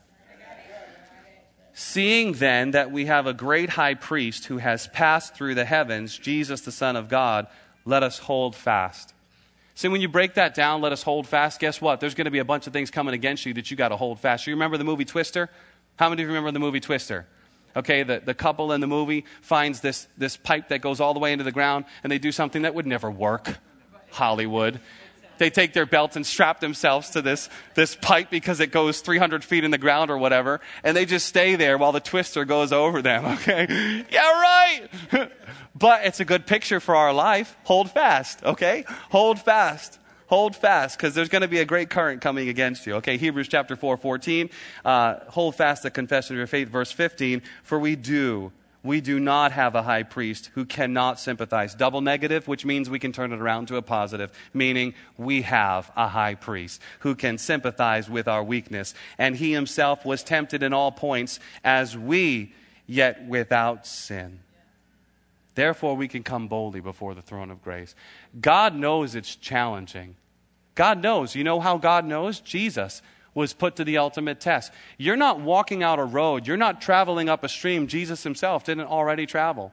Seeing 1.81 2.33
then 2.33 2.73
that 2.73 2.91
we 2.91 3.07
have 3.07 3.29
a 3.29 3.33
great 3.33 3.71
high 3.71 3.95
priest 3.95 4.47
who 4.47 4.59
has 4.59 4.89
passed 4.89 5.37
through 5.37 5.55
the 5.55 5.65
heavens, 5.65 6.19
Jesus 6.19 6.63
the 6.63 6.73
Son 6.73 6.97
of 6.97 7.09
God, 7.09 7.47
let 7.85 8.03
us 8.03 8.19
hold 8.19 8.57
fast. 8.57 9.15
See, 9.77 9.87
when 9.87 10.01
you 10.01 10.09
break 10.09 10.35
that 10.35 10.57
down, 10.57 10.81
let 10.81 10.91
us 10.91 11.05
hold 11.05 11.29
fast, 11.29 11.61
guess 11.61 11.81
what? 11.81 12.01
There's 12.01 12.17
going 12.17 12.25
to 12.25 12.33
be 12.33 12.41
a 12.41 12.45
bunch 12.45 12.67
of 12.67 12.73
things 12.73 12.91
coming 12.91 13.15
against 13.15 13.47
you 13.47 13.55
that 13.55 13.71
you 13.71 13.77
got 13.77 13.91
to 13.91 13.97
hold 13.97 14.19
fast. 14.19 14.45
You 14.49 14.55
remember 14.55 14.77
the 14.77 14.83
movie 14.83 15.05
Twister? 15.05 15.51
How 15.95 16.09
many 16.09 16.23
of 16.23 16.29
you 16.29 16.35
remember 16.35 16.51
the 16.51 16.59
movie 16.59 16.81
Twister? 16.81 17.29
Okay, 17.77 18.03
the, 18.03 18.23
the 18.25 18.35
couple 18.35 18.73
in 18.73 18.81
the 18.81 18.89
movie 18.89 19.25
finds 19.41 19.81
this, 19.81 20.09
this 20.19 20.37
pipe 20.37 20.71
that 20.71 20.81
goes 20.81 20.99
all 20.99 21.15
the 21.15 21.21
way 21.21 21.31
into 21.31 21.45
the 21.45 21.53
ground, 21.53 21.85
and 22.03 22.11
they 22.11 22.19
do 22.19 22.33
something 22.33 22.63
that 22.63 22.75
would 22.75 22.87
never 22.87 23.09
work. 23.09 23.57
Hollywood 24.11 24.81
they 25.39 25.51
take 25.51 25.73
their 25.73 25.87
belts 25.87 26.17
and 26.17 26.27
strap 26.27 26.61
themselves 26.61 27.11
to 27.11 27.23
this, 27.23 27.49
this 27.75 27.97
pipe 27.97 28.31
because 28.31 28.61
it 28.61 28.73
goes 28.73 29.01
300 29.01 29.45
feet 29.45 29.65
in 29.65 29.71
the 29.71 29.79
ground 29.79 30.11
or 30.11 30.19
whatever, 30.19 30.61
and 30.85 30.97
they 30.97 31.05
just 31.05 31.27
stay 31.27 31.57
there 31.57 31.79
while 31.79 31.93
the 31.93 32.01
twister 32.01 32.45
goes 32.45 32.73
over 32.73 33.03
them, 33.03 33.25
okay? 33.39 34.05
yeah, 34.11 34.21
right! 34.21 34.89
but 35.75 36.05
it's 36.05 36.21
a 36.21 36.25
good 36.25 36.47
picture 36.47 36.81
for 36.81 36.97
our 36.97 37.13
life. 37.13 37.57
Hold 37.65 37.91
fast, 37.91 38.43
okay? 38.45 38.85
Hold 39.11 39.39
fast. 39.39 39.99
Hold 40.29 40.55
fast, 40.55 40.99
because 40.99 41.15
there's 41.15 41.31
going 41.31 41.43
to 41.43 41.49
be 41.49 41.61
a 41.61 41.65
great 41.65 41.89
current 41.89 42.21
coming 42.21 42.51
against 42.51 42.87
you. 42.87 42.97
Okay, 42.97 43.17
Hebrews 43.17 43.49
chapter 43.49 43.77
4, 43.77 43.97
14. 43.97 44.51
Uh, 44.85 45.21
hold 45.29 45.55
fast 45.55 45.85
the 45.85 45.91
confession 45.91 46.37
of 46.37 46.39
your 46.39 46.47
faith, 46.47 46.69
verse 46.69 46.93
15. 46.93 47.41
For 47.63 47.79
we 47.79 47.97
do 47.97 48.53
we 48.83 49.01
do 49.01 49.19
not 49.19 49.53
have 49.53 49.75
a 49.75 49.83
high 49.83 50.05
priest 50.05 50.51
who 50.55 50.65
cannot 50.65 51.19
sympathize. 51.19 51.75
Double 51.75 52.01
negative, 52.01 52.47
which 52.47 52.65
means 52.65 52.89
we 52.89 52.99
can 52.99 53.13
turn 53.13 53.33
it 53.33 53.41
around 53.41 53.67
to 53.69 53.77
a 53.77 53.83
positive, 53.83 54.33
meaning 54.55 54.95
we 55.17 55.43
have 55.43 55.91
a 55.97 56.07
high 56.07 56.35
priest 56.35 56.81
who 57.01 57.15
can 57.15 57.39
sympathize 57.39 58.09
with 58.09 58.29
our 58.29 58.43
weakness. 58.43 58.95
And 59.19 59.37
he 59.37 59.53
himself 59.53 60.05
was 60.05 60.23
tempted 60.23 60.63
in 60.63 60.73
all 60.73 60.93
points 60.93 61.41
as 61.65 61.99
we, 61.99 62.53
yet 62.87 63.27
without 63.27 63.87
sin. 63.87 64.41
Therefore, 65.57 65.97
we 65.97 66.07
can 66.07 66.23
come 66.23 66.47
boldly 66.47 66.81
before 66.81 67.15
the 67.15 67.23
throne 67.23 67.51
of 67.51 67.63
grace. 67.63 67.97
God 68.41 68.77
knows 68.77 69.17
it's 69.17 69.35
challenging. 69.35 70.15
God 70.77 71.03
knows. 71.03 71.35
You 71.35 71.43
know 71.43 71.59
how 71.59 71.79
God 71.79 72.05
knows? 72.05 72.39
Jesus 72.39 73.03
was 73.39 73.53
put 73.53 73.77
to 73.77 73.85
the 73.85 73.97
ultimate 73.97 74.41
test. 74.41 74.73
You're 74.99 75.17
not 75.17 75.41
walking 75.41 75.83
out 75.83 76.01
a 76.01 76.05
road, 76.05 76.47
you're 76.47 76.57
not 76.57 76.83
traveling 76.83 77.29
up 77.29 77.45
a 77.45 77.49
stream 77.49 77.87
Jesus 77.87 78.25
himself 78.25 78.65
didn't 78.65 78.89
already 78.89 79.27
travel. 79.27 79.73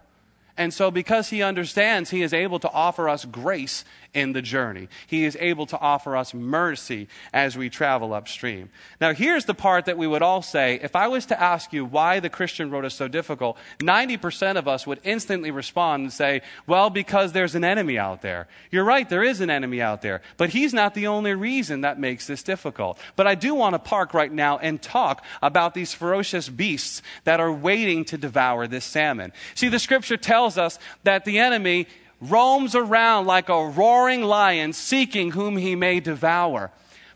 And 0.58 0.74
so, 0.74 0.90
because 0.90 1.30
he 1.30 1.44
understands, 1.44 2.10
he 2.10 2.22
is 2.22 2.34
able 2.34 2.60
to 2.60 2.72
offer 2.72 3.10
us 3.10 3.26
grace 3.26 3.84
in 4.16 4.32
the 4.32 4.42
journey. 4.42 4.88
He 5.06 5.26
is 5.26 5.38
able 5.42 5.66
to 5.68 5.78
offer 5.78 6.16
us 6.16 6.34
mercy 6.34 7.10
as 7.34 7.58
we 7.58 7.70
travel 7.70 8.14
upstream. 8.14 8.70
Now, 9.02 9.14
here's 9.14 9.44
the 9.44 9.54
part 9.54 9.86
that 9.86 9.98
we 9.98 10.08
would 10.08 10.22
all 10.22 10.42
say 10.42 10.80
if 10.82 10.96
I 10.96 11.10
was 11.10 11.26
to 11.28 11.40
ask 11.40 11.74
you 11.74 11.84
why 11.84 12.22
the 12.22 12.30
Christian 12.30 12.72
road 12.72 12.86
is 12.86 12.94
so 12.94 13.10
difficult, 13.10 13.58
90% 13.80 14.56
of 14.56 14.68
us 14.68 14.88
would 14.88 15.02
instantly 15.04 15.52
respond 15.52 16.04
and 16.04 16.14
say, 16.14 16.42
well, 16.66 16.90
because 16.90 17.34
there's 17.34 17.56
an 17.56 17.66
enemy 17.66 18.00
out 18.00 18.22
there. 18.22 18.48
You're 18.72 18.86
right, 18.86 19.08
there 19.08 19.24
is 19.24 19.42
an 19.42 19.50
enemy 19.50 19.82
out 19.82 20.02
there. 20.02 20.22
But 20.38 20.52
he's 20.52 20.74
not 20.74 20.94
the 20.94 21.08
only 21.08 21.34
reason 21.34 21.82
that 21.82 22.00
makes 22.00 22.26
this 22.26 22.42
difficult. 22.42 22.98
But 23.18 23.28
I 23.28 23.36
do 23.36 23.54
want 23.54 23.74
to 23.74 23.80
park 23.80 24.14
right 24.14 24.32
now 24.32 24.58
and 24.60 24.82
talk 24.82 25.26
about 25.42 25.74
these 25.74 25.94
ferocious 25.94 26.48
beasts 26.48 27.02
that 27.26 27.42
are 27.42 27.52
waiting 27.52 28.06
to 28.06 28.18
devour 28.18 28.66
this 28.68 28.86
salmon. 28.86 29.34
See, 29.56 29.68
the 29.68 29.80
scripture 29.80 30.16
tells 30.16 30.45
us 30.46 30.80
that 31.04 31.26
the 31.26 31.40
enemy 31.40 31.88
roams 32.22 32.76
around 32.76 33.26
like 33.26 33.50
a 33.50 33.68
roaring 33.68 34.24
lion 34.24 34.74
seeking 34.74 35.32
whom 35.32 35.58
he 35.58 35.76
may 35.76 36.00
devour. 36.00 36.72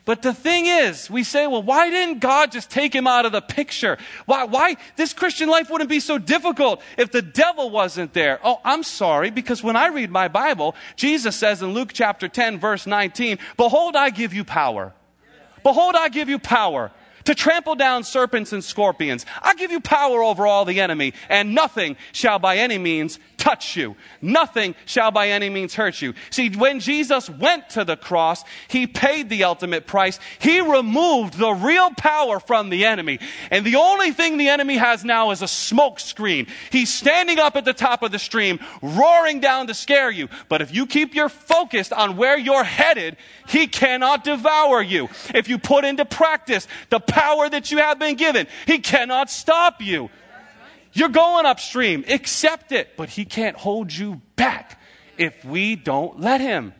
But 0.06 0.24
the 0.24 0.34
thing 0.34 0.66
is, 0.66 1.08
we 1.08 1.24
say, 1.24 1.46
well, 1.46 1.62
why 1.62 1.92
didn't 1.92 2.18
God 2.18 2.52
just 2.52 2.72
take 2.72 2.96
him 2.96 3.06
out 3.06 3.28
of 3.28 3.32
the 3.32 3.42
picture? 3.42 4.00
Why, 4.26 4.46
why, 4.46 4.78
this 4.96 5.14
Christian 5.14 5.50
life 5.50 5.70
wouldn't 5.70 5.90
be 5.90 6.00
so 6.00 6.18
difficult 6.18 6.82
if 6.98 7.12
the 7.12 7.22
devil 7.22 7.70
wasn't 7.70 8.14
there? 8.14 8.40
Oh, 8.44 8.60
I'm 8.66 8.82
sorry, 8.82 9.30
because 9.30 9.62
when 9.62 9.76
I 9.76 9.90
read 9.90 10.10
my 10.10 10.28
Bible, 10.28 10.76
Jesus 10.96 11.36
says 11.36 11.62
in 11.62 11.76
Luke 11.76 11.92
chapter 11.94 12.28
10, 12.28 12.60
verse 12.60 12.88
19, 12.88 13.38
Behold, 13.56 13.96
I 13.96 14.10
give 14.10 14.34
you 14.34 14.44
power. 14.44 14.94
Behold, 15.62 15.96
I 15.96 16.10
give 16.10 16.28
you 16.28 16.40
power 16.40 16.92
to 17.30 17.36
trample 17.36 17.76
down 17.76 18.04
serpents 18.04 18.54
and 18.54 18.64
scorpions. 18.64 19.24
I 19.44 19.54
give 19.54 19.70
you 19.70 19.80
power 19.80 20.24
over 20.24 20.48
all 20.48 20.66
the 20.66 20.82
enemy, 20.82 21.14
and 21.30 21.54
nothing 21.54 21.96
shall 22.12 22.40
by 22.40 22.58
any 22.58 22.80
means 22.80 23.20
touch 23.40 23.76
you. 23.76 23.96
Nothing 24.22 24.76
shall 24.86 25.10
by 25.10 25.30
any 25.30 25.50
means 25.50 25.74
hurt 25.74 26.02
you. 26.02 26.14
See, 26.30 26.50
when 26.52 26.80
Jesus 26.80 27.30
went 27.30 27.70
to 27.72 27.84
the 27.84 27.98
cross, 27.98 28.44
he 28.68 28.86
paid 28.86 29.30
the 29.30 29.46
ultimate 29.46 29.88
price. 29.88 30.20
He 30.38 30.60
removed 30.60 31.38
the 31.38 31.52
real 31.52 31.92
power 31.96 32.40
from 32.40 32.70
the 32.70 32.86
enemy. 32.86 33.20
And 33.50 33.66
the 33.66 33.78
only 33.78 34.12
thing 34.12 34.38
the 34.38 34.50
enemy 34.50 34.78
has 34.78 35.04
now 35.04 35.32
is 35.32 35.42
a 35.42 35.48
smoke 35.48 36.00
screen. 36.00 36.48
He's 36.72 36.94
standing 36.94 37.40
up 37.40 37.56
at 37.56 37.66
the 37.66 37.74
top 37.74 38.04
of 38.04 38.12
the 38.12 38.20
stream, 38.20 38.60
roaring 38.82 39.40
down 39.40 39.68
to 39.68 39.74
scare 39.74 40.12
you. 40.12 40.30
But 40.50 40.62
if 40.62 40.74
you 40.74 40.86
keep 40.86 41.16
your 41.16 41.30
focus 41.30 41.92
on 41.92 42.18
where 42.18 42.38
you're 42.38 42.64
headed, 42.64 43.18
he 43.48 43.68
cannot 43.68 44.24
devour 44.24 44.82
you. 44.82 45.10
If 45.34 45.48
you 45.48 45.58
put 45.58 45.86
into 45.86 46.06
practice 46.06 46.68
the 46.90 47.00
power 47.00 47.50
that 47.50 47.72
you 47.72 47.78
have 47.78 47.98
been 47.98 48.16
given, 48.16 48.48
he 48.68 48.80
cannot 48.80 49.30
stop 49.30 49.82
you. 49.82 50.10
You're 51.00 51.10
going 51.10 51.46
upstream. 51.46 52.04
Accept 52.08 52.72
it. 52.72 52.98
But 52.98 53.10
He 53.10 53.26
can't 53.26 53.56
hold 53.56 53.94
you 53.94 54.22
back 54.36 54.80
if 55.18 55.46
we 55.46 55.76
don't 55.76 56.20
let 56.20 56.42
Him. 56.42 56.74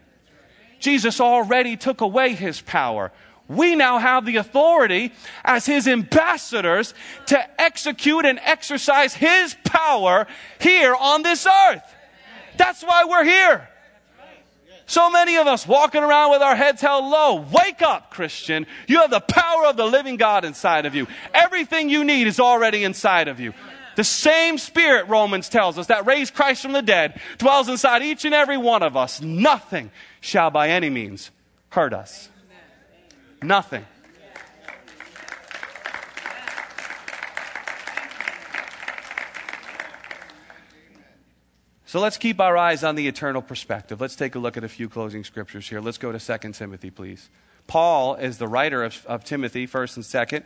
Jesus 0.80 1.20
already 1.20 1.78
took 1.78 2.02
away 2.02 2.34
His 2.34 2.62
power. 2.62 3.12
we 3.48 3.76
now 3.76 3.98
have 3.98 4.26
the 4.26 4.36
authority 4.38 5.12
as 5.44 5.66
his 5.66 5.88
ambassadors 5.88 6.94
to 7.26 7.62
execute 7.62 8.26
and 8.26 8.40
exercise 8.44 9.16
his 9.16 9.56
power 9.64 10.28
here 10.60 10.94
on 10.94 11.24
this 11.24 11.48
earth. 11.48 11.84
That's 12.58 12.84
why 12.84 13.06
we're 13.06 13.24
here. 13.24 13.68
So 14.86 15.10
many 15.10 15.38
of 15.38 15.48
us 15.48 15.68
walking 15.68 16.04
around 16.04 16.32
with 16.32 16.42
our 16.42 16.56
heads 16.56 16.82
held 16.82 17.06
low. 17.06 17.46
Wake 17.52 17.82
up, 17.82 18.12
Christian. 18.12 18.68
You 18.88 19.02
have 19.02 19.12
the 19.12 19.20
power 19.20 19.66
of 19.66 19.78
the 19.78 19.86
living 19.86 20.18
God 20.18 20.46
inside 20.46 20.86
of 20.86 20.94
you. 20.94 21.08
Everything 21.34 21.90
you 21.90 22.04
need 22.04 22.28
is 22.28 22.40
already 22.40 22.84
inside 22.84 23.28
of 23.28 23.40
you. 23.40 23.54
The 24.00 24.06
same 24.06 24.58
spirit, 24.58 25.10
Romans 25.10 25.50
tells 25.50 25.78
us, 25.78 25.88
that 25.88 26.06
raised 26.06 26.34
Christ 26.34 26.62
from 26.62 26.72
the 26.72 26.82
dead 26.82 27.20
dwells 27.38 27.68
inside 27.68 28.02
each 28.02 28.24
and 28.24 28.34
every 28.34 28.56
one 28.56 28.82
of 28.82 28.96
us. 28.96 29.22
Nothing 29.22 29.92
shall 30.22 30.52
by 30.52 30.70
any 30.70 30.90
means 30.90 31.32
hurt 31.68 31.92
us. 31.94 32.30
Nothing. 33.44 33.86
So 41.86 42.00
let's 42.00 42.18
keep 42.18 42.40
our 42.40 42.56
eyes 42.56 42.86
on 42.86 42.96
the 42.96 43.06
eternal 43.06 43.42
perspective. 43.42 44.00
Let's 44.00 44.16
take 44.16 44.36
a 44.36 44.40
look 44.40 44.56
at 44.56 44.64
a 44.64 44.70
few 44.70 44.88
closing 44.88 45.26
scriptures 45.26 45.68
here. 45.68 45.82
Let's 45.82 45.98
go 45.98 46.14
to 46.14 46.40
2 46.40 46.54
Timothy, 46.54 46.90
please. 46.90 47.30
Paul 47.68 48.16
is 48.16 48.38
the 48.38 48.48
writer 48.48 48.82
of, 48.82 49.06
of 49.08 49.26
Timothy, 49.26 49.68
1st 49.68 49.98
and 49.98 50.06
2nd, 50.06 50.44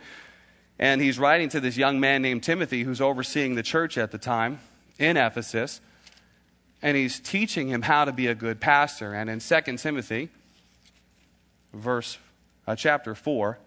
and 0.78 1.00
he's 1.00 1.18
writing 1.18 1.48
to 1.50 1.60
this 1.60 1.76
young 1.76 2.00
man 2.00 2.22
named 2.22 2.42
Timothy 2.42 2.82
who's 2.82 3.00
overseeing 3.00 3.54
the 3.54 3.62
church 3.62 3.96
at 3.96 4.10
the 4.10 4.18
time 4.18 4.60
in 4.98 5.16
Ephesus, 5.16 5.80
and 6.82 6.96
he's 6.96 7.20
teaching 7.20 7.68
him 7.68 7.82
how 7.82 8.04
to 8.04 8.12
be 8.12 8.26
a 8.26 8.34
good 8.34 8.60
pastor. 8.60 9.14
And 9.14 9.30
in 9.30 9.40
2 9.40 9.76
Timothy, 9.76 10.28
verse 11.72 12.18
uh, 12.66 12.76
chapter 12.76 13.14
4, 13.14 13.58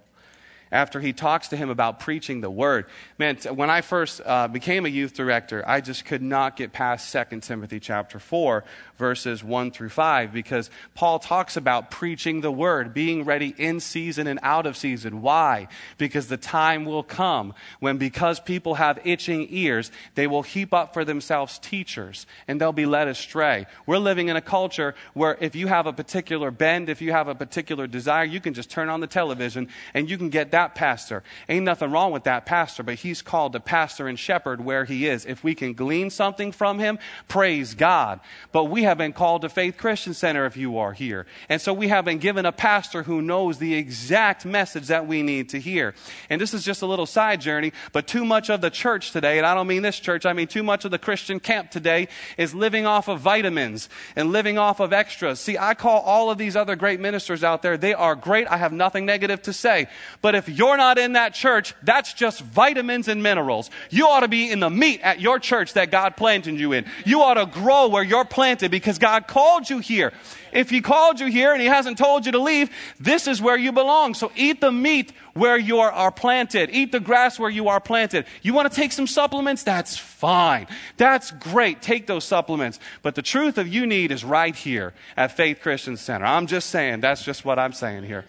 after 0.72 1.00
he 1.00 1.14
talks 1.14 1.50
to 1.50 1.58
him 1.58 1.70
about 1.70 2.00
preaching 2.00 2.42
the 2.42 2.50
word. 2.50 2.86
Man, 3.18 3.38
when 3.54 3.70
I 3.70 3.82
first 3.82 4.22
uh, 4.26 4.48
became 4.48 4.86
a 4.86 4.90
youth 4.90 5.14
director, 5.14 5.64
I 5.68 5.82
just 5.82 6.06
could 6.06 6.22
not 6.22 6.56
get 6.56 6.74
past 6.74 7.12
2 7.12 7.40
Timothy 7.42 7.80
chapter 7.80 8.20
4, 8.20 8.64
verses 8.98 9.44
1 9.44 9.72
through 9.72 9.90
5, 9.90 10.34
because 10.34 10.70
Paul 10.96 11.20
talks 11.20 11.58
about 11.58 11.92
preaching 11.92 12.42
the 12.42 12.52
word, 12.52 12.94
being 12.94 13.24
ready 13.24 13.54
in 13.58 13.80
season 13.80 14.28
and 14.28 14.40
out 14.44 14.66
of 14.66 14.76
season. 14.76 15.22
Why? 15.22 15.68
Because 15.98 16.28
the 16.28 16.38
time 16.38 16.86
will 16.86 17.04
come 17.04 17.54
when, 17.80 17.98
because 17.98 18.40
people 18.40 18.76
have 18.76 19.00
itching 19.06 19.48
ears, 19.50 19.92
they 20.16 20.28
will 20.28 20.44
heap 20.44 20.74
up 20.74 20.94
for 20.94 21.06
themselves 21.06 21.60
teachers 21.60 22.26
and 22.48 22.60
they'll 22.60 22.74
be 22.74 22.86
led 22.86 23.08
astray. 23.08 23.66
We're 23.86 23.98
living 23.98 24.30
in 24.30 24.36
a 24.36 24.42
culture 24.42 24.96
where 25.14 25.38
if 25.40 25.56
you 25.56 25.68
have 25.68 25.88
a 25.88 25.94
particular 25.94 26.52
bend, 26.52 26.90
if 26.90 27.02
you 27.02 27.12
have 27.12 27.28
a 27.28 27.36
particular 27.36 27.88
desire, 27.88 28.24
you 28.24 28.40
can 28.40 28.54
just 28.54 28.70
turn 28.70 28.90
on 28.90 29.00
the 29.00 29.08
television 29.08 29.70
and 29.94 30.10
you 30.10 30.18
can 30.18 30.30
get 30.30 30.52
that 30.52 30.57
pastor. 30.76 31.24
Ain't 31.48 31.66
nothing 31.66 31.92
wrong 31.92 32.12
with 32.12 32.24
that 32.24 32.46
pastor, 32.46 32.84
but 32.84 32.96
he's 32.96 33.22
called 33.22 33.54
to 33.54 33.60
pastor 33.60 34.08
and 34.08 34.18
shepherd 34.18 34.64
where 34.64 34.86
he 34.86 35.08
is. 35.08 35.26
If 35.26 35.44
we 35.44 35.56
can 35.56 35.74
glean 35.74 36.10
something 36.10 36.52
from 36.52 36.80
him, 36.80 37.00
praise 37.28 37.74
God. 37.74 38.20
But 38.52 38.66
we 38.66 38.84
have 38.84 38.98
been 38.98 39.14
called 39.14 39.42
to 39.44 39.50
Faith 39.50 39.78
Christian 39.78 40.14
Center 40.14 40.46
if 40.46 40.58
you 40.58 40.78
are 40.78 40.94
here. 40.94 41.26
And 41.50 41.62
so 41.62 41.74
we 41.74 41.88
have 41.90 42.06
been 42.06 42.18
given 42.18 42.46
a 42.46 42.52
pastor 42.52 43.04
who 43.04 43.22
knows 43.22 43.58
the 43.58 43.76
exact 43.76 44.46
message 44.46 44.88
that 44.88 45.08
we 45.08 45.22
need 45.22 45.50
to 45.50 45.60
hear. 45.60 45.94
And 46.30 46.42
this 46.42 46.54
is 46.54 46.64
just 46.64 46.82
a 46.82 46.86
little 46.86 47.06
side 47.06 47.42
journey, 47.42 47.74
but 47.92 48.08
too 48.08 48.26
much 48.26 48.50
of 48.50 48.62
the 48.62 48.70
church 48.70 49.12
today, 49.12 49.38
and 49.38 49.46
I 49.46 49.54
don't 49.54 49.68
mean 49.68 49.82
this 49.82 50.00
church, 50.00 50.26
I 50.26 50.34
mean 50.34 50.48
too 50.48 50.64
much 50.64 50.86
of 50.86 50.92
the 50.92 51.00
Christian 51.00 51.40
camp 51.40 51.72
today 51.72 52.08
is 52.38 52.56
living 52.56 52.86
off 52.86 53.08
of 53.08 53.20
vitamins 53.20 53.90
and 54.16 54.32
living 54.32 54.58
off 54.58 54.80
of 54.80 54.94
extras. 54.94 55.40
See, 55.40 55.58
I 55.58 55.74
call 55.74 56.02
all 56.02 56.32
of 56.32 56.38
these 56.38 56.56
other 56.56 56.76
great 56.76 57.00
ministers 57.00 57.44
out 57.44 57.62
there, 57.62 57.78
they 57.78 57.94
are 57.94 58.16
great. 58.16 58.48
I 58.48 58.58
have 58.58 58.74
nothing 58.74 59.06
negative 59.06 59.42
to 59.44 59.54
say. 59.54 59.88
But 60.22 60.36
you're 60.50 60.78
not 60.78 60.98
in 60.98 61.14
that 61.14 61.34
church, 61.34 61.74
that's 61.84 62.14
just 62.14 62.42
vitamins 62.42 63.08
and 63.08 63.22
minerals. 63.24 63.70
You 63.90 64.08
ought 64.08 64.22
to 64.22 64.28
be 64.28 64.52
in 64.52 64.60
the 64.60 64.70
meat 64.70 65.02
at 65.02 65.20
your 65.20 65.40
church 65.40 65.74
that 65.74 65.92
God 65.92 66.18
planted 66.18 66.60
you 66.60 66.74
in. 66.74 66.86
You 67.06 67.22
ought 67.22 67.36
to 67.36 67.46
grow 67.46 67.88
where 67.88 68.04
you're 68.04 68.26
planted 68.26 68.72
because 68.72 68.98
God 68.98 69.28
called 69.28 69.70
you 69.70 69.80
here. 69.80 70.14
If 70.52 70.70
He 70.70 70.82
called 70.82 71.20
you 71.20 71.28
here 71.28 71.52
and 71.52 71.62
He 71.62 71.68
hasn't 71.68 71.98
told 71.98 72.26
you 72.26 72.32
to 72.32 72.40
leave, 72.40 72.70
this 73.00 73.28
is 73.28 73.42
where 73.42 73.58
you 73.58 73.72
belong. 73.72 74.14
So 74.14 74.32
eat 74.36 74.62
the 74.62 74.72
meat 74.72 75.14
where 75.34 75.58
you 75.58 75.80
are, 75.80 75.92
are 75.92 76.12
planted. 76.12 76.70
Eat 76.72 76.92
the 76.92 77.00
grass 77.00 77.38
where 77.40 77.50
you 77.50 77.68
are 77.68 77.80
planted. 77.80 78.26
You 78.42 78.54
want 78.54 78.72
to 78.72 78.76
take 78.76 78.92
some 78.92 79.08
supplements? 79.08 79.64
That's 79.64 79.98
fine. 79.98 80.68
That's 80.98 81.32
great. 81.32 81.82
Take 81.82 82.08
those 82.08 82.24
supplements. 82.24 82.80
But 83.02 83.16
the 83.16 83.22
truth 83.22 83.58
of 83.58 83.68
you 83.68 83.86
need 83.86 84.12
is 84.12 84.24
right 84.24 84.56
here 84.56 84.94
at 85.16 85.32
Faith 85.32 85.60
Christian 85.62 85.98
Center. 85.98 86.26
I'm 86.26 86.48
just 86.48 86.70
saying, 86.70 87.02
that's 87.02 87.24
just 87.24 87.46
what 87.46 87.60
I'm 87.60 87.74
saying 87.74 88.04
here. 88.04 88.26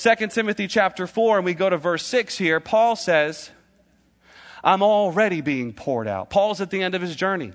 2 0.00 0.28
Timothy 0.28 0.66
chapter 0.66 1.06
4, 1.06 1.36
and 1.36 1.44
we 1.44 1.52
go 1.52 1.68
to 1.68 1.76
verse 1.76 2.06
6 2.06 2.38
here, 2.38 2.58
Paul 2.58 2.96
says, 2.96 3.50
I'm 4.64 4.82
already 4.82 5.42
being 5.42 5.74
poured 5.74 6.08
out. 6.08 6.30
Paul's 6.30 6.62
at 6.62 6.70
the 6.70 6.82
end 6.82 6.94
of 6.94 7.02
his 7.02 7.14
journey. 7.14 7.52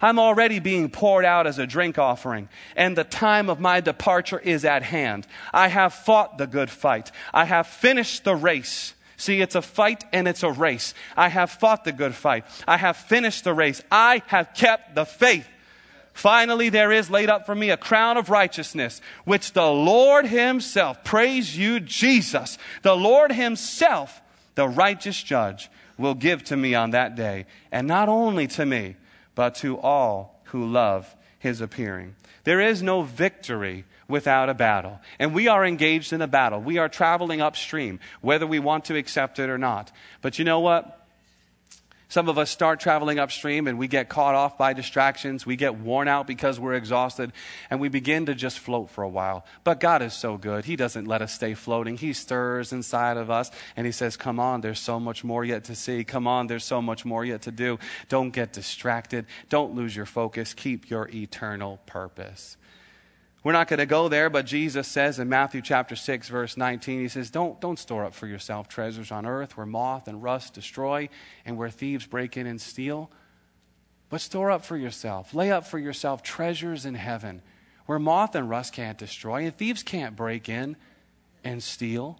I'm 0.00 0.20
already 0.20 0.60
being 0.60 0.88
poured 0.88 1.24
out 1.24 1.48
as 1.48 1.58
a 1.58 1.66
drink 1.66 1.98
offering, 1.98 2.48
and 2.76 2.96
the 2.96 3.02
time 3.02 3.50
of 3.50 3.58
my 3.58 3.80
departure 3.80 4.38
is 4.38 4.64
at 4.64 4.84
hand. 4.84 5.26
I 5.52 5.66
have 5.66 5.92
fought 5.92 6.38
the 6.38 6.46
good 6.46 6.70
fight. 6.70 7.10
I 7.34 7.44
have 7.44 7.66
finished 7.66 8.22
the 8.22 8.36
race. 8.36 8.94
See, 9.16 9.40
it's 9.40 9.56
a 9.56 9.62
fight 9.62 10.04
and 10.12 10.28
it's 10.28 10.44
a 10.44 10.52
race. 10.52 10.94
I 11.16 11.28
have 11.28 11.50
fought 11.50 11.82
the 11.82 11.92
good 11.92 12.14
fight. 12.14 12.44
I 12.68 12.76
have 12.76 12.98
finished 12.98 13.42
the 13.42 13.52
race. 13.52 13.82
I 13.90 14.22
have 14.28 14.54
kept 14.54 14.94
the 14.94 15.04
faith. 15.04 15.48
Finally, 16.12 16.68
there 16.68 16.92
is 16.92 17.10
laid 17.10 17.30
up 17.30 17.46
for 17.46 17.54
me 17.54 17.70
a 17.70 17.76
crown 17.76 18.16
of 18.16 18.30
righteousness, 18.30 19.00
which 19.24 19.52
the 19.52 19.70
Lord 19.70 20.26
Himself, 20.26 21.02
praise 21.04 21.56
you, 21.56 21.80
Jesus, 21.80 22.58
the 22.82 22.96
Lord 22.96 23.32
Himself, 23.32 24.20
the 24.54 24.68
righteous 24.68 25.22
judge, 25.22 25.70
will 25.96 26.14
give 26.14 26.42
to 26.44 26.56
me 26.56 26.74
on 26.74 26.90
that 26.90 27.14
day. 27.14 27.46
And 27.70 27.86
not 27.86 28.08
only 28.08 28.46
to 28.48 28.66
me, 28.66 28.96
but 29.34 29.54
to 29.56 29.78
all 29.78 30.42
who 30.44 30.66
love 30.66 31.14
His 31.38 31.60
appearing. 31.60 32.16
There 32.44 32.60
is 32.60 32.82
no 32.82 33.02
victory 33.02 33.84
without 34.08 34.48
a 34.48 34.54
battle. 34.54 34.98
And 35.18 35.34
we 35.34 35.48
are 35.48 35.64
engaged 35.64 36.12
in 36.12 36.20
a 36.20 36.26
battle. 36.26 36.60
We 36.60 36.78
are 36.78 36.88
traveling 36.88 37.40
upstream, 37.40 38.00
whether 38.20 38.46
we 38.46 38.58
want 38.58 38.86
to 38.86 38.96
accept 38.96 39.38
it 39.38 39.48
or 39.48 39.58
not. 39.58 39.92
But 40.20 40.38
you 40.38 40.44
know 40.44 40.60
what? 40.60 40.99
Some 42.10 42.28
of 42.28 42.38
us 42.38 42.50
start 42.50 42.80
traveling 42.80 43.20
upstream 43.20 43.68
and 43.68 43.78
we 43.78 43.86
get 43.86 44.08
caught 44.08 44.34
off 44.34 44.58
by 44.58 44.72
distractions. 44.72 45.46
We 45.46 45.54
get 45.54 45.76
worn 45.76 46.08
out 46.08 46.26
because 46.26 46.58
we're 46.58 46.74
exhausted 46.74 47.32
and 47.70 47.78
we 47.78 47.88
begin 47.88 48.26
to 48.26 48.34
just 48.34 48.58
float 48.58 48.90
for 48.90 49.04
a 49.04 49.08
while. 49.08 49.46
But 49.62 49.78
God 49.78 50.02
is 50.02 50.12
so 50.12 50.36
good. 50.36 50.64
He 50.64 50.74
doesn't 50.74 51.06
let 51.06 51.22
us 51.22 51.32
stay 51.32 51.54
floating. 51.54 51.96
He 51.96 52.12
stirs 52.12 52.72
inside 52.72 53.16
of 53.16 53.30
us 53.30 53.52
and 53.76 53.86
He 53.86 53.92
says, 53.92 54.16
Come 54.16 54.40
on, 54.40 54.60
there's 54.60 54.80
so 54.80 54.98
much 54.98 55.22
more 55.22 55.44
yet 55.44 55.62
to 55.64 55.76
see. 55.76 56.02
Come 56.02 56.26
on, 56.26 56.48
there's 56.48 56.64
so 56.64 56.82
much 56.82 57.04
more 57.04 57.24
yet 57.24 57.42
to 57.42 57.52
do. 57.52 57.78
Don't 58.08 58.30
get 58.30 58.52
distracted. 58.52 59.26
Don't 59.48 59.76
lose 59.76 59.94
your 59.94 60.04
focus. 60.04 60.52
Keep 60.52 60.90
your 60.90 61.08
eternal 61.14 61.78
purpose. 61.86 62.56
We're 63.42 63.52
not 63.52 63.68
going 63.68 63.78
to 63.78 63.86
go 63.86 64.08
there, 64.08 64.28
but 64.28 64.44
Jesus 64.44 64.86
says 64.86 65.18
in 65.18 65.30
Matthew 65.30 65.62
chapter 65.62 65.96
6, 65.96 66.28
verse 66.28 66.58
19, 66.58 67.00
He 67.00 67.08
says, 67.08 67.30
don't, 67.30 67.58
don't 67.58 67.78
store 67.78 68.04
up 68.04 68.12
for 68.12 68.26
yourself 68.26 68.68
treasures 68.68 69.10
on 69.10 69.24
earth 69.24 69.56
where 69.56 69.64
moth 69.64 70.08
and 70.08 70.22
rust 70.22 70.52
destroy 70.52 71.08
and 71.46 71.56
where 71.56 71.70
thieves 71.70 72.06
break 72.06 72.36
in 72.36 72.46
and 72.46 72.60
steal. 72.60 73.10
But 74.10 74.20
store 74.20 74.50
up 74.50 74.64
for 74.64 74.76
yourself, 74.76 75.32
lay 75.32 75.50
up 75.50 75.66
for 75.66 75.78
yourself 75.78 76.22
treasures 76.22 76.84
in 76.84 76.94
heaven 76.94 77.40
where 77.86 77.98
moth 77.98 78.34
and 78.34 78.50
rust 78.50 78.74
can't 78.74 78.98
destroy 78.98 79.44
and 79.44 79.56
thieves 79.56 79.82
can't 79.82 80.14
break 80.14 80.48
in 80.48 80.76
and 81.42 81.62
steal. 81.62 82.18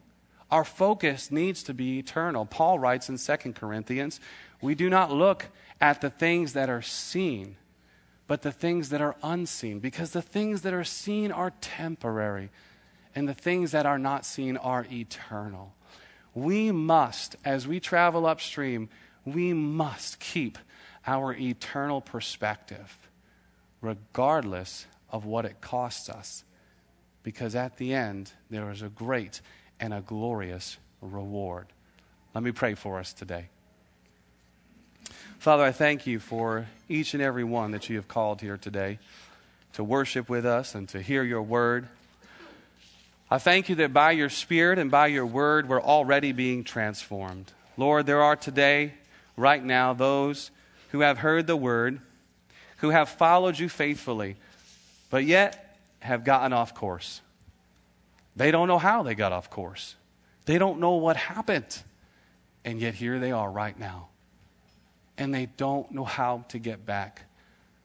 Our 0.51 0.65
focus 0.65 1.31
needs 1.31 1.63
to 1.65 1.75
be 1.75 1.99
eternal. 1.99 2.47
Paul 2.47 2.79
writes 2.79 3.11
in 3.11 3.19
2 3.19 3.53
Corinthians, 3.53 4.21
we 4.63 4.75
do 4.75 4.89
not 4.89 5.13
look 5.13 5.49
at 5.83 6.01
the 6.01 6.11
things 6.11 6.55
that 6.55 6.71
are 6.71 6.83
seen 6.83 7.57
but 8.31 8.43
the 8.43 8.53
things 8.53 8.91
that 8.91 9.01
are 9.01 9.17
unseen, 9.25 9.81
because 9.81 10.13
the 10.13 10.23
things 10.23 10.63
that 10.63 10.73
are 10.73 10.85
seen 10.85 11.33
are 11.33 11.51
temporary, 11.61 12.49
and 13.13 13.29
the 13.29 13.35
things 13.35 13.73
that 13.73 13.87
are 13.87 13.99
not 13.99 14.25
seen 14.25 14.57
are 14.57 14.87
eternal. 14.93 15.75
We 16.33 16.71
must, 16.71 17.35
as 17.45 17.67
we 17.67 17.81
travel 17.81 18.27
upstream, 18.27 18.89
we 19.25 19.53
must 19.53 20.21
keep 20.21 20.59
our 21.09 21.35
eternal 21.35 22.01
perspective, 22.01 22.97
regardless 23.81 24.87
of 25.11 25.25
what 25.25 25.45
it 25.45 25.61
costs 25.61 26.09
us, 26.09 26.45
because 27.25 27.57
at 27.57 27.79
the 27.79 27.95
end, 27.95 28.31
there 28.49 28.71
is 28.71 28.81
a 28.81 28.91
great 28.91 29.41
and 29.81 29.93
a 29.93 30.03
glorious 30.03 30.79
reward. 31.01 31.67
Let 32.33 32.45
me 32.45 32.53
pray 32.53 32.75
for 32.75 33.01
us 33.01 33.13
today. 33.13 33.49
Father, 35.39 35.65
I 35.65 35.73
thank 35.73 36.07
you 36.07 36.19
for 36.19 36.67
each 36.89 37.15
and 37.15 37.23
every 37.23 37.45
one 37.45 37.71
that 37.71 37.89
you 37.89 37.97
have 37.97 38.09
called 38.09 38.41
here 38.41 38.57
today 38.57 38.99
to 39.73 39.85
worship 39.85 40.29
with 40.29 40.45
us 40.45 40.75
and 40.75 40.89
to 40.91 41.01
hear 41.01 41.23
your 41.23 41.43
word. 41.43 41.89
I 43.31 43.39
thank 43.39 43.69
you 43.69 43.77
that 43.77 43.93
by 43.93 44.11
your 44.11 44.29
Spirit 44.29 44.79
and 44.79 44.91
by 44.91 45.07
your 45.07 45.25
word, 45.25 45.69
we're 45.69 45.81
already 45.81 46.33
being 46.33 46.65
transformed. 46.65 47.53
Lord, 47.77 48.05
there 48.07 48.23
are 48.23 48.37
today, 48.37 48.95
right 49.37 49.65
now, 49.65 49.95
those 49.95 50.51
who 50.91 51.01
have 51.01 51.19
heard 51.19 51.47
the 51.47 51.57
word, 51.57 52.01
who 52.79 52.91
have 52.91 53.09
followed 53.09 53.59
you 53.59 53.69
faithfully, 53.69 54.37
but 55.11 55.25
yet 55.25 55.79
have 56.01 56.25
gotten 56.25 56.53
off 56.53 56.75
course. 56.75 57.21
They 58.37 58.51
don't 58.51 58.69
know 58.69 58.79
how 58.79 59.03
they 59.03 59.15
got 59.15 59.33
off 59.33 59.49
course, 59.49 59.95
they 60.47 60.59
don't 60.59 60.81
know 60.81 60.95
what 60.95 61.17
happened. 61.17 61.83
And 62.63 62.79
yet 62.79 62.93
here 62.93 63.19
they 63.19 63.33
are 63.33 63.51
right 63.51 63.79
now. 63.79 64.09
And 65.21 65.33
they 65.33 65.47
don't 65.57 65.93
know 65.93 66.05
how 66.05 66.45
to 66.49 66.59
get 66.59 66.85
back. 66.85 67.27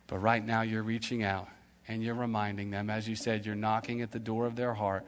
But 0.07 0.19
right 0.19 0.43
now 0.43 0.61
you're 0.61 0.83
reaching 0.83 1.23
out 1.23 1.49
and 1.87 2.01
you're 2.01 2.15
reminding 2.15 2.71
them, 2.71 2.89
as 2.89 3.07
you 3.07 3.15
said, 3.15 3.45
you're 3.45 3.55
knocking 3.55 4.01
at 4.01 4.11
the 4.11 4.19
door 4.19 4.45
of 4.45 4.55
their 4.55 4.73
heart, 4.73 5.05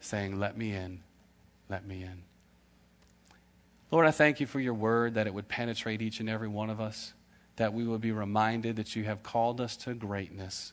saying, 0.00 0.38
Let 0.38 0.58
me 0.58 0.74
in, 0.74 1.00
let 1.68 1.86
me 1.86 2.02
in. 2.02 2.22
Lord, 3.90 4.06
I 4.06 4.10
thank 4.10 4.40
you 4.40 4.46
for 4.46 4.60
your 4.60 4.74
word, 4.74 5.14
that 5.14 5.26
it 5.26 5.32
would 5.32 5.48
penetrate 5.48 6.02
each 6.02 6.20
and 6.20 6.28
every 6.28 6.48
one 6.48 6.68
of 6.68 6.80
us, 6.80 7.14
that 7.56 7.72
we 7.72 7.86
would 7.86 8.02
be 8.02 8.12
reminded 8.12 8.76
that 8.76 8.94
you 8.94 9.04
have 9.04 9.22
called 9.22 9.60
us 9.60 9.76
to 9.78 9.94
greatness, 9.94 10.72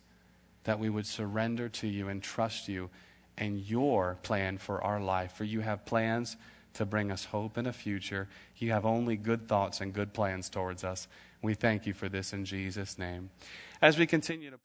that 0.66 0.80
we 0.80 0.90
would 0.90 1.06
surrender 1.06 1.70
to 1.70 1.88
you 1.88 2.10
and 2.10 2.22
trust 2.22 2.68
you 2.68 2.90
and 3.38 3.60
your 3.60 4.18
plan 4.24 4.58
for 4.58 4.84
our 4.84 5.00
life. 5.00 5.34
For 5.34 5.46
you 5.46 5.62
have 5.62 5.86
plans 5.86 6.36
to 6.76 6.86
bring 6.86 7.12
us 7.12 7.26
hope 7.26 7.58
and 7.58 7.68
a 7.68 7.74
future. 7.74 8.28
You 8.58 8.72
have 8.72 8.86
only 8.86 9.16
good 9.18 9.48
thoughts 9.48 9.82
and 9.82 9.94
good 9.94 10.14
plans 10.14 10.50
towards 10.50 10.84
us. 10.84 11.08
We 11.42 11.54
thank 11.54 11.86
you 11.86 11.94
for 11.94 12.10
this 12.10 12.34
in 12.34 12.46
Jesus' 12.46 12.98
name. 12.98 13.30
As 13.82 13.98
we 13.98 14.06
continue 14.06 14.50
to 14.50 14.58